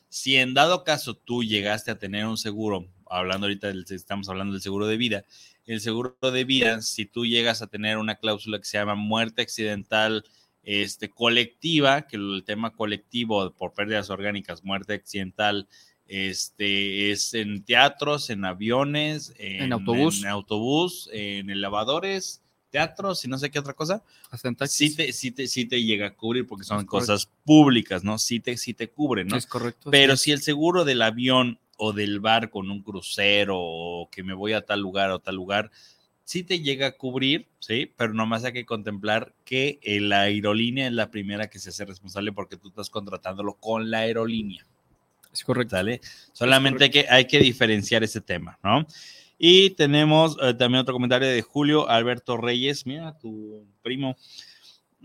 Si 0.10 0.36
en 0.36 0.54
dado 0.54 0.84
caso 0.84 1.15
tú 1.15 1.43
llegaste 1.43 1.89
a 1.89 1.98
tener 1.98 2.28
un 2.28 2.38
seguro, 2.38 2.86
hablando 3.10 3.48
ahorita, 3.48 3.65
del, 3.65 3.84
estamos 3.89 4.30
hablando 4.30 4.54
del 4.54 4.62
seguro 4.62 4.86
de 4.86 4.98
vida, 4.98 5.24
el 5.65 5.82
seguro 5.82 6.15
de 6.22 6.43
vida, 6.43 6.84
si 6.84 7.08
tú 7.08 7.26
llegas 7.26 7.63
a 7.63 7.67
tener 7.67 7.98
una 7.98 8.13
cláusula 8.13 8.60
que 8.60 8.65
se 8.65 8.78
llama 8.78 8.93
muerte 8.93 9.41
accidental 9.41 10.24
este, 10.67 11.10
colectiva, 11.10 12.08
que 12.08 12.17
el 12.17 12.43
tema 12.45 12.73
colectivo 12.73 13.49
por 13.53 13.73
pérdidas 13.73 14.10
orgánicas, 14.10 14.65
muerte 14.65 14.95
accidental, 14.95 15.69
este, 16.08 17.10
es 17.10 17.34
en 17.34 17.63
teatros, 17.63 18.30
en 18.30 18.43
aviones, 18.43 19.34
en, 19.38 19.71
autobús. 19.71 20.23
en 20.23 20.27
autobús, 20.27 21.10
en 21.13 21.49
elevadores, 21.49 22.41
teatros 22.69 23.23
y 23.23 23.30
no 23.30 23.38
sé 23.38 23.49
qué 23.49 23.60
otra 23.60 23.75
cosa, 23.75 24.03
Hasta 24.30 24.49
en 24.49 24.58
sí 24.67 24.93
te, 24.93 25.13
sí 25.13 25.32
te, 25.32 25.47
sí 25.47 25.63
te 25.63 25.82
llega 25.82 26.08
a 26.08 26.15
cubrir 26.15 26.45
porque 26.45 26.65
son 26.65 26.82
Es 26.82 26.86
correcto. 26.86 27.13
cosas 27.13 27.30
públicas, 27.45 28.03
¿no? 28.03 28.17
Sí 28.17 28.41
te, 28.41 28.58
sí 28.58 28.73
te 28.73 28.89
cubren, 28.89 29.30
¿no? 29.30 29.38
Es 29.38 29.47
correcto. 29.47 29.89
Pero 29.89 30.17
sí. 30.17 30.25
si 30.25 30.32
el 30.34 30.41
seguro 30.41 30.84
del 30.84 31.01
avión 31.01 31.60
o 31.77 31.93
del 31.93 32.19
barco 32.19 32.62
en 32.62 32.71
un 32.71 32.84
crucero 32.84 33.56
o 33.58 34.10
que 34.10 34.21
me 34.21 34.34
voy 34.34 34.51
a 34.51 34.65
tal 34.65 34.82
lugar 34.82 35.12
o 35.12 35.19
tal 35.19 35.36
lugar, 35.36 35.71
sí 36.28 36.44
te 36.44 36.60
llega 36.60 36.88
a 36.88 36.92
cubrir, 36.92 37.48
¿sí? 37.60 37.90
Pero 37.96 38.13
nomás 38.13 38.44
hay 38.44 38.52
que 38.52 38.66
contemplar 38.66 39.34
que 39.46 39.80
eh, 39.82 40.02
la 40.02 40.24
aerolínea 40.24 40.88
es 40.88 40.92
la 40.92 41.10
primera 41.10 41.50
que 41.50 41.58
se 41.58 41.70
hace 41.70 41.86
responsable 41.86 42.34
porque 42.34 42.58
tú 42.58 42.68
estás 42.68 42.90
contratándolo 42.90 43.54
con 43.54 43.90
la 43.90 44.00
aerolínea. 44.00 44.66
Es 45.32 45.46
correcto. 45.46 45.78
¿Sale? 45.78 46.02
Solamente 46.34 46.84
hay 46.84 46.90
que, 46.90 47.06
hay 47.10 47.26
que 47.28 47.40
diferenciar 47.40 48.04
ese 48.04 48.20
tema, 48.20 48.60
¿no? 48.62 48.86
Y 49.38 49.70
tenemos 49.72 50.36
eh, 50.42 50.54
también 50.54 50.82
otro 50.82 50.96
comentario 50.96 51.30
de 51.30 51.42
Julio 51.42 51.88
Alberto 51.88 52.36
Reyes, 52.36 52.86
mira, 52.86 53.18
tu 53.18 53.66
primo. 53.82 54.18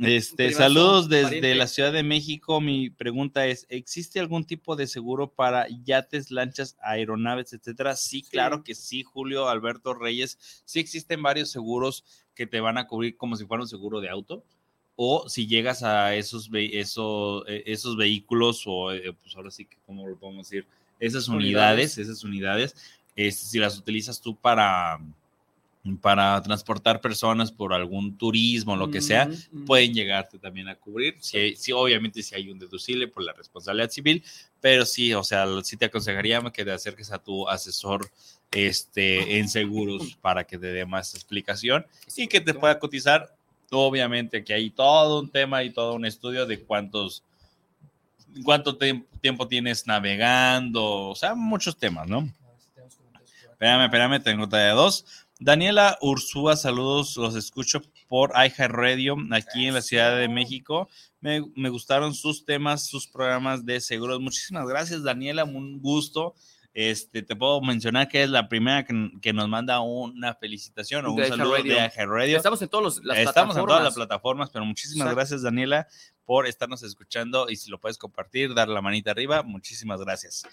Este, 0.01 0.53
saludos 0.53 1.09
desde 1.09 1.25
pariente. 1.25 1.55
la 1.55 1.67
Ciudad 1.67 1.93
de 1.93 2.03
México. 2.03 2.61
Mi 2.61 2.91
pregunta 2.91 3.47
es, 3.47 3.67
¿existe 3.69 4.21
algún 4.21 4.45
tipo 4.45 4.75
de 4.75 4.87
seguro 4.87 5.29
para 5.31 5.67
yates, 5.85 6.31
lanchas, 6.31 6.77
aeronaves, 6.83 7.53
etcétera? 7.53 7.95
Sí, 7.95 8.23
claro 8.23 8.65
que 8.65 8.75
sí, 8.75 9.03
Julio 9.03 9.49
Alberto 9.49 9.93
Reyes. 9.95 10.39
Sí 10.65 10.81
existen 10.81 11.23
varios 11.23 11.51
seguros 11.51 12.05
que 12.35 12.47
te 12.47 12.61
van 12.61 12.79
a 12.79 12.87
cubrir 12.87 13.17
como 13.17 13.37
si 13.37 13.45
fuera 13.45 13.63
un 13.63 13.69
seguro 13.69 14.01
de 14.01 14.09
auto 14.09 14.43
o 14.97 15.29
si 15.29 15.47
llegas 15.47 15.83
a 15.83 16.15
esos, 16.15 16.49
ve- 16.51 16.79
eso- 16.81 17.47
eh, 17.47 17.63
esos 17.67 17.97
vehículos 17.97 18.63
o 18.67 18.93
eh, 18.93 19.13
pues 19.13 19.37
ahora 19.37 19.51
sí 19.51 19.67
que, 19.67 19.77
¿cómo 19.87 20.07
lo 20.09 20.17
podemos 20.17 20.49
decir? 20.49 20.67
Esas 21.01 21.29
unidades, 21.29 21.97
Unidades. 21.97 21.99
esas 21.99 22.25
unidades, 22.25 22.77
este, 23.17 23.45
si 23.47 23.59
las 23.59 23.77
utilizas 23.79 24.21
tú 24.21 24.35
para, 24.37 24.99
para 26.01 26.41
transportar 26.43 27.01
personas 27.01 27.51
por 27.51 27.73
algún 27.73 28.17
turismo, 28.17 28.77
lo 28.77 28.89
que 28.91 29.01
sea, 29.01 29.29
pueden 29.67 29.93
llegarte 29.93 30.39
también 30.39 30.69
a 30.69 30.77
cubrir. 30.77 31.17
Si, 31.21 31.37
hay- 31.39 31.57
si 31.57 31.73
obviamente 31.73 32.23
si 32.23 32.35
hay 32.37 32.49
un 32.51 32.59
deducible 32.59 33.09
por 33.09 33.25
la 33.25 33.33
responsabilidad 33.33 33.91
civil, 33.91 34.23
pero 34.61 34.87
sí, 34.87 35.13
o 35.13 35.25
sea, 35.25 35.45
sí 35.65 35.77
te 35.77 35.87
aconsejaría 35.87 36.41
que 36.53 36.65
te 36.65 36.71
acerques 36.71 37.11
a 37.11 37.19
tu 37.19 37.49
asesor 37.49 38.09
este, 38.53 39.39
en 39.39 39.49
seguros 39.49 40.17
para 40.21 40.45
que 40.45 40.57
te 40.57 40.69
dé 40.69 40.87
más 40.87 41.15
explicación 41.17 41.85
y 42.17 42.29
que 42.29 42.41
te 42.41 42.55
pueda 42.55 42.79
cotizar. 42.79 43.35
Obviamente 43.73 44.45
que 44.45 44.53
hay 44.55 44.71
todo 44.71 45.21
un 45.21 45.31
tema 45.31 45.65
y 45.65 45.71
todo 45.71 45.95
un 45.95 46.05
estudio 46.05 46.47
de 46.47 46.61
cuántos, 46.61 47.25
cuánto 48.45 48.79
tiemp- 48.79 49.07
tiempo 49.21 49.49
tienes 49.49 49.87
navegando, 49.87 51.09
o 51.09 51.15
sea, 51.15 51.35
muchos 51.35 51.77
temas, 51.77 52.07
¿no? 52.09 52.31
Espérame, 53.53 53.85
espérame, 53.85 54.23
tengo 54.23 54.49
todavía 54.49 54.73
dos. 54.75 55.05
Daniela 55.45 55.99
Ursúa, 56.01 56.55
saludos, 56.55 57.17
los 57.17 57.35
escucho 57.35 57.83
por 58.07 58.31
iHeartRadio 58.31 59.17
aquí 59.33 59.67
en 59.67 59.75
la 59.75 59.83
Ciudad 59.83 60.17
de 60.17 60.29
México. 60.29 60.89
Me, 61.21 61.43
me 61.57 61.69
gustaron 61.69 62.15
sus 62.15 62.45
temas, 62.45 62.87
sus 62.87 63.09
programas 63.09 63.67
de 63.67 63.81
seguros. 63.81 64.21
Muchísimas 64.21 64.69
gracias, 64.69 65.03
Daniela, 65.03 65.43
un 65.43 65.81
gusto. 65.81 66.35
Este, 66.75 67.23
te 67.23 67.35
puedo 67.35 67.61
mencionar 67.61 68.07
que 68.09 68.23
es 68.23 68.31
la 68.31 68.49
primera 68.49 68.85
que, 68.85 69.11
que 69.21 69.33
nos 69.33 69.49
manda 69.49 69.81
una 69.81 70.33
felicitación 70.37 71.07
o 71.07 71.11
un 71.11 71.17
De 71.17 71.27
saludo 71.29 71.55
de 71.55 71.61
iHeartRadio. 71.63 71.87
iHeartRadio. 71.97 72.37
Estamos 72.37 72.63
en 72.63 72.69
todas 72.69 73.01
las 73.03 73.19
Estamos 73.19 73.57
en 73.57 73.65
todas 73.67 73.83
las 73.83 73.95
plataformas. 73.95 73.95
plataformas, 73.95 74.51
pero 74.51 74.65
muchísimas 74.65 75.07
Exacto. 75.07 75.17
gracias, 75.17 75.43
Daniela, 75.43 75.89
por 76.25 76.47
estarnos 76.47 76.85
escuchando 76.85 77.51
y 77.51 77.57
si 77.57 77.69
lo 77.69 77.81
puedes 77.81 77.99
compartir, 77.99 78.55
dar 78.55 78.69
la 78.69 78.81
manita 78.81 79.11
arriba, 79.11 79.43
muchísimas 79.43 80.01
gracias. 80.01 80.45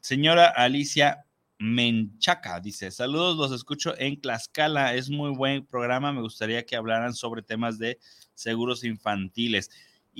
Señora 0.00 0.48
Alicia 0.48 1.24
Menchaca 1.58 2.60
dice: 2.60 2.90
Saludos, 2.90 3.36
los 3.36 3.52
escucho 3.52 3.94
en 3.98 4.20
Tlaxcala. 4.20 4.94
Es 4.94 5.10
muy 5.10 5.30
buen 5.30 5.64
programa. 5.66 6.12
Me 6.12 6.20
gustaría 6.20 6.64
que 6.64 6.76
hablaran 6.76 7.14
sobre 7.14 7.42
temas 7.42 7.78
de 7.78 7.98
seguros 8.34 8.84
infantiles. 8.84 9.70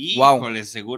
Y, 0.00 0.14
Guau. 0.14 0.40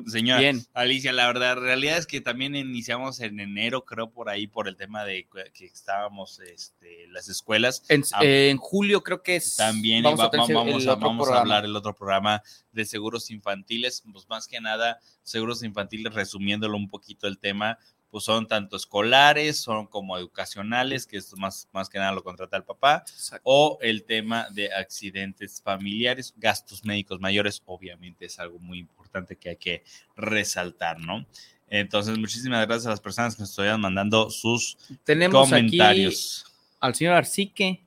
señora 0.08 0.40
Bien. 0.40 0.62
Alicia, 0.74 1.12
la 1.14 1.26
verdad, 1.26 1.54
la 1.54 1.60
realidad 1.62 1.96
es 1.96 2.06
que 2.06 2.20
también 2.20 2.54
iniciamos 2.54 3.20
en 3.20 3.40
enero, 3.40 3.86
creo, 3.86 4.10
por 4.10 4.28
ahí, 4.28 4.46
por 4.46 4.68
el 4.68 4.76
tema 4.76 5.04
de 5.04 5.26
que 5.54 5.64
estábamos 5.64 6.38
este, 6.40 7.06
las 7.08 7.30
escuelas. 7.30 7.82
En, 7.88 8.04
Ah, 8.12 8.22
eh, 8.22 8.50
en 8.50 8.58
julio 8.58 9.02
creo 9.02 9.22
que 9.22 9.36
es. 9.36 9.56
También 9.56 10.02
vamos 10.02 10.20
va- 10.20 10.24
a, 10.26 10.30
tener 10.30 10.50
va- 10.54 10.64
vamos, 10.64 10.82
el 10.82 10.88
a, 10.90 10.92
otro 10.94 11.06
vamos 11.08 11.22
a 11.22 11.30
programa. 11.30 11.40
hablar 11.40 11.64
el 11.64 11.76
otro 11.76 11.94
programa 11.94 12.42
de 12.72 12.84
seguros 12.84 13.30
infantiles, 13.30 14.02
pues 14.12 14.28
más 14.28 14.46
que 14.46 14.60
nada, 14.60 14.98
seguros 15.22 15.62
infantiles, 15.62 16.12
resumiéndolo 16.12 16.76
un 16.76 16.88
poquito 16.88 17.26
el 17.26 17.38
tema, 17.38 17.78
pues 18.10 18.24
son 18.24 18.46
tanto 18.46 18.76
escolares, 18.76 19.58
son 19.58 19.86
como 19.86 20.18
educacionales, 20.18 21.06
que 21.06 21.16
esto 21.16 21.36
más, 21.36 21.68
más 21.72 21.88
que 21.88 21.98
nada 21.98 22.12
lo 22.12 22.22
contrata 22.24 22.56
el 22.56 22.64
papá, 22.64 23.04
Exacto. 23.06 23.42
o 23.44 23.78
el 23.80 24.04
tema 24.04 24.48
de 24.50 24.72
accidentes 24.72 25.62
familiares, 25.62 26.34
gastos 26.36 26.84
médicos 26.84 27.20
mayores, 27.20 27.62
obviamente 27.66 28.26
es 28.26 28.38
algo 28.38 28.58
muy 28.58 28.78
importante 28.78 29.36
que 29.36 29.50
hay 29.50 29.56
que 29.56 29.84
resaltar, 30.16 30.98
¿no? 30.98 31.24
Entonces, 31.68 32.18
muchísimas 32.18 32.66
gracias 32.66 32.86
a 32.86 32.90
las 32.90 33.00
personas 33.00 33.36
que 33.36 33.42
nos 33.42 33.50
estuvieron 33.50 33.80
mandando 33.80 34.28
sus 34.28 34.76
Tenemos 35.04 35.52
aquí 35.52 35.62
comentarios. 35.62 36.44
al 36.80 36.94
señor 36.96 37.14
Arcique 37.14 37.84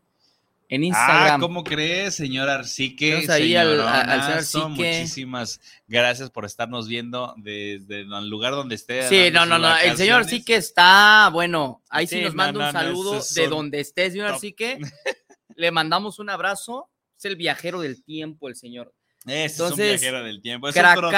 en 0.69 0.81
Ah, 0.83 0.85
Instagram. 0.87 1.41
¿cómo 1.41 1.63
crees, 1.63 2.15
señor 2.15 2.49
Arcique? 2.49 3.25
Ahí 3.29 3.55
al- 3.55 3.69
señor 3.77 3.89
Arcique. 3.89 4.67
Muchísimas 4.69 5.59
gracias 5.87 6.29
por 6.31 6.45
estarnos 6.45 6.87
viendo 6.87 7.33
desde 7.37 8.01
el 8.01 8.29
lugar 8.29 8.53
donde 8.53 8.75
esté. 8.75 9.07
Sí, 9.09 9.31
no, 9.31 9.45
no, 9.45 9.59
no. 9.59 9.77
El 9.77 9.95
señor. 9.97 10.21
Arcique 10.23 10.55
está, 10.55 11.29
bueno, 11.31 11.81
ahí 11.89 12.07
sí, 12.07 12.17
Sí, 12.17 12.21
nos 12.23 12.33
no, 12.33 12.37
manda 12.37 12.59
no, 12.59 12.65
un 12.67 12.71
saludo 12.73 13.21
de 13.35 13.47
donde 13.47 13.79
esté, 13.79 14.09
señor 14.11 14.27
top. 14.27 14.35
Arcique. 14.35 14.79
Le 15.55 15.71
mandamos 15.71 16.17
un 16.19 16.29
abrazo. 16.29 16.89
Es 17.17 17.25
el 17.25 17.35
viajero 17.35 17.79
del 17.81 18.03
tiempo, 18.03 18.49
el 18.49 18.55
señor. 18.55 18.93
Es 19.25 19.53
Entonces, 19.53 19.79
un 19.93 19.99
viajero 19.99 20.23
del 20.23 20.41
tiempo. 20.41 20.67
Es 20.67 20.73
cracazo. 20.73 20.97
un 20.99 21.11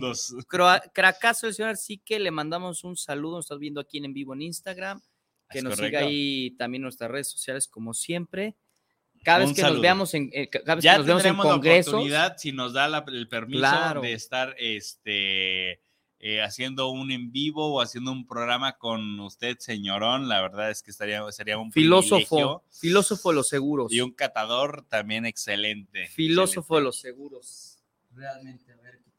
trotamundos. 0.00 0.34
Cra- 0.48 0.82
Cracazo, 0.92 1.46
el 1.48 1.54
señor 1.54 1.70
Arcique, 1.70 2.20
le 2.20 2.30
mandamos 2.30 2.84
un 2.84 2.96
saludo. 2.96 3.36
Nos 3.36 3.46
estás 3.46 3.58
viendo 3.58 3.80
aquí 3.80 3.98
en, 3.98 4.04
en 4.04 4.12
vivo 4.14 4.34
en 4.34 4.42
Instagram. 4.42 5.00
Que 5.50 5.58
Es 5.58 5.64
nos 5.64 5.74
correcto. 5.76 5.98
siga 5.98 6.08
ahí 6.08 6.50
también 6.52 6.80
en 6.80 6.84
nuestras 6.84 7.10
redes 7.10 7.28
sociales, 7.30 7.66
como 7.66 7.92
siempre. 7.94 8.54
Cada 9.22 9.38
vez 9.38 9.50
que 9.54 9.60
saludo. 9.60 9.74
nos 9.74 9.82
veamos 9.82 10.14
en, 10.14 10.30
eh, 10.32 10.48
ca- 10.48 10.60
cada 10.62 10.74
vez 10.76 10.84
Ya 10.84 10.92
que 10.92 10.98
nos 10.98 11.06
vemos 11.06 11.20
en 11.20 11.22
tendremos 11.30 11.46
la 11.46 11.54
oportunidad, 11.82 12.36
si 12.38 12.52
nos 12.52 12.72
da 12.72 12.88
la- 12.88 13.04
el 13.08 13.28
permiso 13.28 13.60
Claro. 13.60 14.00
de 14.02 14.12
estar 14.12 14.54
este, 14.58 15.80
eh, 16.24 16.40
haciendo 16.40 16.88
un 16.90 17.10
en 17.10 17.32
vivo 17.32 17.74
o 17.74 17.80
haciendo 17.80 18.12
un 18.12 18.26
programa 18.26 18.78
con 18.78 19.18
usted, 19.20 19.56
señorón. 19.58 20.28
La 20.28 20.40
verdad 20.40 20.70
es 20.70 20.82
que 20.82 20.90
estaría, 20.92 21.20
sería 21.32 21.58
un 21.58 21.72
Filósofo, 21.72 22.36
privilegio. 22.36 22.62
filósofo 22.70 23.30
de 23.30 23.34
los 23.36 23.48
seguros. 23.48 23.92
Y 23.92 24.00
un 24.00 24.12
catador 24.12 24.84
también 24.88 25.26
excelente. 25.26 26.06
Filósofo 26.08 26.76
de 26.76 26.82
los 26.82 27.00
seguros. 27.00 27.78
Realmente, 28.14 28.74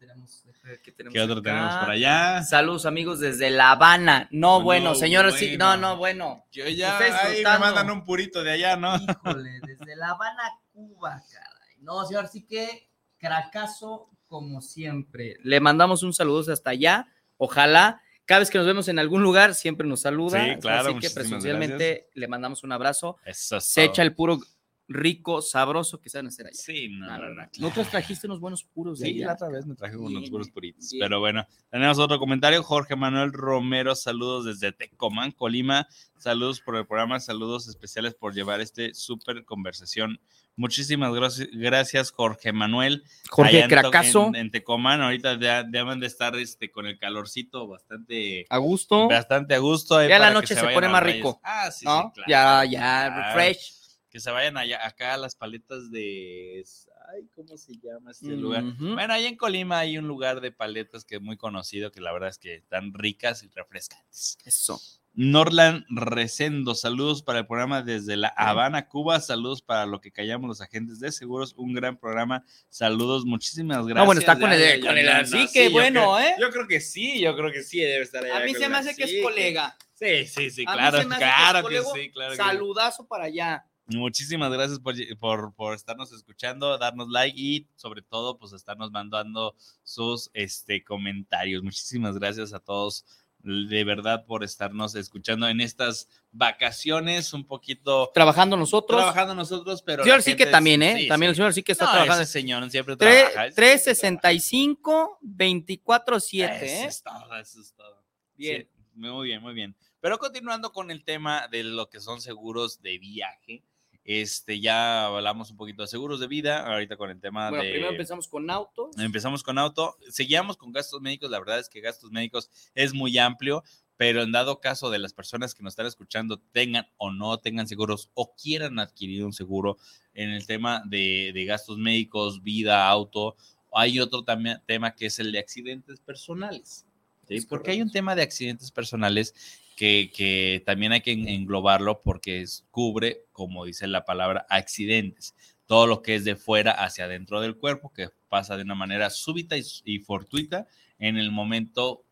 tenemos? 0.07 0.43
Ver 0.63 0.81
¿Qué, 0.81 0.91
tenemos 0.91 1.13
¿Qué 1.13 1.21
otro 1.21 1.35
acá. 1.39 1.43
tenemos 1.43 1.75
por 1.77 1.89
allá? 1.91 2.43
Saludos 2.43 2.85
amigos 2.85 3.19
desde 3.21 3.49
La 3.49 3.71
Habana. 3.71 4.27
No, 4.31 4.59
No, 4.59 4.63
bueno, 4.63 4.95
señores, 4.95 5.35
sí, 5.35 5.55
no, 5.57 5.67
bueno. 5.67 5.81
no, 5.81 5.97
bueno. 5.97 6.45
Yo 6.51 6.67
ya, 6.67 6.97
ahí 6.97 7.37
me 7.43 7.59
mandan 7.59 7.89
un 7.89 8.03
purito 8.03 8.43
de 8.43 8.51
allá, 8.51 8.75
¿no? 8.75 8.95
Híjole, 8.97 9.59
desde 9.65 9.95
La 9.95 10.09
Habana, 10.09 10.43
Cuba, 10.73 11.21
caray. 11.31 11.77
No, 11.79 12.05
señor, 12.05 12.27
sí 12.27 12.45
que 12.45 12.89
cracazo 13.17 14.09
como 14.27 14.61
siempre. 14.61 15.37
Le 15.43 15.59
mandamos 15.61 16.03
un 16.03 16.13
saludo 16.13 16.51
hasta 16.51 16.71
allá. 16.71 17.07
Ojalá, 17.37 18.01
cada 18.25 18.39
vez 18.39 18.49
que 18.49 18.57
nos 18.57 18.67
vemos 18.67 18.87
en 18.89 18.99
algún 18.99 19.23
lugar, 19.23 19.55
siempre 19.55 19.87
nos 19.87 20.01
saluda. 20.01 20.43
Sí, 20.43 20.59
claro, 20.59 20.89
Así 20.89 20.99
que 20.99 21.09
presencialmente 21.11 22.09
le 22.13 22.27
mandamos 22.27 22.63
un 22.63 22.71
abrazo. 22.73 23.17
Eso 23.25 23.57
es 23.57 23.65
Se 23.65 23.81
todo. 23.83 23.91
echa 23.91 24.01
el 24.01 24.13
puro 24.15 24.39
rico, 24.87 25.41
sabroso 25.41 25.99
que 26.01 26.09
saben 26.09 26.27
hacer 26.27 26.47
allá. 26.47 26.55
Sí, 26.55 26.89
no, 26.89 27.05
No, 27.07 27.17
no, 27.17 27.17
no, 27.17 27.29
no, 27.29 27.29
no. 27.43 27.49
claro. 27.49 27.51
¿No 27.59 27.71
te 27.83 27.89
trajiste 27.89 28.27
unos 28.27 28.39
buenos 28.39 28.63
puros 28.63 28.99
de 28.99 29.07
Sí, 29.07 29.13
allá? 29.15 29.27
la 29.27 29.33
otra 29.33 29.49
vez 29.49 29.65
me 29.65 29.75
traje 29.75 29.95
unos 29.97 30.19
Bien, 30.21 30.31
puros 30.31 30.49
puritos. 30.49 30.89
bien. 30.91 31.05
Pero 31.05 31.19
bueno, 31.19 31.47
tenemos 31.69 31.99
otro 31.99 32.19
comentario. 32.19 32.61
Jorge 32.63 32.95
Manuel 32.95 33.31
Romero, 33.33 33.95
saludos 33.95 34.45
desde 34.45 34.71
Tecomán, 34.71 35.31
Colima. 35.31 35.87
Saludos 36.17 36.61
por 36.61 36.75
el 36.77 36.85
programa, 36.85 37.19
saludos 37.19 37.67
especiales 37.67 38.13
por 38.13 38.33
llevar 38.33 38.61
este 38.61 38.93
súper 38.93 39.43
conversación. 39.45 40.19
Muchísimas 40.55 41.11
gracias, 41.51 42.11
Jorge 42.11 42.53
Manuel. 42.53 43.03
Jorge 43.29 43.63
Allá 43.63 44.01
en 44.03 44.35
En, 44.35 44.51
Tecomán, 44.51 45.01
ahorita 45.01 45.39
ya 45.39 45.63
deben 45.63 45.99
de 45.99 46.05
estar 46.07 46.35
este, 46.35 46.69
con 46.71 46.85
el 46.85 46.99
calorcito 46.99 47.67
bastante, 47.67 48.45
a 48.49 48.57
gusto. 48.57 49.07
bastante 49.07 49.55
a 49.55 49.57
gusto. 49.59 50.05
Ya 50.07 50.19
la 50.19 50.29
noche 50.31 50.53
se 50.55 50.67
pone 50.67 50.87
más 50.89 51.01
rico, 51.03 51.39
Ah, 51.43 51.71
sí, 51.71 51.85
¿no? 51.85 52.11
sí, 52.15 52.21
claro, 52.25 52.65
ya, 52.69 52.71
ya, 52.71 53.33
refresh. 53.33 53.82
Que 54.13 54.19
se 54.19 54.29
vayan 54.29 54.57
allá, 54.57 54.85
acá 54.85 55.15
a 55.15 55.17
las 55.17 55.35
paletas 55.35 55.89
de... 55.89 56.63
Ay, 57.11 57.27
¿cómo 57.35 57.57
se 57.57 57.73
llama 57.81 58.11
este 58.11 58.27
lugar? 58.27 58.63
Bueno, 58.77 59.11
ahí 59.11 59.25
en 59.25 59.35
Colima 59.35 59.79
hay 59.79 59.97
un 59.97 60.07
lugar 60.07 60.39
de 60.39 60.51
paletas 60.51 61.03
que 61.03 61.15
es 61.15 61.21
muy 61.21 61.35
conocido, 61.35 61.91
que 61.91 61.99
la 61.99 62.13
verdad 62.13 62.29
es 62.29 62.37
que 62.37 62.53
están 62.53 62.93
ricas 62.93 63.41
y 63.41 63.49
refrescantes. 63.49 64.37
Eso. 64.45 64.79
Norland 65.15 65.83
Resendo, 65.89 66.75
saludos 66.75 67.23
para 67.23 67.39
el 67.39 67.47
programa 67.47 67.81
desde 67.81 68.15
La 68.15 68.27
Habana, 68.27 68.87
Cuba, 68.87 69.19
saludos 69.19 69.63
para 69.63 69.87
lo 69.87 69.99
que 69.99 70.11
callamos 70.11 70.47
los 70.47 70.61
agentes 70.61 70.99
de 70.99 71.11
seguros, 71.11 71.53
un 71.57 71.73
gran 71.73 71.97
programa, 71.97 72.43
saludos, 72.69 73.25
muchísimas 73.25 73.85
gracias. 73.87 74.01
Ah, 74.01 74.05
bueno, 74.05 74.19
está 74.21 74.39
con 74.39 74.51
el- 74.53 74.79
con 74.79 74.95
el 74.95 75.05
no, 75.07 75.11
así 75.13 75.47
sí, 75.47 75.53
que 75.53 75.65
yo 75.65 75.71
bueno, 75.71 76.01
creo- 76.01 76.19
¿eh? 76.19 76.35
Yo 76.39 76.49
creo 76.51 76.67
que 76.67 76.81
sí, 76.81 77.19
yo 77.19 77.35
creo 77.35 77.51
que 77.51 77.63
sí, 77.63 77.79
debe 77.79 78.03
estar 78.03 78.23
allá 78.23 78.37
A 78.37 78.45
mí 78.45 78.53
se 78.53 78.69
me 78.69 78.77
hace 78.77 78.95
que 78.95 79.03
es 79.05 79.23
colega. 79.23 79.75
Sí, 79.93 80.27
sí, 80.27 80.49
sí, 80.51 80.65
claro, 80.65 81.07
claro 81.07 81.67
que, 81.67 81.81
sí, 81.81 82.09
claro 82.11 82.31
que 82.31 82.37
sí. 82.37 82.43
Saludazo 82.43 83.07
para 83.07 83.25
allá. 83.25 83.65
Muchísimas 83.95 84.51
gracias 84.51 84.79
por, 84.79 84.95
por, 85.19 85.53
por 85.53 85.73
estarnos 85.73 86.11
escuchando, 86.11 86.77
darnos 86.77 87.09
like 87.09 87.39
y 87.39 87.67
sobre 87.75 88.01
todo 88.01 88.37
pues 88.37 88.53
estarnos 88.53 88.91
mandando 88.91 89.55
sus 89.83 90.29
este, 90.33 90.83
comentarios. 90.83 91.63
Muchísimas 91.63 92.17
gracias 92.17 92.53
a 92.53 92.59
todos 92.59 93.05
de 93.43 93.83
verdad 93.83 94.25
por 94.25 94.41
estarnos 94.43 94.95
escuchando 94.95 95.47
en 95.49 95.59
estas 95.59 96.07
vacaciones 96.31 97.33
un 97.33 97.45
poquito 97.45 98.09
Trabajando 98.13 98.55
nosotros. 98.55 98.97
trabajando 98.97 99.35
nosotros, 99.35 99.81
pero... 99.81 100.03
señor 100.03 100.21
sí 100.21 100.37
que 100.37 100.45
también, 100.45 100.81
¿eh? 100.81 100.95
sí, 101.01 101.07
también 101.09 101.29
sí. 101.29 101.31
el 101.31 101.35
señor 101.35 101.53
sí 101.53 101.61
que 101.61 101.73
está 101.73 101.85
No, 101.85 101.91
trabajando. 101.91 102.23
ese 102.23 102.31
señor 102.31 102.69
siempre 102.71 102.95
Tre- 102.95 102.97
trabaja. 103.33 103.47
ese 103.47 103.95
siempre 103.95 104.21
365, 104.21 105.19
24-7, 105.21 106.05
trabaja. 106.05 106.65
Eso 106.65 106.65
¿eh? 106.65 106.85
es 106.87 107.03
todo, 107.03 107.35
eso 107.35 107.59
es 107.61 107.73
todo. 107.73 108.03
Bien. 108.37 108.61
Sí, 108.61 108.69
muy 108.95 109.27
bien, 109.27 109.41
muy 109.41 109.53
bien. 109.53 109.75
Pero 109.99 110.17
continuando 110.19 110.71
con 110.71 110.89
el 110.89 111.03
tema 111.03 111.47
de 111.49 111.63
lo 111.63 111.89
que 111.89 111.99
son 111.99 112.21
seguros 112.21 112.81
de 112.81 112.97
viaje, 112.97 113.63
este, 114.03 114.59
ya 114.59 115.05
hablamos 115.05 115.51
un 115.51 115.57
poquito 115.57 115.81
de 115.81 115.87
seguros 115.87 116.19
de 116.19 116.27
vida, 116.27 116.65
ahorita 116.65 116.97
con 116.97 117.09
el 117.09 117.19
tema 117.19 117.49
Bueno, 117.49 117.63
de... 117.63 117.71
primero 117.71 117.91
empezamos 117.91 118.27
con 118.27 118.49
autos. 118.49 118.97
Empezamos 118.97 119.43
con 119.43 119.57
auto, 119.57 119.97
seguíamos 120.09 120.57
con 120.57 120.71
gastos 120.71 121.01
médicos, 121.01 121.29
la 121.29 121.39
verdad 121.39 121.59
es 121.59 121.69
que 121.69 121.81
gastos 121.81 122.11
médicos 122.11 122.49
es 122.75 122.93
muy 122.93 123.17
amplio, 123.17 123.63
pero 123.95 124.23
en 124.23 124.31
dado 124.31 124.59
caso 124.59 124.89
de 124.89 124.99
las 124.99 125.13
personas 125.13 125.55
que 125.55 125.63
nos 125.63 125.73
están 125.73 125.85
escuchando 125.85 126.37
tengan 126.51 126.87
o 126.97 127.11
no 127.11 127.37
tengan 127.37 127.67
seguros 127.67 128.09
o 128.13 128.35
quieran 128.35 128.79
adquirir 128.79 129.23
un 129.23 129.33
seguro 129.33 129.77
en 130.13 130.31
el 130.31 130.45
tema 130.45 130.81
de, 130.85 131.31
de 131.33 131.45
gastos 131.45 131.77
médicos, 131.77 132.43
vida, 132.43 132.87
auto, 132.87 133.35
hay 133.73 133.99
otro 133.99 134.23
también 134.23 134.61
tema 134.65 134.95
que 134.95 135.07
es 135.07 135.19
el 135.19 135.31
de 135.31 135.39
accidentes 135.39 135.99
personales. 135.99 136.85
¿sí? 137.27 137.41
Porque 137.41 137.71
hay 137.71 137.81
un 137.81 137.91
tema 137.91 138.15
de 138.15 138.21
accidentes 138.21 138.71
personales 138.71 139.33
que, 139.75 140.11
que 140.15 140.61
también 140.65 140.91
hay 140.91 141.01
que 141.01 141.11
en- 141.11 141.27
englobarlo 141.27 142.01
porque 142.01 142.41
es- 142.41 142.65
cubre, 142.71 143.25
como 143.31 143.65
dice 143.65 143.87
la 143.87 144.05
palabra, 144.05 144.45
accidentes. 144.49 145.35
Todo 145.65 145.87
lo 145.87 146.01
que 146.01 146.15
es 146.15 146.23
de 146.25 146.35
fuera 146.35 146.71
hacia 146.71 147.05
adentro 147.05 147.41
del 147.41 147.57
cuerpo, 147.57 147.91
que 147.93 148.09
pasa 148.29 148.57
de 148.57 148.63
una 148.63 148.75
manera 148.75 149.09
súbita 149.09 149.57
y, 149.57 149.63
y 149.85 149.99
fortuita 149.99 150.67
en 150.99 151.17
el 151.17 151.31
momento 151.31 152.03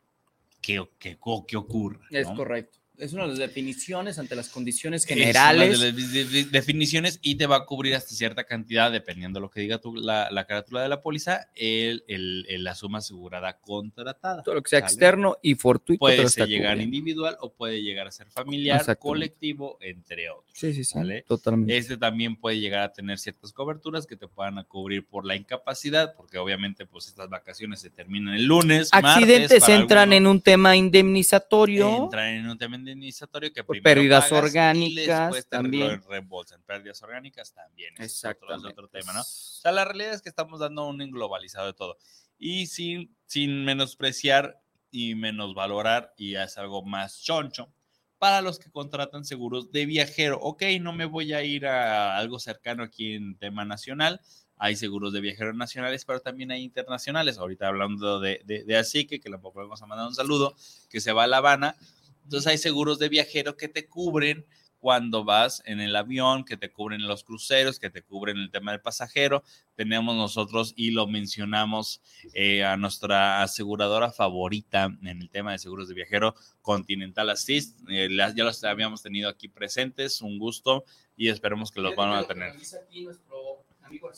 que, 0.62 0.84
que, 0.99 1.18
que 1.47 1.57
ocurre. 1.57 1.99
Es 2.09 2.28
correcto. 2.28 2.80
Es 3.02 3.14
una 3.14 3.24
de 3.24 3.30
las 3.30 3.38
definiciones 3.39 4.20
ante 4.20 4.36
las 4.36 4.49
condiciones 4.49 5.04
Es 5.06 5.12
una 5.12 5.16
generales. 5.22 5.80
de 5.80 5.91
las 5.91 6.14
de- 6.14 6.26
de- 6.26 6.43
definiciones 6.45 7.18
y 7.24 7.36
te 7.36 7.47
va 7.47 7.56
a 7.58 7.66
cubrir 7.66 7.95
hasta 7.95 8.14
cierta 8.14 8.43
cantidad, 8.43 8.91
dependiendo 8.91 9.39
de 9.39 9.41
lo 9.41 9.49
que 9.49 9.62
diga 9.62 9.80
tu- 9.80 9.95
la, 9.95 10.30
la 10.32 10.45
carátula 10.45 10.82
de 10.84 10.89
la 10.89 11.02
póliza, 11.02 11.47
el, 11.56 12.04
el- 12.08 12.45
el- 12.47 12.64
la 12.64 12.76
suma 12.76 12.99
asegurada 12.99 13.60
contratada. 13.60 14.43
todo 14.43 14.56
lo 14.56 14.62
que 14.62 14.70
sea 14.70 14.80
¿sale? 14.82 14.91
externo 14.91 15.38
y 15.41 15.56
fortuito. 15.56 15.99
Puede 15.99 16.28
ser 16.30 16.47
llegar 16.47 16.74
cubriendo. 16.74 16.95
individual 16.95 17.38
o 17.41 17.52
puede 17.54 17.82
llegar 17.82 18.08
a 18.08 18.12
ser 18.12 18.28
familiar, 18.30 18.97
colectivo, 18.99 19.78
entre 19.82 20.30
otros. 20.30 20.52
Sí, 20.54 20.74
sí, 20.74 20.84
sí. 20.84 20.91
¿Sale? 20.93 21.24
Totalmente. 21.24 21.76
Este 21.76 21.97
también 21.97 22.36
puede 22.36 22.60
llegar 22.60 22.82
a 22.82 22.91
tener 22.93 23.18
ciertas 23.18 23.52
coberturas 23.52 24.06
que 24.06 24.16
te 24.16 24.28
puedan 24.28 24.64
cubrir 24.66 25.08
por 25.08 25.26
la 25.26 25.36
incapacidad, 25.36 26.14
porque 26.16 26.38
obviamente 26.38 26.86
pues 26.86 27.08
estas 27.08 27.30
vacaciones 27.30 27.80
se 27.80 27.89
terminan 27.89 28.36
el 28.36 28.45
lunes. 28.45 28.89
Accidentes 28.91 29.68
entran 29.70 30.14
en 30.14 30.28
un 30.28 30.39
tema 30.39 30.76
indemnizatorio. 30.76 32.04
Entran 32.04 32.28
en 32.36 32.47
un 32.47 32.58
tema 32.58 32.76
indemnizatorio 32.76 32.91
que 33.00 33.64
Por 33.64 33.76
primero 33.76 33.84
pérdidas 34.02 34.30
pagas 34.30 34.32
y 34.32 34.46
orgánicas 34.48 35.20
después 35.20 35.44
te 35.46 35.50
también. 35.58 35.89
re- 35.89 36.02
reembolsan. 36.10 36.62
Pérdidas 36.64 37.02
orgánicas 37.04 37.54
también. 37.54 37.94
ese 37.96 38.06
es 38.06 38.18
otro- 38.18 38.32
es 38.32 38.56
Exactamente. 38.56 38.68
otro 38.70 38.88
tema, 38.89 39.14
¿no? 39.14 39.22
O 39.22 39.24
sea, 39.24 39.72
la 39.72 39.86
realidad 39.86 40.14
es 40.14 40.22
que 40.22 40.30
estamos 40.30 40.60
dando 40.60 40.88
un 40.88 41.02
englobalizado 41.02 41.68
de 41.68 41.74
todo. 41.74 41.98
Y 42.38 42.68
sin, 42.68 43.16
sin 43.26 43.64
menospreciar 43.66 44.60
y 44.89 45.16
menosvalorar, 45.16 46.14
y 46.18 46.36
es 46.36 46.58
algo 46.58 46.84
más 46.84 47.22
choncho, 47.22 47.72
para 48.18 48.42
los 48.42 48.60
que 48.60 48.70
contratan 48.70 49.26
seguros 49.26 49.72
de 49.72 49.86
viajero. 49.86 50.38
Ok, 50.42 50.64
no 50.80 50.94
me 50.94 51.06
voy 51.06 51.34
a 51.34 51.44
ir 51.44 51.66
a 51.66 52.18
algo 52.18 52.39
cercano 52.39 52.84
aquí 52.84 53.14
en 53.14 53.36
tema 53.38 53.66
nacional. 53.66 54.22
Hay 54.58 54.76
seguros 54.76 55.12
de 55.12 55.22
viajeros 55.22 55.56
nacionales, 55.56 56.06
pero 56.06 56.20
también 56.20 56.52
hay 56.52 56.62
internacionales. 56.62 57.39
Ahorita 57.39 57.68
hablando 57.68 58.20
de, 58.20 58.42
de, 58.46 58.64
de 58.64 58.78
Asique, 58.78 59.20
que 59.20 59.28
le 59.30 59.38
vamos 59.38 59.82
a 59.82 59.88
mandar 59.88 60.08
un 60.08 60.14
saludo, 60.14 60.56
que 60.88 61.02
se 61.02 61.14
va 61.14 61.24
a 61.24 61.28
La 61.28 61.38
Habana. 61.38 61.76
Entonces 62.24 62.47
hay 62.47 62.57
seguros 62.57 62.99
de 62.99 63.09
viajero 63.09 63.57
que 63.57 63.67
te 63.67 63.88
cubren 63.88 64.45
cuando 64.80 65.24
vas 65.24 65.61
en 65.67 65.80
el 65.80 65.95
avión, 65.95 66.43
que 66.43 66.57
te 66.57 66.72
cubren 66.72 67.07
los 67.07 67.24
cruceros, 67.24 67.78
que 67.78 67.91
te 67.91 68.01
cubren 68.01 68.38
el 68.38 68.49
tema 68.49 68.72
del 68.72 68.82
pasajero. 68.82 69.43
Tenemos 69.76 70.15
nosotros 70.15 70.74
y 70.76 70.89
lo 70.89 71.05
mencionamos 71.05 72.01
eh, 72.34 72.63
a 72.63 72.78
nuestra 72.78 73.43
aseguradora 73.43 74.11
favorita 74.11 74.86
en 75.03 75.22
el 75.22 75.30
tema 75.30 75.51
de 75.51 75.59
seguros 75.59 75.88
de 75.88 75.93
viajero, 75.93 76.34
Continental 76.63 77.30
Assist. 77.30 77.78
Eh, 77.89 78.09
las- 78.09 78.34
ya 78.34 78.43
los 78.43 78.63
habíamos 78.63 79.03
tenido 79.03 79.30
aquí 79.30 79.47
presentes, 79.49 80.19
un 80.19 80.39
gusto 80.39 80.84
y 81.15 81.30
esperemos 81.30 81.72
que 81.72 81.80
los 81.82 81.95
van 81.95 82.13
a 82.13 82.26
tener. 82.26 82.49
Aquí 82.49 83.03
nuestro 83.03 83.63
amigo 83.84 84.09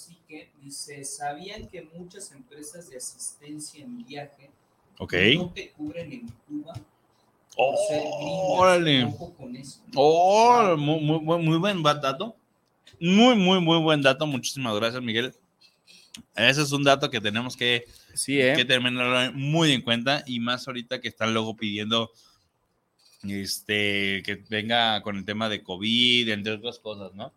dice, 0.61 1.03
¿sabían 1.03 1.67
que 1.67 1.81
muchas 1.81 2.31
empresas 2.31 2.89
de 2.89 2.95
asistencia 2.97 3.83
en 3.83 4.05
viaje 4.05 4.49
Ok. 4.97 5.13
no 5.35 5.49
te 5.51 5.71
cubren 5.71 6.13
en 6.13 6.27
Cuba? 6.47 6.73
Gringas? 7.55 8.03
Órale. 8.59 9.03
Ojo 9.05 9.33
con 9.35 9.55
eso. 9.55 9.81
Oh, 9.95 10.75
muy, 10.77 10.99
muy, 11.01 11.19
buen- 11.19 11.45
muy 11.45 11.57
buen 11.57 11.83
dato. 11.83 12.35
Muy, 12.99 13.35
muy, 13.35 13.59
muy 13.59 13.77
buen 13.79 14.01
dato. 14.01 14.25
Muchísimas 14.25 14.75
gracias, 14.75 15.01
Miguel. 15.01 15.33
Ese 16.35 16.61
es 16.61 16.71
un 16.71 16.83
dato 16.83 17.09
que 17.09 17.19
tenemos 17.19 17.57
que, 17.57 17.85
Sí, 18.13 18.39
¿eh? 18.39 18.53
que 18.55 18.65
tenerlo 18.65 19.33
muy 19.33 19.71
en 19.71 19.81
cuenta 19.81 20.23
y 20.27 20.39
más 20.39 20.67
ahorita 20.67 21.01
que 21.01 21.07
están 21.07 21.33
luego 21.33 21.55
pidiendo 21.55 22.11
este, 23.23 24.21
que 24.23 24.43
venga 24.49 25.01
con 25.01 25.17
el 25.17 25.25
tema 25.25 25.49
de 25.49 25.63
COVID, 25.63 26.29
entre 26.29 26.53
otras 26.53 26.79
cosas, 26.79 27.13
¿no? 27.13 27.33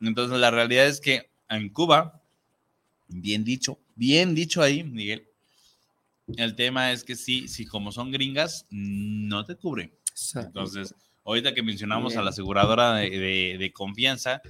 Entonces, 0.00 0.38
la 0.38 0.50
realidad 0.50 0.86
es 0.86 1.00
que 1.00 1.30
en 1.48 1.68
Cuba, 1.68 2.20
bien 3.08 3.44
dicho, 3.44 3.78
bien 3.94 4.34
dicho 4.34 4.62
ahí, 4.62 4.82
Miguel, 4.82 5.26
el 6.36 6.54
tema 6.54 6.92
es 6.92 7.04
que 7.04 7.16
sí, 7.16 7.48
sí, 7.48 7.66
como 7.66 7.92
son 7.92 8.10
gringas, 8.10 8.66
no 8.70 9.44
te 9.44 9.56
cubren. 9.56 9.92
Entonces, 10.46 10.94
ahorita 11.24 11.54
que 11.54 11.62
mencionamos 11.62 12.14
a 12.16 12.22
la 12.22 12.30
aseguradora 12.30 12.94
de, 12.94 13.10
de- 13.10 13.56
de 13.58 13.72
confianza, 13.72 14.40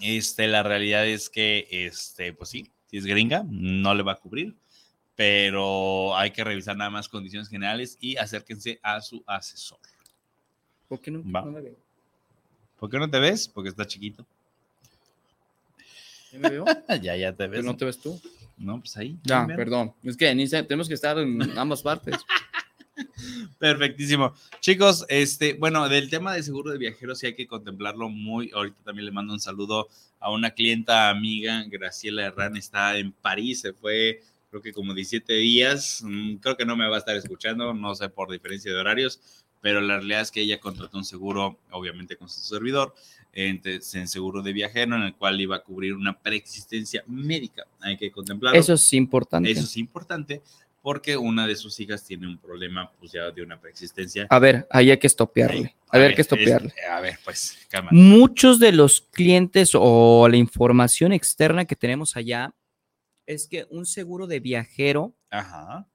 este, 0.00 0.46
la 0.48 0.62
realidad 0.62 1.06
es 1.06 1.30
que, 1.30 1.66
este, 1.70 2.32
pues 2.32 2.50
sí, 2.50 2.70
si 2.90 2.98
es 2.98 3.06
gringa, 3.06 3.44
no 3.48 3.94
le 3.94 4.02
va 4.02 4.12
a 4.12 4.16
cubrir, 4.20 4.54
pero 5.14 6.16
hay 6.16 6.30
que 6.32 6.44
revisar 6.44 6.76
nada 6.76 6.90
más 6.90 7.08
condiciones 7.08 7.48
generales 7.48 7.96
y 8.00 8.16
acérquense 8.16 8.78
a 8.82 9.00
su 9.00 9.24
asesor. 9.26 9.78
¿Por 10.88 11.00
qué 11.00 11.10
no, 11.10 11.22
no 11.24 11.50
me 11.52 11.60
veo? 11.62 11.76
¿Por 12.78 12.90
qué 12.90 12.98
no 12.98 13.08
te 13.10 13.18
ves? 13.18 13.48
Porque 13.48 13.70
está 13.70 13.86
chiquito. 13.86 14.26
¿Ya 16.32 16.38
me 16.38 16.50
veo? 16.50 16.64
ya, 17.02 17.16
ya 17.16 17.32
te 17.34 17.46
ves. 17.46 17.58
Pero 17.60 17.62
no 17.62 17.76
te 17.76 17.86
ves 17.86 17.98
tú. 17.98 18.20
No, 18.56 18.80
pues 18.80 18.96
ahí. 18.96 19.18
Ya, 19.22 19.46
perdón. 19.46 19.92
Es 20.02 20.16
que 20.16 20.26
tenemos 20.66 20.88
que 20.88 20.94
estar 20.94 21.18
en 21.18 21.58
ambas 21.58 21.82
partes. 21.82 22.16
Perfectísimo. 23.58 24.32
Chicos, 24.60 25.04
este, 25.08 25.54
bueno, 25.54 25.88
del 25.88 26.08
tema 26.08 26.34
de 26.34 26.42
seguro 26.42 26.70
de 26.72 26.78
viajeros 26.78 27.18
sí 27.18 27.26
hay 27.26 27.34
que 27.34 27.46
contemplarlo 27.46 28.08
muy. 28.08 28.50
Ahorita 28.54 28.76
también 28.84 29.06
le 29.06 29.12
mando 29.12 29.34
un 29.34 29.40
saludo 29.40 29.88
a 30.18 30.30
una 30.30 30.50
clienta 30.50 31.10
amiga, 31.10 31.64
Graciela 31.68 32.24
Herrán, 32.24 32.56
está 32.56 32.96
en 32.96 33.12
París, 33.12 33.60
se 33.60 33.72
fue 33.72 34.22
creo 34.50 34.62
que 34.62 34.72
como 34.72 34.94
17 34.94 35.32
días. 35.34 36.02
Mm, 36.04 36.36
Creo 36.36 36.56
que 36.56 36.64
no 36.64 36.76
me 36.76 36.88
va 36.88 36.96
a 36.96 36.98
estar 36.98 37.16
escuchando, 37.16 37.74
no 37.74 37.94
sé 37.94 38.08
por 38.08 38.30
diferencia 38.30 38.72
de 38.72 38.78
horarios, 38.78 39.20
pero 39.60 39.80
la 39.80 39.96
realidad 39.96 40.22
es 40.22 40.30
que 40.30 40.40
ella 40.40 40.60
contrató 40.60 40.98
un 40.98 41.04
seguro, 41.04 41.58
obviamente 41.70 42.16
con 42.16 42.28
su 42.28 42.40
servidor, 42.40 42.94
entonces, 43.38 43.94
en 43.94 44.08
seguro 44.08 44.40
de 44.40 44.54
viajero, 44.54 44.96
en 44.96 45.02
el 45.02 45.14
cual 45.14 45.38
iba 45.38 45.56
a 45.56 45.62
cubrir 45.62 45.94
una 45.94 46.18
preexistencia 46.18 47.04
médica. 47.06 47.66
Hay 47.80 47.98
que 47.98 48.10
contemplarlo. 48.10 48.58
Eso 48.58 48.72
es 48.72 48.92
importante. 48.94 49.50
Eso 49.50 49.60
es 49.60 49.76
importante 49.76 50.40
porque 50.80 51.16
una 51.16 51.46
de 51.46 51.56
sus 51.56 51.78
hijas 51.80 52.04
tiene 52.04 52.28
un 52.28 52.38
problema, 52.38 52.90
pues 52.98 53.12
ya 53.12 53.30
de 53.32 53.42
una 53.42 53.60
preexistencia. 53.60 54.26
A 54.30 54.38
ver, 54.38 54.66
ahí 54.70 54.90
hay 54.90 54.98
que 54.98 55.08
estopearle. 55.08 55.74
A 55.90 55.98
ver, 55.98 56.10
hay 56.10 56.14
que 56.14 56.22
estopearle. 56.22 56.72
a 56.90 57.00
ver, 57.00 57.18
pues, 57.24 57.58
calma. 57.68 57.90
Muchos 57.92 58.58
de 58.58 58.72
los 58.72 59.00
clientes 59.00 59.72
o 59.74 60.28
la 60.28 60.36
información 60.36 61.12
externa 61.12 61.64
que 61.64 61.76
tenemos 61.76 62.16
allá 62.16 62.54
es 63.26 63.48
que 63.48 63.66
un 63.68 63.84
seguro 63.84 64.26
de 64.26 64.40
viajero, 64.40 65.14
Ajá. 65.28 65.88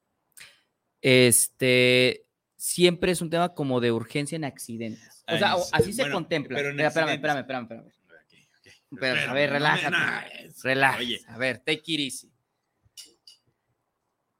este, 1.02 2.26
siempre 2.62 3.12
es 3.12 3.22
un 3.22 3.32
tema 3.32 3.56
como 3.56 3.80
de 3.80 3.92
urgencia 3.92 4.36
en 4.36 4.44
accidentes. 4.44 5.24
O 5.28 5.36
sea, 5.36 5.56
así 5.72 5.92
se 5.94 6.12
contempla. 6.12 6.60
espérame, 6.60 7.14
espérame, 7.14 7.40
espérame, 7.40 7.64
espérame. 7.64 9.30
A 9.30 9.34
ver, 9.34 9.50
relájate. 9.50 10.52
Relájate. 10.62 11.04
Oye, 11.04 11.22
A 11.28 11.38
ver, 11.40 11.58
take 11.58 11.82
it 11.88 12.00
easy. 12.00 12.32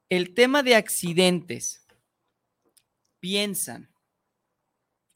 El 0.08 0.36
tema 0.36 0.62
de 0.62 0.76
accidentes, 0.76 1.84
piensan, 3.20 3.90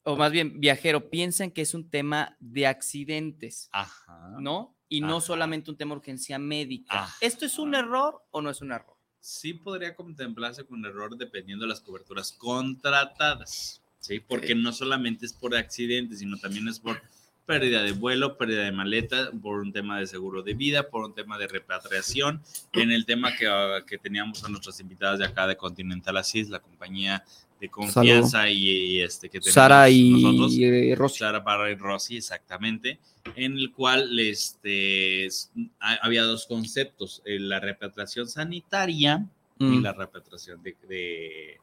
o 0.02 0.16
más 0.16 0.32
bien 0.32 0.58
viajero, 0.58 1.08
piensan 1.08 1.52
que 1.52 1.62
es 1.62 1.74
un 1.74 1.88
tema 1.88 2.36
de 2.40 2.66
accidentes, 2.66 3.68
ajá. 3.70 4.34
¿no? 4.40 4.76
Y 4.88 5.00
no 5.00 5.20
solamente 5.20 5.70
un 5.70 5.76
tema 5.76 5.94
de 5.94 5.98
urgencia 5.98 6.40
médica. 6.40 7.04
Ajá. 7.04 7.16
¿Esto 7.20 7.46
es 7.46 7.56
un 7.60 7.76
error 7.76 8.26
o 8.32 8.42
no 8.42 8.50
es 8.50 8.60
un 8.60 8.72
error? 8.72 8.95
Sí 9.26 9.54
podría 9.54 9.96
contemplarse 9.96 10.64
con 10.64 10.84
error 10.84 11.16
dependiendo 11.16 11.64
de 11.64 11.70
las 11.70 11.80
coberturas 11.80 12.30
contratadas, 12.30 13.82
¿sí? 13.98 14.20
Porque 14.20 14.54
no 14.54 14.72
solamente 14.72 15.26
es 15.26 15.32
por 15.32 15.56
accidentes, 15.56 16.20
sino 16.20 16.36
también 16.36 16.68
es 16.68 16.78
por 16.78 17.02
pérdida 17.44 17.82
de 17.82 17.90
vuelo, 17.90 18.38
pérdida 18.38 18.62
de 18.62 18.70
maleta, 18.70 19.32
por 19.42 19.58
un 19.58 19.72
tema 19.72 19.98
de 19.98 20.06
seguro 20.06 20.44
de 20.44 20.54
vida, 20.54 20.88
por 20.90 21.06
un 21.06 21.12
tema 21.12 21.38
de 21.38 21.48
repatriación. 21.48 22.40
En 22.72 22.92
el 22.92 23.04
tema 23.04 23.34
que, 23.34 23.48
ah, 23.48 23.82
que 23.84 23.98
teníamos 23.98 24.44
a 24.44 24.48
nuestras 24.48 24.78
invitadas 24.78 25.18
de 25.18 25.24
acá 25.24 25.48
de 25.48 25.56
Continental 25.56 26.18
Asís, 26.18 26.48
la 26.48 26.60
compañía 26.60 27.24
de 27.60 27.68
confianza 27.70 28.48
y, 28.50 28.68
y 28.68 29.00
este 29.00 29.28
que 29.30 29.40
tenemos 29.40 29.54
Sara 29.54 29.88
y 29.88 30.10
nosotros. 30.22 30.52
eh, 30.58 30.94
Rosy. 30.96 31.18
Sara 31.18 31.40
Barra 31.40 31.70
y 31.70 31.74
Rossi, 31.74 32.16
exactamente, 32.18 32.98
en 33.34 33.52
el 33.56 33.72
cual 33.72 34.18
este, 34.18 35.24
es- 35.26 35.50
ha- 35.80 35.98
había 36.02 36.22
dos 36.22 36.46
conceptos, 36.46 37.22
eh, 37.24 37.38
la 37.38 37.58
repatriación 37.60 38.28
sanitaria 38.28 39.26
y 39.58 39.64
Mm. 39.64 39.82
la 39.82 39.92
repatriación 39.92 40.62
de... 40.62 40.76
de 40.88 41.60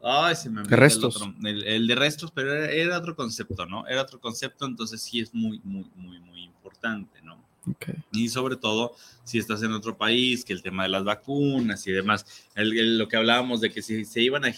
Ay, 0.00 0.36
se 0.36 0.48
me 0.50 0.60
el 0.60 0.68
restos. 0.68 1.16
otro, 1.16 1.34
El, 1.42 1.64
el 1.64 1.86
de 1.88 1.94
restos, 1.96 2.30
pero 2.30 2.52
era, 2.54 2.70
era 2.70 2.98
otro 2.98 3.16
concepto, 3.16 3.66
¿no? 3.66 3.84
Era 3.88 4.02
otro 4.02 4.20
concepto, 4.20 4.64
entonces 4.66 5.02
sí 5.02 5.18
es 5.20 5.34
muy, 5.34 5.60
muy, 5.64 5.86
muy, 5.96 6.20
muy 6.20 6.44
importante, 6.44 7.20
¿no? 7.22 7.36
Ok. 7.70 7.88
Y 8.12 8.28
sobre 8.28 8.56
todo, 8.56 8.94
si 9.24 9.38
estás 9.38 9.62
en 9.62 9.72
otro 9.72 9.96
país, 9.96 10.44
que 10.44 10.52
el 10.52 10.62
tema 10.62 10.84
de 10.84 10.88
las 10.90 11.04
vacunas 11.04 11.86
y 11.86 11.92
demás, 11.92 12.24
el- 12.54 12.78
el- 12.78 12.98
lo 12.98 13.08
que 13.08 13.16
hablábamos 13.16 13.60
de 13.60 13.70
que 13.70 13.82
si 13.82 14.04
se 14.04 14.20
iban 14.22 14.44
a, 14.44 14.48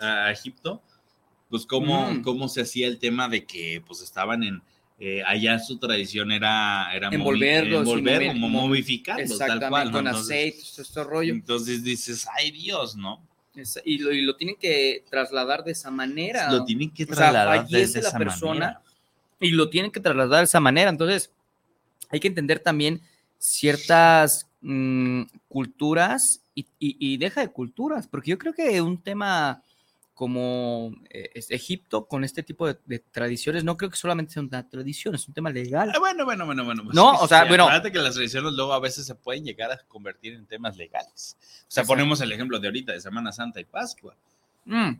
a 0.00 0.30
Egipto, 0.32 0.82
pues 1.48 1.64
cómo, 1.66 2.10
Mm. 2.12 2.22
cómo 2.22 2.48
se 2.48 2.60
hacía 2.62 2.86
el 2.86 2.98
tema 2.98 3.28
de 3.28 3.44
que 3.44 3.82
pues 3.86 4.02
estaban 4.02 4.42
en, 4.44 4.60
eh, 5.00 5.22
allá 5.26 5.58
su 5.60 5.78
tradición 5.78 6.30
era, 6.32 6.90
era 6.94 7.08
Envolverlos 7.08 7.80
envolver, 7.80 8.20
momi- 8.22 8.32
como 8.32 8.48
mo- 8.48 8.60
momificarlos, 8.62 9.38
tal 9.38 9.52
Exactamente, 9.52 9.68
cual. 9.70 9.86
¿no? 9.86 9.92
con 9.92 10.06
Entonces- 10.08 10.30
aceite, 10.30 10.62
todo 10.74 10.82
este 10.82 11.04
rollo. 11.04 11.32
Entonces 11.32 11.82
dices, 11.84 12.26
ay 12.36 12.50
Dios, 12.50 12.96
¿no? 12.96 13.22
Es- 13.54 13.80
Y 13.84 13.98
lo, 13.98 14.12
y 14.12 14.22
lo 14.22 14.36
tienen 14.36 14.56
que 14.56 15.04
trasladar 15.10 15.64
de 15.64 15.72
esa 15.72 15.90
manera. 15.90 16.52
Lo 16.52 16.64
tienen 16.64 16.90
que 16.90 17.04
O 17.04 17.06
sea, 17.06 17.16
trasladar 17.16 17.56
fallece 17.64 17.78
desde 17.78 18.02
la 18.02 18.08
esa 18.08 18.18
persona 18.18 18.50
manera. 18.60 18.82
y 19.40 19.50
lo 19.52 19.70
tienen 19.70 19.90
que 19.90 20.00
trasladar 20.00 20.40
de 20.40 20.44
esa 20.44 20.60
manera. 20.60 20.90
Entonces, 20.90 21.30
hay 22.10 22.20
que 22.20 22.28
entender 22.28 22.60
también 22.60 23.00
ciertas 23.38 24.46
mm, 24.60 25.22
culturas 25.48 26.42
y, 26.54 26.62
y- 26.78 26.96
y 26.98 27.16
deja 27.18 27.40
de 27.40 27.48
culturas, 27.48 28.06
porque 28.08 28.30
yo 28.30 28.38
creo 28.38 28.52
que 28.52 28.80
un 28.82 29.00
tema 29.02 29.62
como 30.14 30.90
eh, 31.10 31.30
Egipto, 31.50 32.06
con 32.08 32.24
este 32.24 32.42
tipo 32.42 32.66
de, 32.66 32.76
de 32.86 32.98
tradiciones, 32.98 33.62
no 33.62 33.76
creo 33.76 33.88
que 33.88 33.96
solamente 33.96 34.32
sea 34.32 34.42
una 34.42 34.68
tradición, 34.68 35.14
es 35.14 35.28
un 35.28 35.34
tema 35.34 35.48
legal. 35.48 35.92
Ah, 35.94 35.98
bueno, 36.00 36.24
bueno, 36.24 36.44
bueno, 36.44 36.64
bueno. 36.64 36.82
pues 36.82 36.96
No, 36.96 37.12
o 37.20 37.28
sea, 37.28 37.44
bueno. 37.44 37.64
Acuérdate 37.64 37.92
que 37.92 37.98
las 38.00 38.14
tradiciones 38.14 38.52
luego 38.54 38.72
a 38.72 38.80
veces 38.80 39.06
se 39.06 39.14
pueden 39.14 39.44
llegar 39.44 39.70
a 39.70 39.78
convertir 39.86 40.34
en 40.34 40.44
temas 40.46 40.76
legales. 40.76 41.36
O 41.62 41.70
sea, 41.70 41.84
ponemos 41.84 42.20
el 42.20 42.32
ejemplo 42.32 42.58
de 42.58 42.66
ahorita 42.66 42.92
de 42.94 43.00
Semana 43.00 43.30
Santa 43.30 43.60
y 43.60 43.64
Pascua. 43.64 44.16
Mm. 44.64 44.94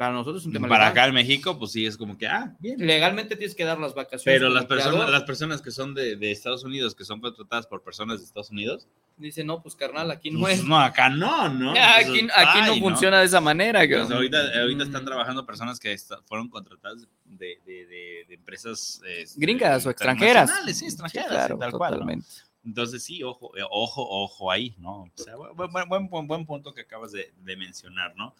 Para 0.00 0.14
nosotros 0.14 0.40
es 0.42 0.46
un 0.46 0.54
tema 0.54 0.66
Para 0.66 0.84
legal. 0.88 0.92
acá 0.92 1.06
en 1.08 1.12
México, 1.14 1.58
pues 1.58 1.72
sí, 1.72 1.84
es 1.84 1.98
como 1.98 2.16
que, 2.16 2.26
ah, 2.26 2.56
bien. 2.58 2.78
Legalmente 2.86 3.36
tienes 3.36 3.54
que 3.54 3.64
dar 3.64 3.78
las 3.78 3.92
vacaciones. 3.94 4.24
Pero 4.24 4.48
las 4.48 4.64
personas, 4.64 5.10
las 5.10 5.24
personas 5.24 5.60
que 5.60 5.70
son 5.70 5.92
de, 5.92 6.16
de 6.16 6.30
Estados 6.30 6.64
Unidos, 6.64 6.94
que 6.94 7.04
son 7.04 7.20
contratadas 7.20 7.66
por 7.66 7.82
personas 7.82 8.18
de 8.18 8.24
Estados 8.24 8.48
Unidos, 8.50 8.88
Dice, 9.18 9.44
no, 9.44 9.62
pues 9.62 9.76
carnal, 9.76 10.10
aquí 10.10 10.30
no 10.30 10.40
pues, 10.40 10.60
es. 10.60 10.64
no, 10.64 10.80
acá 10.80 11.10
no, 11.10 11.50
¿no? 11.50 11.72
Aquí, 11.76 12.20
Entonces, 12.20 12.30
aquí 12.34 12.60
no 12.66 12.72
ay, 12.72 12.80
funciona 12.80 13.20
de 13.20 13.26
esa 13.26 13.42
manera. 13.42 13.80
Pues 13.86 14.10
ahorita, 14.10 14.38
ahorita 14.58 14.84
están 14.84 15.02
Mm. 15.02 15.06
trabajando 15.06 15.44
personas 15.44 15.78
que 15.78 15.92
esta- 15.92 16.22
fueron 16.24 16.48
contratadas 16.48 17.06
de, 17.26 17.58
de- 17.66 17.84
de- 17.84 18.34
empresas 18.34 19.02
este, 19.06 19.38
Gringas 19.38 19.84
o 19.84 19.90
extranjeras. 19.90 20.50
Sí, 20.72 20.86
extranjeras, 20.86 21.28
Sí, 21.28 21.34
claro, 21.34 21.58
tal 21.58 21.72
cual. 21.72 21.90
¿no? 21.92 21.98
totalmente. 21.98 22.26
Entonces 22.64 23.02
sí, 23.04 23.22
ojo, 23.22 23.54
eh, 23.58 23.62
ojo, 23.70 24.02
ojo 24.08 24.50
ahí, 24.50 24.74
¿no? 24.78 25.02
O 25.02 25.10
sea, 25.16 25.36
buen, 25.36 25.54
buen, 25.70 25.86
buen, 25.90 26.08
buen- 26.08 26.26
buen 26.26 26.46
punto 26.46 26.72
que 26.72 26.80
acabas 26.80 27.12
de, 27.12 27.30
de 27.44 27.56
mencionar, 27.58 28.14
¿no? 28.16 28.34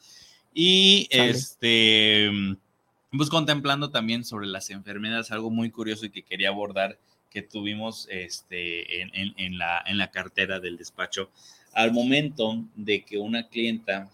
Y 0.53 1.07
este, 1.11 2.31
pues 3.13 3.29
contemplando 3.31 3.91
también 3.91 4.25
sobre 4.25 4.47
las 4.47 4.71
enfermedades, 4.71 5.31
algo 5.31 5.51
muy 5.51 5.71
curioso 5.71 6.07
y 6.07 6.11
que 6.11 6.23
quería 6.23 6.49
abordar 6.49 6.99
que 7.31 7.43
tuvimos 7.43 8.09
este, 8.11 9.03
en, 9.03 9.11
en- 9.15 9.35
en 9.37 9.59
la, 9.59 9.83
en 9.87 9.99
la 9.99 10.11
cartera 10.11 10.59
del 10.61 10.77
despacho, 10.77 11.31
al 11.73 11.93
momento 11.93 12.65
de 12.75 13.05
que 13.05 13.19
una 13.19 13.47
clienta, 13.49 14.11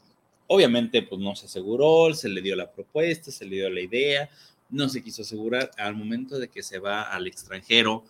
obviamente, 0.47 1.03
pues 1.03 1.21
no 1.21 1.35
se 1.35 1.47
aseguró, 1.47 2.13
se 2.15 2.29
le 2.29 2.43
dio 2.43 2.55
la 2.57 2.71
propuesta, 2.71 3.31
se 3.31 3.47
le 3.47 3.57
dio 3.57 3.71
la 3.71 3.81
idea, 3.81 4.29
no 4.69 4.89
se 4.91 5.03
quiso 5.03 5.23
asegurar, 5.23 5.71
al 5.79 5.95
momento 5.97 6.39
de 6.39 6.49
que 6.49 6.63
se 6.63 6.79
va 6.79 7.03
al 7.05 7.27
extranjero, 7.27 8.05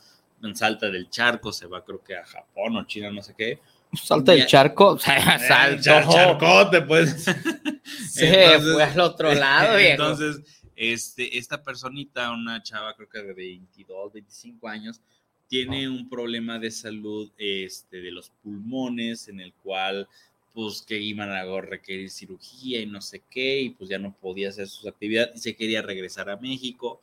salta 0.55 0.91
del 0.91 1.09
charco, 1.11 1.53
se 1.53 1.67
va 1.67 1.85
creo 1.85 2.03
que 2.03 2.17
a 2.17 2.25
Japón 2.25 2.77
o 2.77 2.85
China, 2.87 3.11
no 3.11 3.23
sé 3.23 3.35
qué. 3.37 3.59
Salta 3.93 4.33
del 4.33 4.47
charco. 4.47 4.99
Char- 4.99 5.81
Saltó. 5.83 6.13
charcote, 6.13 6.83
pues. 6.83 7.25
Se 8.11 8.45
Entonces- 8.55 8.73
fue 8.75 8.83
al 8.85 9.01
otro 9.01 9.35
lado, 9.35 9.77
viejo. 9.77 9.91
Entonces, 9.93 10.41
este, 10.75 11.39
esta 11.39 11.63
personita, 11.63 12.31
una 12.33 12.63
chava 12.63 12.95
creo 12.95 13.09
que 13.09 13.23
de 13.23 13.33
22, 13.33 14.13
25 14.13 14.69
años, 14.69 15.01
tiene 15.49 15.89
un 15.89 16.09
problema 16.09 16.59
de 16.59 16.71
salud 16.71 17.31
este, 17.39 17.99
de 17.99 18.11
los 18.11 18.31
pulmones 18.43 19.29
en 19.29 19.41
el 19.41 19.53
cual 19.55 20.09
pues 20.53 20.83
que 20.83 20.99
iban 20.99 21.31
a 21.31 21.45
requerir 21.61 22.11
cirugía 22.11 22.81
y 22.81 22.87
no 22.87 23.01
sé 23.03 23.23
qué, 23.31 23.61
y 23.61 23.71
pues 23.71 23.91
ya 23.91 23.99
no 23.99 24.13
podía 24.15 24.49
hacer 24.49 24.67
sus 24.67 24.87
actividades 24.87 25.33
y 25.37 25.39
se 25.39 25.55
quería 25.55 25.83
regresar 25.83 26.31
a 26.31 26.37
México. 26.39 27.01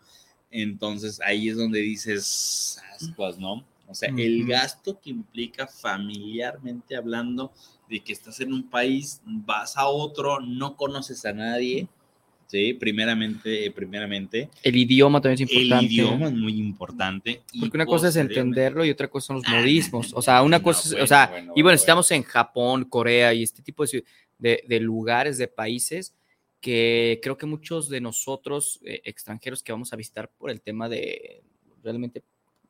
Entonces 0.50 1.22
ahí 1.22 1.50
es 1.50 1.58
donde 1.58 1.80
dices, 1.80 2.82
ascuas, 2.96 3.38
¿no? 3.38 3.64
O 3.88 3.96
sea, 3.96 4.10
el 4.18 4.42
Ujú. 4.42 4.50
gasto 4.50 5.00
que 5.00 5.10
implica 5.10 5.68
familiarmente 5.68 6.96
hablando 6.96 7.52
de 7.90 8.00
que 8.00 8.14
estás 8.14 8.40
en 8.40 8.54
un 8.54 8.70
país, 8.70 9.22
vas 9.26 9.78
a 9.78 9.88
otro, 9.88 10.40
no 10.40 10.76
conoces 10.76 11.26
a 11.26 11.34
nadie, 11.34 11.88
¿sí? 12.48 12.74
Primeramente, 12.74 13.70
primeramente, 13.72 14.50
El 14.64 14.76
idioma 14.78 15.22
también 15.22 15.48
es 15.48 15.52
el 15.52 15.58
importante. 15.58 15.94
idioma 15.94 16.28
es 16.28 16.34
muy 16.34 16.58
importante. 16.60 17.42
Porque 17.60 17.78
una 17.78 17.86
cosa 17.86 18.08
es 18.08 18.16
entenderlo 18.16 18.86
y 18.86 18.90
otra 18.90 19.10
cosa 19.10 19.28
son 19.28 19.36
los 19.38 19.46
Ah, 19.48 19.52
modismos. 19.52 20.14
O 20.14 20.22
sea, 20.22 20.42
una 20.42 20.58
no, 20.60 20.64
cosa 20.64 20.82
es, 20.82 20.92
bueno, 20.92 21.04
o 21.04 21.08
sea, 21.08 21.28
bueno, 21.28 21.44
y 21.44 21.46
bueno, 21.46 21.64
bueno, 21.64 21.76
estamos 21.76 22.12
en 22.12 22.24
Japón, 22.24 22.86
Corea 22.86 23.34
y 23.34 23.44
este 23.44 23.62
tipo 23.62 23.86
de, 23.86 24.04
de, 24.40 24.64
de 24.68 24.80
lugares, 24.80 25.38
de 25.38 25.48
países 25.48 26.16
que 26.62 27.20
creo 27.22 27.38
que 27.38 27.46
muchos 27.46 27.90
de 27.90 28.00
nosotros 28.00 28.80
eh, 28.86 29.02
extranjeros 29.04 29.62
que 29.62 29.74
vamos 29.74 29.92
a 29.92 29.98
visitar 29.98 30.30
por 30.32 30.50
el 30.50 30.62
tema 30.62 30.88
de 30.88 31.44
realmente 31.84 32.24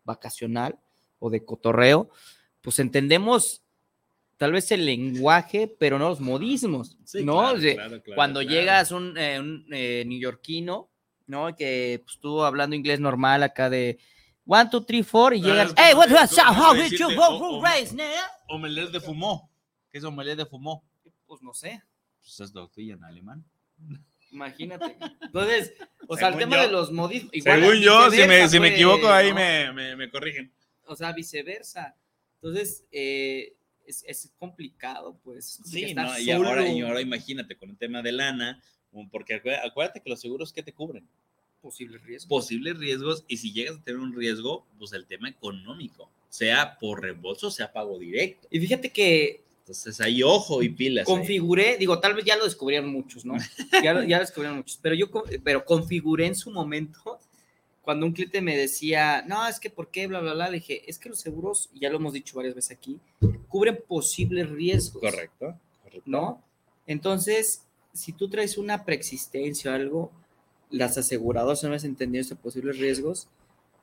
vacacional 0.04 0.80
o 1.24 1.30
de 1.30 1.46
cotorreo, 1.46 2.10
pues 2.62 2.80
entendemos 2.80 3.62
tal 4.36 4.52
vez 4.52 4.70
el 4.72 4.86
lenguaje, 4.86 5.74
pero 5.80 5.98
no 5.98 6.10
los 6.10 6.20
modismos, 6.20 6.98
Sí, 7.06 7.24
¿no? 7.24 7.40
claro, 7.40 7.60
claro, 7.60 8.04
claro, 8.04 8.16
cuando 8.16 8.42
llegas 8.42 8.92
un, 8.92 9.18
eh, 9.18 9.40
un 9.40 9.66
eh, 9.72 10.04
neoyorquino, 10.06 10.90
¿no? 11.28 11.56
Que 11.56 12.02
pues, 12.04 12.16
estuvo 12.16 12.44
hablando 12.44 12.76
inglés 12.76 13.00
normal 13.00 13.42
acá 13.44 13.70
de, 13.70 14.00
one, 14.46 14.70
two, 14.70 14.84
three, 14.84 15.04
four, 15.04 15.34
y 15.34 15.40
es 15.50 15.74
hey, 15.78 15.94
what's 15.96 16.34
up, 16.38 16.54
how 16.58 16.74
did 16.74 16.92
you 16.92 17.08
go 17.16 17.26
o- 17.30 17.40
for 17.40 17.54
o- 17.54 17.62
race, 17.64 17.92
nigga? 17.96 18.30
Omelette 18.50 18.92
de 18.92 19.00
fumó. 19.00 19.50
¿Qué 19.90 20.00
es 20.00 20.04
omelette 20.04 20.40
de 20.40 20.46
fumó? 20.46 20.84
Pues 21.26 21.42
no 21.42 21.54
sé, 21.54 21.82
Pues 22.20 22.38
es 22.42 22.52
tortilla 22.52 22.96
en 22.96 23.04
alemán. 23.06 23.46
imagínate. 24.32 24.98
Entonces, 25.22 25.74
o 26.08 26.18
sea, 26.18 26.30
el 26.30 26.38
tema 26.38 26.58
yo- 26.58 26.62
de 26.64 26.72
los 26.72 26.92
modismos. 26.92 27.32
Según 27.42 27.76
yo, 27.76 28.12
si 28.12 28.28
me, 28.28 28.48
si 28.50 28.60
me 28.60 28.68
pues, 28.68 28.74
equivoco, 28.74 29.08
ahí 29.10 29.30
¿no? 29.30 29.36
me, 29.36 29.72
me, 29.72 29.96
me 29.96 30.10
corrigen. 30.10 30.52
O 30.86 30.96
sea, 30.96 31.12
viceversa. 31.14 31.96
Entonces, 32.36 32.84
eh, 32.92 33.54
es, 33.86 34.04
es 34.08 34.32
complicado, 34.38 35.18
pues. 35.24 35.60
es 35.64 35.70
Sí, 35.70 35.94
¿no? 35.94 36.18
Y 36.20 36.32
ahora, 36.32 36.68
y 36.68 36.82
ahora 36.82 37.02
imagínate 37.02 37.56
con 37.56 37.70
el 37.70 37.78
tema 37.78 38.02
de 38.02 38.12
lana, 38.12 38.62
porque 39.12 39.42
acué- 39.42 39.60
acuérdate 39.64 40.02
que 40.02 40.10
los 40.10 40.20
seguros 40.22 40.52
que 40.54 40.64
te 40.64 40.74
cubren, 40.74 41.08
posibles 41.62 42.02
riesgos. 42.04 42.28
posibles 42.28 42.78
riesgos, 42.78 43.24
y 43.28 43.38
si 43.38 43.54
llegas 43.54 43.78
a 43.78 43.84
tener 43.84 44.00
un 44.00 44.14
riesgo, 44.14 44.66
pues 44.78 44.94
el 44.94 45.06
tema 45.06 45.30
económico, 45.30 46.10
sea 46.30 46.78
por 46.80 47.02
reembolso, 47.02 47.50
sea 47.52 47.72
pago 47.72 47.98
directo. 48.00 48.48
Y 48.52 48.60
fíjate 48.60 48.90
que 48.92 49.42
Entonces 49.60 50.02
ahí 50.02 50.22
ojo 50.24 50.62
y 50.62 50.70
pilas. 50.70 51.08
ahí. 51.08 51.16
configuré, 51.16 51.78
digo, 51.78 52.00
tal 52.00 52.14
vez 52.16 52.26
ya 52.26 52.36
lo 52.36 52.44
descubrieron 52.44 52.90
muchos, 52.92 53.24
¿no? 53.24 53.36
Ya, 53.84 54.06
ya 54.06 54.18
lo 54.18 54.24
descubrieron 54.24 54.58
muchos, 54.58 54.78
pero 54.82 54.94
yo 54.96 55.10
pero 55.44 55.64
configuré 55.64 56.26
en 56.28 56.36
su 56.36 56.52
momento 56.52 57.18
cuando 57.84 58.06
un 58.06 58.14
cliente 58.14 58.42
me 58.42 58.58
decía, 58.58 59.24
no, 59.28 59.46
es 59.46 59.60
que 59.60 59.70
¿por 59.70 59.90
qué? 59.90 60.08
Bla, 60.08 60.22
bla, 60.22 60.34
bla, 60.34 60.48
le 60.50 60.56
dije, 60.56 60.90
es 60.90 60.98
que 60.98 61.10
los 61.10 61.20
seguros, 61.20 61.70
ya 61.76 61.90
lo 61.90 61.98
hemos 61.98 62.14
dicho 62.14 62.36
varias 62.38 62.56
veces 62.56 62.72
aquí, 62.78 63.00
cubren 63.50 63.78
posibles 63.88 64.50
riesgos. 64.50 65.02
Correcto. 65.02 65.60
correcto. 65.84 66.02
¿no? 66.06 66.42
Entonces, 66.88 67.64
si 67.94 68.14
tú 68.14 68.30
traes 68.30 68.58
una 68.58 68.86
preexistencia 68.86 69.72
o 69.72 69.76
algo, 69.76 70.12
las 70.72 70.98
aseguradoras, 70.98 71.64
no 71.64 71.74
has 71.74 71.84
entendido 71.84 72.22
estos 72.22 72.38
posibles 72.40 72.80
riesgos, 72.80 73.28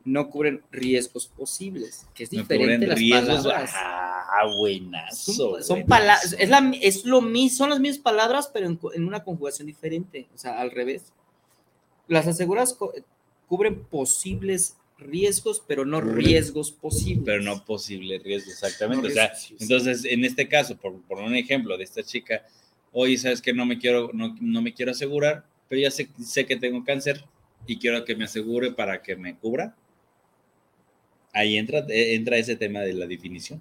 no 0.04 0.30
cubren 0.30 0.62
riesgos 0.72 1.28
posibles, 1.28 2.06
que 2.14 2.24
es 2.24 2.32
No 2.32 2.40
diferente 2.40 2.86
cubren 2.86 2.88
las 2.88 2.98
riesgos. 2.98 3.44
palabras. 3.44 3.70
Ah, 3.76 4.46
buenazo. 4.56 5.62
Son, 5.62 5.84
palabras, 5.84 6.34
es, 6.38 6.48
la, 6.48 6.72
es 6.80 7.04
lo 7.04 7.20
mismo, 7.20 7.58
son 7.58 7.70
las 7.70 7.80
mismas 7.80 7.98
palabras, 8.02 8.48
pero 8.52 8.66
en, 8.66 9.04
una 9.04 9.22
conjugación 9.22 9.66
diferente, 9.66 10.26
o 10.34 10.38
sea, 10.38 10.58
al 10.58 10.70
revés. 10.70 11.12
Las 12.08 12.26
aseguradoras 12.26 12.72
co- 12.74 12.92
cubren 13.50 13.82
posibles 13.82 14.76
riesgos, 14.96 15.60
pero 15.66 15.84
no 15.84 16.00
riesgos 16.00 16.70
posibles. 16.70 17.24
Pero 17.24 17.42
no 17.42 17.64
posible 17.64 18.20
riesgo, 18.20 18.52
exactamente. 18.52 19.08
No 19.08 19.08
o 19.08 19.12
sea, 19.12 19.26
riesgos 19.26 19.42
posibles. 19.42 19.62
entonces, 19.62 20.04
en 20.12 20.24
este 20.24 20.46
caso, 20.46 20.76
por, 20.76 21.02
por 21.02 21.18
un 21.18 21.34
ejemplo 21.34 21.76
de 21.76 21.82
esta 21.82 22.04
chica, 22.04 22.46
oye, 22.92 23.18
sabes 23.18 23.42
que 23.42 23.52
no 23.52 23.66
me 23.66 23.76
quiero, 23.76 24.10
no, 24.14 24.36
no 24.40 24.62
me 24.62 24.72
quiero 24.72 24.92
asegurar, 24.92 25.44
pero 25.68 25.80
ya 25.80 25.90
sé, 25.90 26.08
sé 26.24 26.46
que 26.46 26.54
tengo 26.54 26.84
cáncer 26.84 27.24
y 27.66 27.78
quiero 27.78 28.04
que 28.04 28.14
me 28.14 28.24
asegure 28.24 28.70
para 28.70 29.02
que 29.02 29.16
me 29.16 29.36
cubra. 29.36 29.74
Ahí 31.32 31.58
entra, 31.58 31.80
eh, 31.88 32.14
entra 32.14 32.38
ese 32.38 32.54
tema 32.54 32.80
de 32.82 32.94
la 32.94 33.08
definición. 33.08 33.60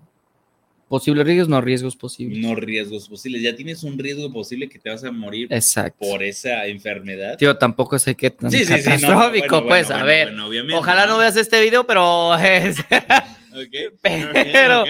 Posibles 0.89 1.25
riesgos, 1.25 1.47
no 1.47 1.61
riesgos 1.61 1.95
posibles. 1.95 2.39
No 2.39 2.55
riesgos 2.55 3.07
posibles. 3.07 3.41
Ya 3.43 3.55
tienes 3.55 3.83
un 3.83 3.97
riesgo 3.97 4.33
posible 4.33 4.67
que 4.67 4.79
te 4.79 4.89
vas 4.89 5.03
a 5.03 5.11
morir 5.11 5.47
Exacto. 5.51 5.99
por 5.99 6.23
esa 6.23 6.65
enfermedad. 6.65 7.37
Tío, 7.37 7.55
tampoco 7.57 7.97
sé 7.99 8.15
qué 8.15 8.31
tan 8.31 8.49
Sí, 8.51 8.59
sí, 8.59 8.65
sí, 8.65 8.71
no, 8.71 8.77
catastrófico, 8.83 9.47
bueno, 9.61 9.67
pues, 9.67 9.87
bueno, 9.87 10.01
a 10.01 10.03
bueno, 10.03 10.49
ver. 10.49 10.73
Ojalá 10.73 11.05
no 11.05 11.17
veas 11.19 11.37
este 11.37 11.61
video, 11.61 11.85
pero 11.85 12.35
es- 12.35 12.77
Pero- 14.01 14.83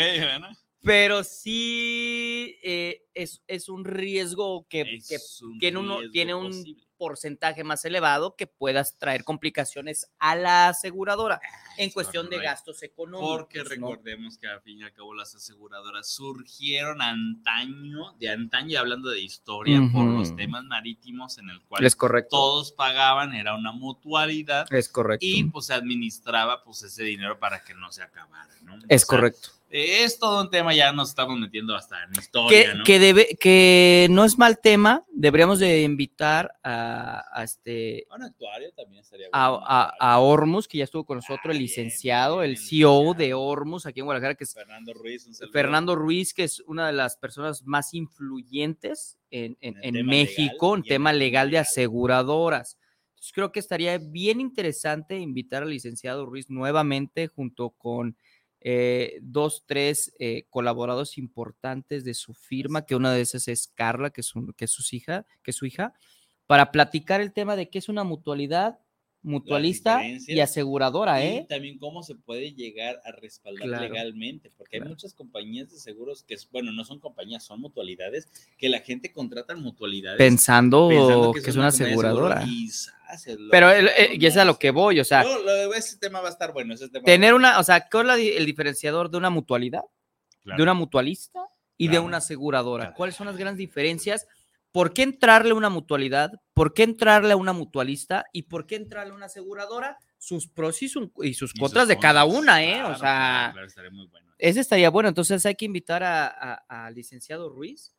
pero 0.82 1.24
sí 1.26 2.56
eh, 2.64 3.02
es, 3.14 3.42
es 3.48 3.68
un 3.70 3.84
riesgo 3.84 4.66
que, 4.70 5.00
que 5.08 5.18
tiene, 5.60 5.78
uno, 5.78 5.98
tiene 6.12 6.34
un 6.34 6.48
posible. 6.48 6.82
Porcentaje 7.00 7.64
más 7.64 7.84
elevado 7.86 8.36
que 8.36 8.46
puedas 8.46 9.00
traer 9.00 9.24
complicaciones 9.24 10.12
a 10.20 10.36
la 10.36 10.68
aseguradora 10.68 11.42
en 11.78 11.88
Es 11.88 11.94
cuestión 11.94 12.30
de 12.30 12.38
gastos 12.40 12.84
económicos. 12.84 13.38
Porque 13.40 13.60
¿no? 13.60 13.64
recordemos 13.64 14.38
que 14.38 14.48
al 14.48 14.62
fin 14.62 14.80
y 14.80 14.84
al 14.84 14.94
cabo 14.94 15.16
las 15.16 15.34
aseguradoras 15.34 16.08
surgieron 16.10 17.02
antaño, 17.02 18.14
de 18.20 18.30
antaño, 18.30 18.70
y 18.70 18.76
hablando 18.76 19.10
de 19.10 19.22
historia, 19.22 19.80
por 19.92 20.04
los 20.06 20.36
temas 20.36 20.64
marítimos 20.66 21.38
en 21.38 21.50
el 21.50 21.62
cual 21.64 21.86
Es 21.86 21.96
correcto. 21.96 22.30
todos 22.32 22.72
pagaban, 22.74 23.34
era 23.34 23.56
una 23.56 23.72
mutualidad 23.72 24.68
Es 24.72 24.90
correcto. 24.90 25.26
y 25.26 25.46
pues 25.46 25.68
se 25.68 25.74
administraba 25.74 26.64
pues 26.64 26.84
ese 26.84 27.04
dinero 27.04 27.40
para 27.40 27.64
que 27.64 27.74
no 27.74 27.92
se 27.92 28.04
acabara, 28.04 28.54
¿no? 28.62 28.76
es 28.90 29.04
O 29.04 29.08
sea, 29.08 29.18
correcto. 29.18 29.50
Es 29.72 30.18
todo 30.18 30.42
un 30.42 30.50
tema, 30.50 30.74
ya 30.74 30.92
nos 30.92 31.10
estamos 31.10 31.38
metiendo 31.40 31.76
hasta 31.76 32.04
en 32.04 32.12
Que, 32.14 32.20
historia, 32.20 32.74
¿no? 32.74 32.84
que, 32.84 32.98
debe, 33.00 33.38
que 33.40 34.08
no 34.10 34.26
es 34.26 34.38
mal 34.38 34.60
tema. 34.60 35.06
Deberíamos 35.12 35.60
de 35.60 35.84
invitar 35.84 36.56
a, 36.64 37.24
a 37.32 37.44
este 37.44 38.08
Un 38.16 38.24
actuario 38.24 38.72
también 38.74 39.02
estaría 39.02 39.28
a, 39.32 39.50
bueno, 39.52 39.66
a, 39.68 39.94
a 40.00 40.20
Ormus, 40.20 40.68
que 40.68 40.80
ya 40.80 40.86
estuvo 40.86 41.06
con 41.06 41.18
nosotros, 41.18 41.40
Ah, 41.46 41.52
el 41.52 41.58
bien, 41.60 41.68
licenciado, 41.68 42.38
bien, 42.40 42.46
el 42.46 42.52
el 42.52 42.58
CEO 42.58 43.14
de. 43.14 43.34
Ormus 43.36 43.86
aquí 43.86 44.00
en 44.00 44.06
Guadalajara, 44.08 44.34
que 44.36 44.44
es 44.46 44.54
Fernando 44.56 44.94
Ruiz, 44.94 45.28
un. 45.28 45.52
Fernando 45.52 45.96
Ruiz, 45.96 46.34
que 46.34 46.46
es 46.46 46.62
una 46.62 46.88
de 46.88 46.94
las 46.94 47.16
personas 47.18 47.64
más 47.64 47.94
influyentes 47.94 49.20
en, 49.30 49.56
en- 49.62 49.78
México 50.06 50.74
legal 50.74 50.80
en 50.80 50.84
tema 50.84 50.90
tema 50.90 51.14
legal 51.14 51.48
de 51.48 51.52
legal. 51.52 51.62
aseguradoras. 51.62 52.78
Entonces, 53.10 53.34
creo 53.34 53.52
que 53.52 53.60
estaría 53.60 53.98
bien 53.98 54.40
interesante 54.42 55.18
invitar 55.20 55.62
al 55.64 55.70
licenciado 55.70 56.26
Ruiz 56.26 56.50
nuevamente 56.50 57.28
junto 57.28 57.70
con 57.72 58.16
eh, 58.62 59.20
dos, 59.22 59.64
tres 59.66 60.14
eh, 60.20 60.46
colaboradores 60.50 61.18
importantes 61.18 62.04
de 62.04 62.14
su 62.14 62.34
firma, 62.34 62.86
que 62.86 62.96
una 62.96 63.14
de 63.14 63.22
esas 63.22 63.48
es 63.48 63.68
Carla, 63.68 64.10
que 64.10 64.22
es, 64.22 64.36
un- 64.36 64.54
que 64.54 64.66
es 64.66 64.72
su 64.72 64.84
hija, 64.96 65.26
que 65.44 65.52
es 65.52 65.58
su 65.58 65.66
hija, 65.66 65.94
para 66.48 66.72
platicar 66.72 67.22
el 67.22 67.32
tema 67.32 67.56
de 67.56 67.70
qué 67.70 67.80
es 67.80 67.90
una 67.90 68.04
mutualidad, 68.04 68.80
mutualista 69.22 70.02
y 70.06 70.40
aseguradora, 70.40 71.24
Y 71.24 71.28
¿eh? 71.28 71.46
también 71.50 71.78
cómo 71.78 72.04
se 72.04 72.16
puede 72.16 72.54
llegar 72.54 73.02
a 73.04 73.12
respaldar 73.12 73.68
Claro, 73.68 73.84
legalmente, 73.84 74.50
porque 74.58 74.78
hay 74.78 74.84
muchas 74.84 75.14
compañías 75.14 75.70
de 75.72 75.78
seguros 75.78 76.24
que, 76.24 76.36
es- 76.36 76.50
bueno, 76.50 76.72
no 76.72 76.86
son 76.86 77.00
compañías, 77.00 77.44
son 77.44 77.60
mutualidades, 77.60 78.30
que 78.58 78.70
la 78.70 78.80
gente 78.80 79.12
contrata 79.12 79.54
en 79.54 79.62
mutualidades. 79.62 80.18
Pensando, 80.18 80.88
pensando 80.90 81.34
que, 81.34 81.40
es 81.50 81.56
una 81.56 81.68
aseguradora. 81.68 82.46
Pero 83.52 83.72
el- 83.72 83.88
eh, 83.88 84.12
y 84.20 84.26
es 84.26 84.38
a 84.38 84.46
lo 84.46 84.58
que 84.58 84.72
voy, 84.72 85.00
o 85.00 85.06
sea, 85.06 85.24
No, 85.24 85.40
lo- 85.40 85.74
ese 85.74 85.98
tema 85.98 86.22
va 86.22 86.28
a 86.28 86.32
estar 86.32 86.54
bueno. 86.54 86.74
Ese 86.74 86.90
tema 86.90 87.04
tener 87.04 87.34
una, 87.34 87.60
o 87.60 87.64
sea, 87.64 87.88
¿cuál 87.90 88.10
es 88.12 88.38
el 88.38 88.46
diferenciador 88.46 89.10
de 89.10 89.18
una 89.18 89.30
mutualidad, 89.30 89.84
de 90.46 90.64
una 90.64 90.74
mutualista 90.74 91.44
y 91.78 91.88
de 91.90 92.00
una 92.00 92.18
aseguradora? 92.18 92.86
Claro. 92.86 92.96
¿Cuáles 92.96 93.16
son 93.16 93.28
las 93.28 93.38
grandes 93.38 93.58
diferencias? 93.58 94.28
¿Por 94.72 94.94
qué 94.94 95.02
entrarle 95.04 95.52
a 95.52 95.56
una 95.56 95.70
mutualidad? 95.70 96.32
¿Por 96.54 96.74
qué 96.74 96.84
entrarle 96.84 97.34
a 97.34 97.38
una 97.38 97.54
mutualista? 97.54 98.26
¿Y 98.34 98.44
por 98.44 98.68
qué 98.68 98.76
entrarle 98.76 99.14
a 99.14 99.16
una 99.16 99.26
aseguradora? 99.26 99.98
Sus 100.18 100.48
pros 100.48 100.82
y, 100.84 100.90
su- 100.90 101.12
y 101.24 101.34
sus 101.34 101.52
Y 101.52 101.54
sus 101.54 101.60
contras 101.60 101.88
de 101.88 101.98
cada 101.98 102.26
una, 102.26 102.64
¿eh? 102.64 102.74
claro, 102.74 102.90
o 102.94 102.98
sea, 102.98 103.50
claro, 103.54 103.68
estaría 103.68 103.90
muy 103.90 104.06
bueno. 104.08 104.34
ese 104.38 104.60
estaría 104.60 104.90
bueno. 104.90 105.10
Entonces 105.10 105.46
hay 105.46 105.56
que 105.56 105.66
invitar 105.66 106.04
a- 106.04 106.28
a- 106.28 106.86
al 106.86 106.94
licenciado 106.94 107.50
Ruiz 107.50 107.94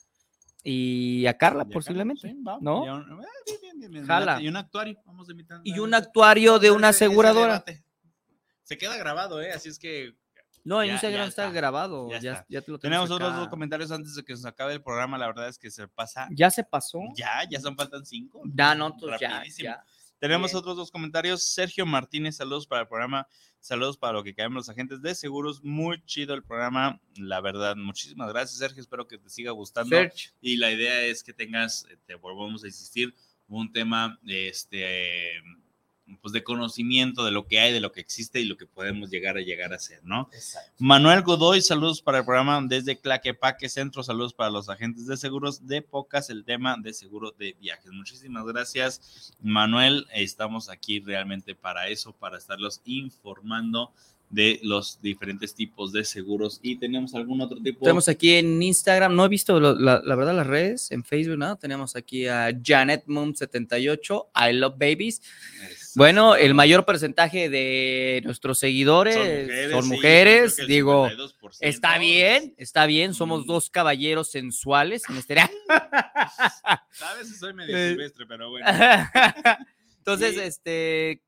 y 0.62 1.24
a 1.26 1.36
Carla, 1.38 1.64
posiblemente. 1.64 2.28
sí, 2.28 2.36
va, 2.46 2.58
¿no? 2.60 2.82
un- 2.82 3.22
eh, 3.22 3.26
bien, 3.62 3.78
bien, 3.80 3.90
bien. 4.04 4.04
Y 4.40 4.48
un 4.48 4.56
actuario, 4.56 4.98
vamos 5.06 5.28
a 5.28 5.32
invitar. 5.32 5.60
Y 5.64 5.78
un 5.78 5.94
actuario 5.94 6.58
de 6.58 6.70
una 6.70 6.88
aseguradora. 6.88 7.64
Se 8.62 8.78
queda 8.78 8.96
grabado, 8.96 9.40
¿eh? 9.42 9.50
Así 9.52 9.68
es 9.68 9.78
que 9.78 10.14
No, 10.64 10.82
en 10.82 10.88
Ya- 10.88 10.92
Instagram 10.94 11.22
ya 11.22 11.28
está, 11.28 11.44
está, 11.46 11.54
grabado. 11.54 12.10
ya 12.10 12.18
Ya, 12.20 12.32
está. 12.32 12.46
ya 12.48 12.60
te 12.62 12.70
lo 12.70 12.78
tenemos 12.78 13.08
tenemos 13.08 13.10
otros 13.10 13.36
dos 13.40 13.48
comentarios 13.48 13.90
antes 13.90 14.14
de 14.14 14.22
que 14.24 14.36
se 14.36 14.46
acabe 14.48 14.74
el 14.74 14.82
programa. 14.82 15.16
La 15.18 15.26
verdad 15.26 15.48
es 15.48 15.58
que 15.58 15.70
se 15.70 15.88
pasa 15.88 16.28
Ya 16.32 16.50
se 16.50 16.64
pasó. 16.64 17.00
ya, 17.16 17.42
ya 17.50 17.60
son 17.60 17.76
faltan 17.76 18.04
cinco. 18.04 18.42
Ya, 18.44 18.74
no, 18.74 18.96
pues 18.96 19.20
ya. 19.20 19.84
Tenemos 20.18 20.50
Bien. 20.50 20.58
otros 20.58 20.76
dos 20.76 20.90
comentarios. 20.90 21.42
Sergio 21.42 21.86
Martínez, 21.86 22.36
saludos 22.36 22.66
para 22.66 22.82
el 22.82 22.88
programa. 22.88 23.26
Saludos 23.58 23.96
para 23.96 24.12
lo 24.14 24.22
que 24.22 24.34
caemos 24.34 24.54
los 24.56 24.68
agentes 24.68 25.00
de 25.00 25.14
seguros. 25.14 25.64
Muy 25.64 26.02
chido 26.04 26.34
el 26.34 26.42
programa. 26.42 27.00
La 27.16 27.40
verdad, 27.40 27.74
muchísimas 27.76 28.28
gracias, 28.28 28.58
Sergio. 28.58 28.82
Espero 28.82 29.06
que 29.08 29.16
te 29.16 29.30
siga 29.30 29.52
gustando. 29.52 29.96
Search. 29.96 30.34
Y 30.42 30.56
la 30.58 30.70
idea 30.72 31.00
es 31.02 31.22
que 31.22 31.32
tengas, 31.32 31.86
eh, 31.90 31.96
te 32.06 32.16
volvemos 32.16 32.62
a 32.64 32.66
insistir, 32.66 33.14
un 33.48 33.72
tema 33.72 34.18
este, 34.26 35.40
pues 36.20 36.32
de 36.32 36.42
conocimiento 36.42 37.24
de 37.24 37.30
lo 37.30 37.46
que 37.46 37.60
hay, 37.60 37.72
de 37.72 37.80
lo 37.80 37.92
que 37.92 38.00
existe 38.00 38.40
y 38.40 38.44
lo 38.44 38.56
que 38.56 38.66
podemos 38.66 39.10
llegar 39.10 39.36
a 39.36 39.40
llegar 39.40 39.72
a 39.72 39.78
ser, 39.78 40.00
¿no? 40.04 40.28
Manuel 40.78 41.22
Godoy, 41.22 41.62
saludos 41.62 42.02
para 42.02 42.18
el 42.18 42.24
programa 42.24 42.60
desde 42.66 42.98
Claquepaque 42.98 43.68
Centro, 43.68 44.02
saludos 44.02 44.34
para 44.34 44.50
los 44.50 44.68
agentes 44.68 45.06
de 45.06 45.16
seguros 45.16 45.66
de 45.66 45.82
Pocas, 45.82 46.30
el 46.30 46.44
tema 46.44 46.76
de 46.80 46.92
seguro 46.92 47.32
de 47.38 47.56
viajes. 47.60 47.90
Muchísimas 47.92 48.44
gracias, 48.46 49.34
Manuel. 49.40 50.06
Estamos 50.14 50.68
aquí 50.68 51.00
realmente 51.00 51.54
para 51.54 51.88
eso, 51.88 52.12
para 52.12 52.38
estarlos 52.38 52.80
informando 52.84 53.92
de 54.28 54.60
los 54.62 55.00
diferentes 55.02 55.56
tipos 55.56 55.90
de 55.92 56.04
seguros 56.04 56.60
y 56.62 56.76
tenemos 56.76 57.16
algún 57.16 57.40
otro 57.40 57.58
tipo 57.60 57.80
Tenemos 57.80 58.08
aquí 58.08 58.34
en 58.34 58.62
Instagram, 58.62 59.16
no 59.16 59.24
he 59.24 59.28
visto 59.28 59.58
lo- 59.58 59.74
la, 59.74 60.00
la 60.04 60.14
verdad 60.14 60.36
las 60.36 60.46
redes, 60.46 60.92
en 60.92 61.02
Facebook, 61.02 61.36
¿no? 61.36 61.56
Tenemos 61.56 61.96
aquí 61.96 62.28
a 62.28 62.48
Janet 62.64 63.02
Moon 63.06 63.34
78, 63.34 64.28
I 64.48 64.52
Love 64.52 64.74
Babies. 64.78 65.20
Bueno, 65.96 66.36
el 66.36 66.54
mayor 66.54 66.84
porcentaje 66.84 67.48
de 67.48 68.20
nuestros 68.24 68.58
seguidores 68.58 69.70
son 69.70 69.88
mujeres, 69.88 70.58
el 70.58 70.66
digo, 70.66 71.08
52%. 71.08 71.56
está 71.60 71.98
bien, 71.98 72.54
está 72.58 72.86
bien, 72.86 73.14
somos 73.14 73.46
dos 73.46 73.70
caballeros 73.70 74.30
sensuales 74.30 75.02
en 75.08 75.16
este... 75.16 75.36
A 77.00 77.14
veces 77.18 77.38
soy 77.38 77.54
medio 77.54 77.76
Eh. 77.76 77.90
silvestre, 77.90 78.26
pero 78.26 78.50
bueno. 78.50 78.66
Entonces, 79.98 80.34
Sí. 80.34 80.40
este, 80.40 81.22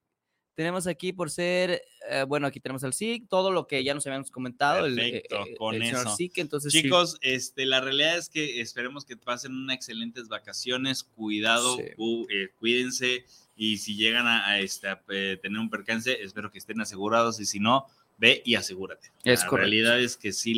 Tenemos 0.55 0.87
aquí 0.87 1.15
por 1.15 1.31
ser, 1.31 1.81
eh, 2.11 2.25
bueno, 2.29 2.47
aquí 2.47 2.61
tenemos 2.61 2.85
al 2.85 2.93
SIC, 2.93 3.27
todo 3.27 3.51
lo 3.51 3.67
que 3.67 3.83
ya 3.83 3.95
nos 3.95 4.07
habíamos 4.07 4.31
comentado. 4.31 4.85
el- 4.85 4.99
eh, 4.99 5.23
Perfecto, 5.31 5.47
eh, 5.47 5.55
con 5.57 5.75
el 5.75 5.83
señor 5.83 6.07
eso. 6.07 6.15
SIC, 6.15 6.39
entonces, 6.39 6.73
sí. 6.73 6.83
Chicos, 6.83 7.17
este, 7.23 7.65
la 7.65 7.81
realidad 7.81 8.19
es 8.19 8.29
que 8.29 8.61
esperemos 8.61 9.07
que 9.07 9.17
pasen 9.17 9.53
unas 9.57 9.77
excelentes 9.77 10.29
vacaciones. 10.29 11.05
Cuidado, 11.05 11.79
cu- 11.97 12.27
eh, 12.31 12.51
cuídense. 12.59 13.25
Y 13.57 13.79
si 13.79 13.97
llegan 13.97 14.27
a, 14.27 14.47
a, 14.47 14.59
este, 14.59 14.89
a, 14.89 15.03
eh, 15.09 15.39
tener 15.41 15.59
un 15.59 15.71
percance, 15.71 16.23
espero 16.23 16.51
que 16.51 16.59
estén 16.59 16.81
asegurados. 16.81 17.41
Y 17.41 17.47
si 17.47 17.61
no, 17.61 17.87
ve 18.19 18.43
y 18.45 18.55
asegúrate. 18.55 19.11
Es 19.25 19.41
la 19.41 19.47
correcto. 19.47 19.57
realidad 19.71 20.01
es 20.01 20.17
que 20.17 20.33
sí, 20.33 20.55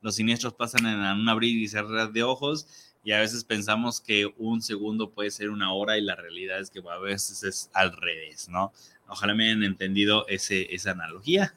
los 0.00 0.14
siniestros 0.14 0.54
pasan 0.54 0.86
en 0.86 0.98
un 0.98 1.28
abrir 1.28 1.56
y 1.56 1.68
cerrar 1.68 2.12
de 2.12 2.22
ojos. 2.22 2.66
Y 3.04 3.12
a 3.12 3.20
veces 3.20 3.44
pensamos 3.44 4.00
que 4.00 4.32
un 4.38 4.62
segundo 4.62 5.10
puede 5.10 5.30
ser 5.30 5.50
una 5.50 5.72
hora 5.72 5.98
y 5.98 6.02
la 6.02 6.14
realidad 6.14 6.60
es 6.60 6.70
que 6.70 6.80
a 6.88 6.98
veces 6.98 7.42
es 7.42 7.70
al 7.74 7.92
revés, 7.96 8.48
¿no? 8.48 8.72
Ojalá 9.08 9.34
me 9.34 9.46
hayan 9.46 9.64
entendido 9.64 10.26
ese, 10.28 10.72
esa 10.74 10.92
analogía. 10.92 11.52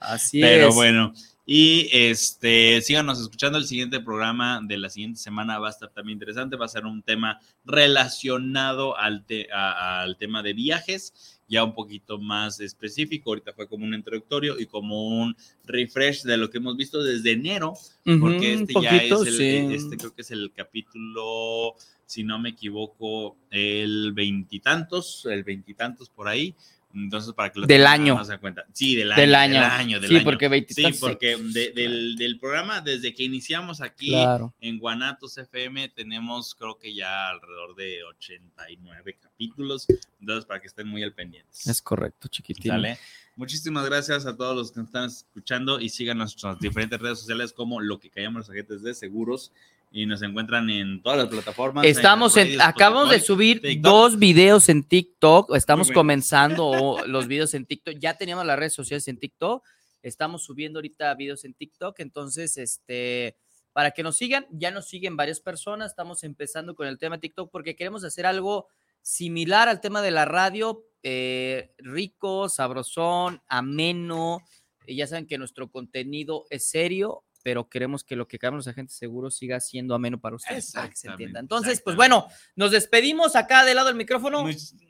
Así 0.00 0.40
Pero 0.40 0.68
es. 0.70 0.74
bueno, 0.74 1.14
y 1.44 1.88
este, 1.92 2.80
síganos 2.82 3.20
escuchando. 3.20 3.58
El 3.58 3.64
siguiente 3.66 4.00
programa 4.00 4.60
de 4.62 4.78
la 4.78 4.88
siguiente 4.88 5.18
semana 5.18 5.58
va 5.58 5.68
a 5.68 5.70
estar 5.70 5.90
también 5.90 6.16
interesante. 6.16 6.56
Va 6.56 6.66
a 6.66 6.68
ser 6.68 6.86
un 6.86 7.02
tema 7.02 7.40
relacionado 7.64 8.96
al, 8.96 9.24
te- 9.24 9.48
a- 9.52 10.02
al 10.02 10.16
tema 10.16 10.42
de 10.42 10.52
viajes, 10.52 11.40
ya 11.48 11.64
un 11.64 11.74
poquito 11.74 12.18
más 12.18 12.60
específico. 12.60 13.30
Ahorita 13.30 13.52
fue 13.52 13.68
como 13.68 13.84
un 13.84 13.94
introductorio 13.94 14.58
y 14.58 14.66
como 14.66 15.08
un 15.22 15.36
refresh 15.64 16.22
de 16.22 16.36
lo 16.36 16.48
que 16.48 16.58
hemos 16.58 16.76
visto 16.76 17.02
desde 17.02 17.32
enero, 17.32 17.74
porque 18.20 18.54
este 18.54 18.74
ya 18.80 18.96
es 18.96 19.10
el, 19.26 19.36
sí. 19.36 19.74
este 19.74 19.96
creo 19.96 20.14
que 20.14 20.22
es 20.22 20.30
el 20.30 20.52
capítulo, 20.54 21.74
si 22.06 22.24
no 22.24 22.38
me 22.38 22.50
equivoco, 22.50 23.36
el 23.50 24.12
veintitantos, 24.12 25.26
el 25.26 25.44
veintitantos 25.44 26.08
por 26.08 26.28
ahí. 26.28 26.54
Entonces, 26.94 27.32
para 27.32 27.50
que 27.50 27.60
lo 27.60 27.66
Del 27.66 27.86
año. 27.86 28.14
más 28.16 28.28
en 28.30 28.38
cuenta. 28.38 28.64
Sí, 28.72 28.94
del 28.96 29.12
año. 29.12 29.20
Del 29.20 29.34
año. 29.34 29.54
Del 29.54 29.62
año, 29.70 30.00
del 30.00 30.08
sí, 30.10 30.16
año. 30.16 30.24
porque 30.24 30.46
Sí, 30.46 30.50
23 30.50 31.00
porque 31.00 31.36
de- 31.38 31.70
del, 31.72 32.16
del 32.16 32.38
programa, 32.38 32.80
desde 32.80 33.14
que 33.14 33.22
iniciamos 33.24 33.80
aquí 33.80 34.08
Claro. 34.10 34.54
en 34.60 34.78
Guanatos 34.78 35.38
FM, 35.38 35.88
tenemos 35.90 36.54
creo 36.54 36.78
que 36.78 36.94
ya 36.94 37.30
alrededor 37.30 37.74
de 37.76 38.04
89 38.04 39.16
capítulos. 39.20 39.86
Entonces, 40.20 40.44
para 40.44 40.60
que 40.60 40.66
estén 40.68 40.86
muy 40.88 41.02
al 41.02 41.12
pendiente. 41.14 41.50
Es 41.66 41.80
correcto, 41.82 42.28
chiquitín. 42.28 42.72
¿Sale? 42.72 42.98
Muchísimas 43.36 43.86
gracias 43.86 44.26
a 44.26 44.36
todos 44.36 44.54
los 44.54 44.72
que 44.72 44.80
nos 44.80 44.88
están 44.88 45.06
escuchando 45.06 45.80
y 45.80 45.88
sigan 45.88 46.18
nuestras 46.18 46.58
diferentes 46.58 47.00
redes 47.00 47.18
sociales 47.20 47.52
como 47.54 47.80
lo 47.80 47.98
que 47.98 48.10
callamos 48.10 48.40
los 48.40 48.50
agentes 48.50 48.82
de 48.82 48.92
seguros 48.94 49.52
y 49.92 50.06
nos 50.06 50.22
encuentran 50.22 50.68
en 50.70 51.02
todas 51.02 51.18
las 51.18 51.28
plataformas. 51.28 51.84
Estamos 51.84 52.36
en, 52.36 52.60
acabamos 52.60 53.10
de 53.10 53.20
subir 53.20 53.60
TikTok. 53.60 53.92
dos 53.92 54.18
videos 54.18 54.68
en 54.68 54.82
TikTok. 54.82 55.54
Estamos 55.54 55.90
comenzando 55.90 56.98
los 57.06 57.26
videos 57.26 57.52
en 57.54 57.66
TikTok. 57.66 57.96
Ya 57.98 58.14
teníamos 58.14 58.46
las 58.46 58.58
redes 58.58 58.72
sociales 58.72 59.06
en 59.08 59.18
TikTok. 59.18 59.62
Estamos 60.02 60.44
subiendo 60.44 60.78
ahorita 60.78 61.14
videos 61.14 61.44
en 61.44 61.54
TikTok. 61.54 62.00
Entonces, 62.00 62.56
este, 62.56 63.36
para 63.72 63.90
que 63.90 64.02
nos 64.02 64.16
sigan, 64.16 64.46
ya 64.50 64.70
nos 64.70 64.88
siguen 64.88 65.16
varias 65.16 65.40
personas. 65.40 65.90
Estamos 65.90 66.24
empezando 66.24 66.74
con 66.74 66.88
el 66.88 66.98
tema 66.98 67.20
TikTok 67.20 67.50
porque 67.50 67.76
queremos 67.76 68.02
hacer 68.02 68.24
algo 68.24 68.68
similar 69.02 69.68
al 69.68 69.80
tema 69.80 70.00
de 70.00 70.10
la 70.10 70.24
radio, 70.24 70.84
eh, 71.02 71.74
rico, 71.78 72.48
sabrosón, 72.48 73.42
ameno. 73.46 74.40
Y 74.86 74.96
ya 74.96 75.06
saben 75.06 75.26
que 75.26 75.38
nuestro 75.38 75.70
contenido 75.70 76.46
es 76.50 76.64
serio, 76.64 77.24
pero 77.42 77.68
queremos 77.68 78.04
que 78.04 78.16
lo 78.16 78.28
que 78.28 78.38
cagamos 78.38 78.58
los 78.58 78.68
agentes 78.68 78.96
seguros 78.96 79.36
siga 79.36 79.60
siendo 79.60 79.94
ameno 79.94 80.20
para 80.20 80.36
ustedes, 80.36 80.72
para 80.72 80.88
que 80.88 80.96
se 80.96 81.08
entienda. 81.08 81.40
Entonces, 81.40 81.80
pues 81.82 81.96
bueno, 81.96 82.28
nos 82.56 82.70
despedimos 82.70 83.36
acá 83.36 83.64
del 83.64 83.76
lado 83.76 83.88
del 83.88 83.96
micrófono. 83.96 84.44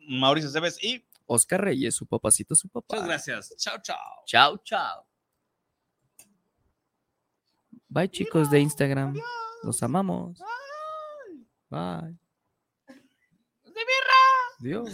Mauricio 0.09 0.51
Cebes 0.51 0.83
y 0.83 1.05
Oscar 1.27 1.63
Reyes, 1.63 1.95
su 1.95 2.07
papacito, 2.07 2.55
su 2.55 2.69
papá. 2.69 2.97
muchas 2.97 3.09
gracias. 3.09 3.57
Chao, 3.57 3.79
chao. 3.83 4.23
Chao, 4.27 4.59
chao. 4.59 5.07
Bye, 7.89 8.09
chicos 8.11 8.51
de 8.51 8.61
Instagram. 8.61 9.15
Los 9.63 9.83
amamos. 9.83 10.39
Bye. 11.69 12.17
Dios. 14.61 14.89